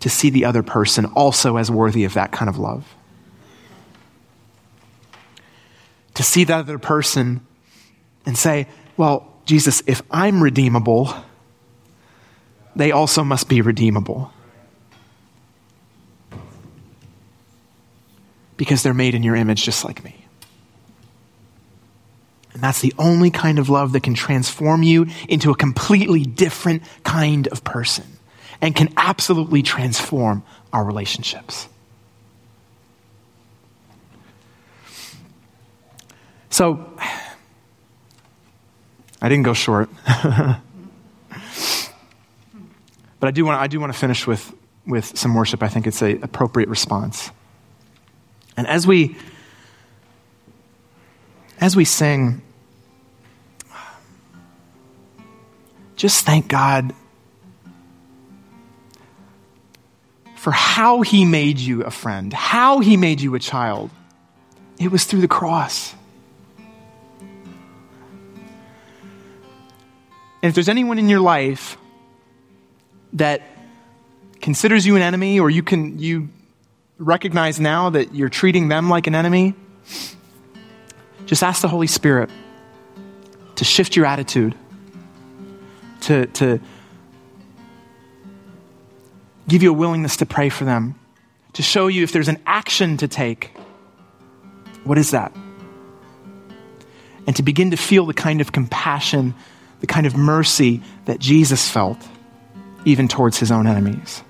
to 0.01 0.11
see 0.11 0.30
the 0.30 0.45
other 0.45 0.62
person 0.62 1.07
also 1.07 1.57
as 1.57 1.70
worthy 1.70 2.05
of 2.05 2.14
that 2.14 2.32
kind 2.32 2.49
of 2.49 2.59
love. 2.59 2.95
to 6.20 6.22
see 6.22 6.45
that 6.45 6.59
other 6.59 6.78
person 6.78 7.41
and 8.26 8.36
say, 8.36 8.68
well, 8.99 9.26
Jesus, 9.47 9.82
if 9.86 10.03
I'm 10.11 10.43
redeemable, 10.43 11.14
they 12.80 12.92
also 12.92 13.22
must 13.22 13.48
be 13.48 13.60
redeemable. 13.60 14.32
because 18.60 18.82
they're 18.82 18.92
made 18.92 19.14
in 19.14 19.22
your 19.22 19.34
image 19.36 19.64
just 19.64 19.86
like 19.86 20.04
me. 20.04 20.14
And 22.52 22.62
that's 22.62 22.82
the 22.82 22.92
only 22.98 23.30
kind 23.30 23.58
of 23.58 23.70
love 23.70 23.92
that 23.92 24.02
can 24.02 24.12
transform 24.12 24.82
you 24.82 25.06
into 25.30 25.50
a 25.50 25.56
completely 25.56 26.24
different 26.24 26.82
kind 27.02 27.48
of 27.48 27.64
person 27.64 28.04
and 28.60 28.76
can 28.76 28.92
absolutely 28.98 29.62
transform 29.62 30.42
our 30.74 30.84
relationships. 30.84 31.70
So, 36.50 36.86
I 39.22 39.30
didn't 39.30 39.44
go 39.44 39.54
short. 39.54 39.88
but 43.20 43.28
I 43.28 43.30
do 43.30 43.44
want, 43.44 43.60
I 43.60 43.66
do 43.66 43.78
want 43.78 43.92
to 43.92 43.98
finish 43.98 44.26
with, 44.26 44.52
with 44.86 45.16
some 45.16 45.34
worship. 45.34 45.62
I 45.62 45.68
think 45.68 45.86
it's 45.86 46.02
an 46.02 46.22
appropriate 46.22 46.68
response. 46.68 47.30
And 48.56 48.66
as 48.66 48.86
we 48.86 49.16
as 51.60 51.76
we 51.76 51.84
sing, 51.84 52.40
just 55.94 56.24
thank 56.24 56.48
God 56.48 56.94
for 60.36 60.52
how 60.52 61.02
He 61.02 61.26
made 61.26 61.58
you 61.58 61.82
a 61.84 61.90
friend, 61.90 62.32
how 62.32 62.80
He 62.80 62.96
made 62.96 63.20
you 63.20 63.34
a 63.34 63.38
child. 63.38 63.90
It 64.78 64.90
was 64.90 65.04
through 65.04 65.20
the 65.20 65.28
cross. 65.28 65.94
And 70.42 70.48
if 70.48 70.54
there's 70.54 70.70
anyone 70.70 70.98
in 70.98 71.10
your 71.10 71.20
life 71.20 71.76
that 73.14 73.42
considers 74.40 74.86
you 74.86 74.96
an 74.96 75.02
enemy 75.02 75.38
or 75.40 75.50
you 75.50 75.62
can 75.62 75.98
you 75.98 76.28
recognize 77.00 77.58
now 77.58 77.90
that 77.90 78.14
you're 78.14 78.28
treating 78.28 78.68
them 78.68 78.88
like 78.88 79.06
an 79.06 79.14
enemy, 79.14 79.54
just 81.26 81.42
ask 81.42 81.62
the 81.62 81.68
Holy 81.68 81.86
Spirit 81.86 82.30
to 83.56 83.64
shift 83.64 83.96
your 83.96 84.06
attitude, 84.06 84.54
to, 86.02 86.26
to 86.26 86.61
give 89.48 89.62
you 89.62 89.70
a 89.70 89.72
willingness 89.72 90.18
to 90.18 90.26
pray 90.26 90.48
for 90.50 90.64
them, 90.64 90.94
to 91.54 91.62
show 91.62 91.88
you 91.88 92.02
if 92.02 92.12
there's 92.12 92.28
an 92.28 92.40
action 92.46 92.96
to 92.98 93.08
take. 93.08 93.50
What 94.84 94.98
is 94.98 95.11
that? 95.11 95.34
And 97.26 97.34
to 97.36 97.42
begin 97.42 97.70
to 97.70 97.76
feel 97.76 98.06
the 98.06 98.14
kind 98.14 98.40
of 98.40 98.52
compassion, 98.52 99.34
the 99.80 99.86
kind 99.86 100.06
of 100.06 100.16
mercy 100.16 100.82
that 101.06 101.18
Jesus 101.18 101.68
felt, 101.68 101.98
even 102.84 103.08
towards 103.08 103.38
his 103.38 103.50
own 103.50 103.66
enemies. 103.66 104.22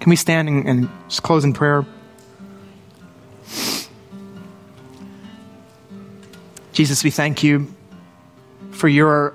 Can 0.00 0.10
we 0.10 0.16
stand 0.16 0.48
and, 0.48 0.68
and 0.68 0.90
just 1.08 1.22
close 1.22 1.44
in 1.44 1.52
prayer? 1.52 1.84
Jesus, 6.72 7.02
we 7.02 7.10
thank 7.10 7.42
you 7.42 7.74
for 8.70 8.86
your 8.86 9.32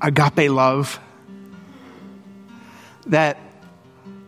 agape 0.00 0.50
love 0.50 0.98
that 3.06 3.38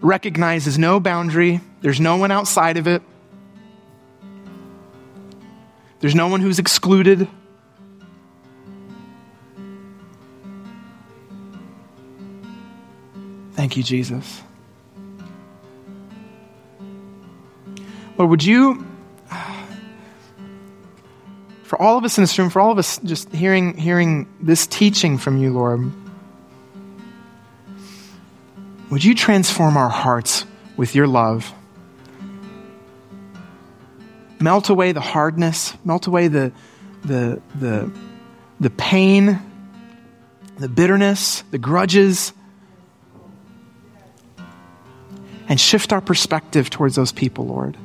recognizes 0.01 0.79
no 0.79 1.01
boundary, 1.01 1.61
there's 1.81 2.01
no 2.01 2.17
one 2.17 2.31
outside 2.31 2.77
of 2.77 2.87
it, 2.87 3.03
there's 6.01 6.15
no 6.15 6.29
one 6.29 6.41
who's 6.41 6.59
excluded. 6.59 7.27
Thank 13.55 13.77
you, 13.77 13.83
Jesus. 13.85 14.43
Lord, 18.19 18.31
would 18.31 18.45
you, 18.45 18.85
for 21.63 21.81
all 21.81 21.97
of 21.97 22.05
us 22.05 22.19
in 22.19 22.23
this 22.23 22.37
room, 22.39 22.51
for 22.51 22.61
all 22.61 22.73
of 22.73 22.79
us 22.79 22.99
just 22.99 23.33
hearing, 23.33 23.77
hearing 23.77 24.29
this 24.41 24.67
teaching 24.67 25.19
from 25.19 25.39
you, 25.39 25.53
Lord, 25.53 25.91
would 28.91 29.05
you 29.05 29.15
transform 29.15 29.77
our 29.77 29.89
hearts 29.89 30.47
with 30.77 30.95
your 30.95 31.07
love? 31.07 31.53
Melt 34.41 34.69
away 34.69 34.93
the 34.93 35.01
hardness, 35.01 35.75
melt 35.85 36.07
away 36.09 36.29
the, 36.29 36.53
the, 37.05 37.41
the, 37.55 37.91
the 38.61 38.71
pain, 38.71 39.41
the 40.59 40.69
bitterness, 40.69 41.43
the 41.51 41.59
grudges, 41.59 42.33
and 45.49 45.61
shift 45.61 45.93
our 45.93 46.01
perspective 46.01 46.71
towards 46.71 46.95
those 46.95 47.13
people, 47.13 47.47
Lord. 47.47 47.77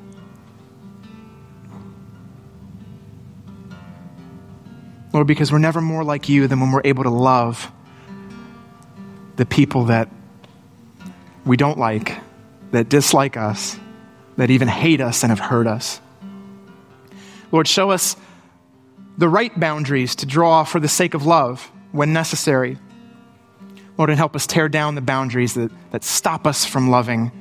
Lord, 5.12 5.28
because 5.28 5.52
we're 5.52 5.58
never 5.58 5.82
more 5.82 6.04
like 6.04 6.30
you 6.30 6.48
than 6.48 6.60
when 6.60 6.72
we're 6.72 6.82
able 6.86 7.04
to 7.04 7.10
love 7.10 7.72
the 9.36 9.46
people 9.46 9.86
that 9.86 10.10
we 11.46 11.58
don't 11.58 11.80
like, 11.80 12.18
that 12.72 12.90
dislike 12.90 13.36
us, 13.36 13.78
that 14.38 14.52
even 14.52 14.68
hate 14.68 15.02
us 15.02 15.24
and 15.24 15.32
have 15.32 15.40
hurt 15.40 15.66
us. 15.66 16.00
Lord, 17.52 17.68
show 17.68 17.90
us 17.90 18.16
the 19.18 19.28
right 19.28 19.58
boundaries 19.60 20.16
to 20.18 20.26
draw 20.26 20.64
for 20.64 20.80
the 20.80 20.88
sake 20.88 21.14
of 21.14 21.26
love 21.26 21.72
when 21.92 22.14
necessary. 22.14 22.78
Lord, 23.98 24.12
and 24.12 24.18
help 24.18 24.36
us 24.36 24.46
tear 24.46 24.70
down 24.70 24.96
the 24.96 25.02
boundaries 25.02 25.56
that, 25.56 25.72
that 25.92 26.04
stop 26.04 26.46
us 26.46 26.66
from 26.66 26.90
loving 26.90 27.32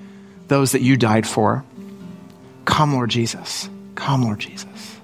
those 0.49 0.73
that 0.73 0.83
you 0.83 0.97
died 0.97 1.27
for. 1.27 1.65
Come, 2.65 2.95
Lord 2.95 3.11
Jesus. 3.11 3.69
Come, 3.95 4.23
Lord 4.23 4.41
Jesus. 4.41 4.97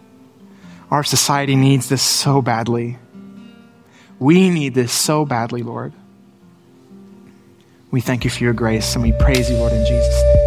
Our 0.90 1.04
society 1.04 1.56
needs 1.56 1.88
this 1.88 2.02
so 2.02 2.42
badly. 2.42 2.98
We 4.18 4.50
need 4.50 4.74
this 4.74 4.92
so 4.92 5.24
badly, 5.24 5.62
Lord. 5.62 5.92
We 7.90 8.00
thank 8.00 8.24
you 8.24 8.30
for 8.30 8.42
your 8.42 8.52
grace 8.52 8.94
and 8.94 9.02
we 9.02 9.12
praise 9.12 9.50
you, 9.50 9.56
Lord, 9.56 9.72
in 9.72 9.86
Jesus' 9.86 10.22
name. 10.22 10.44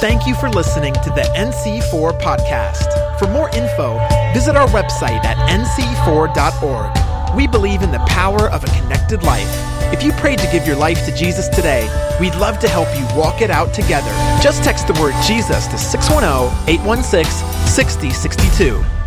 Thank 0.00 0.26
you 0.26 0.34
for 0.34 0.48
listening 0.48 0.92
to 0.94 1.10
the 1.10 1.22
NC4 1.36 2.20
podcast. 2.20 3.18
For 3.18 3.26
more 3.28 3.48
info, 3.50 3.98
visit 4.34 4.54
our 4.56 4.68
website 4.68 5.24
at 5.24 5.36
nc4.org. 5.48 7.36
We 7.36 7.46
believe 7.46 7.82
in 7.82 7.90
the 7.90 7.98
power 8.00 8.50
of 8.50 8.62
a 8.62 8.66
connected 8.68 9.22
life. 9.22 9.75
If 9.92 10.02
you 10.02 10.12
prayed 10.12 10.38
to 10.40 10.48
give 10.50 10.66
your 10.66 10.76
life 10.76 11.04
to 11.06 11.14
Jesus 11.14 11.48
today, 11.48 11.88
we'd 12.20 12.34
love 12.34 12.58
to 12.60 12.68
help 12.68 12.88
you 12.98 13.06
walk 13.16 13.40
it 13.40 13.50
out 13.50 13.72
together. 13.72 14.10
Just 14.42 14.64
text 14.64 14.86
the 14.86 14.94
word 15.00 15.14
Jesus 15.26 15.66
to 15.68 15.78
610 15.78 16.52
816 16.68 17.46
6062. 17.68 19.05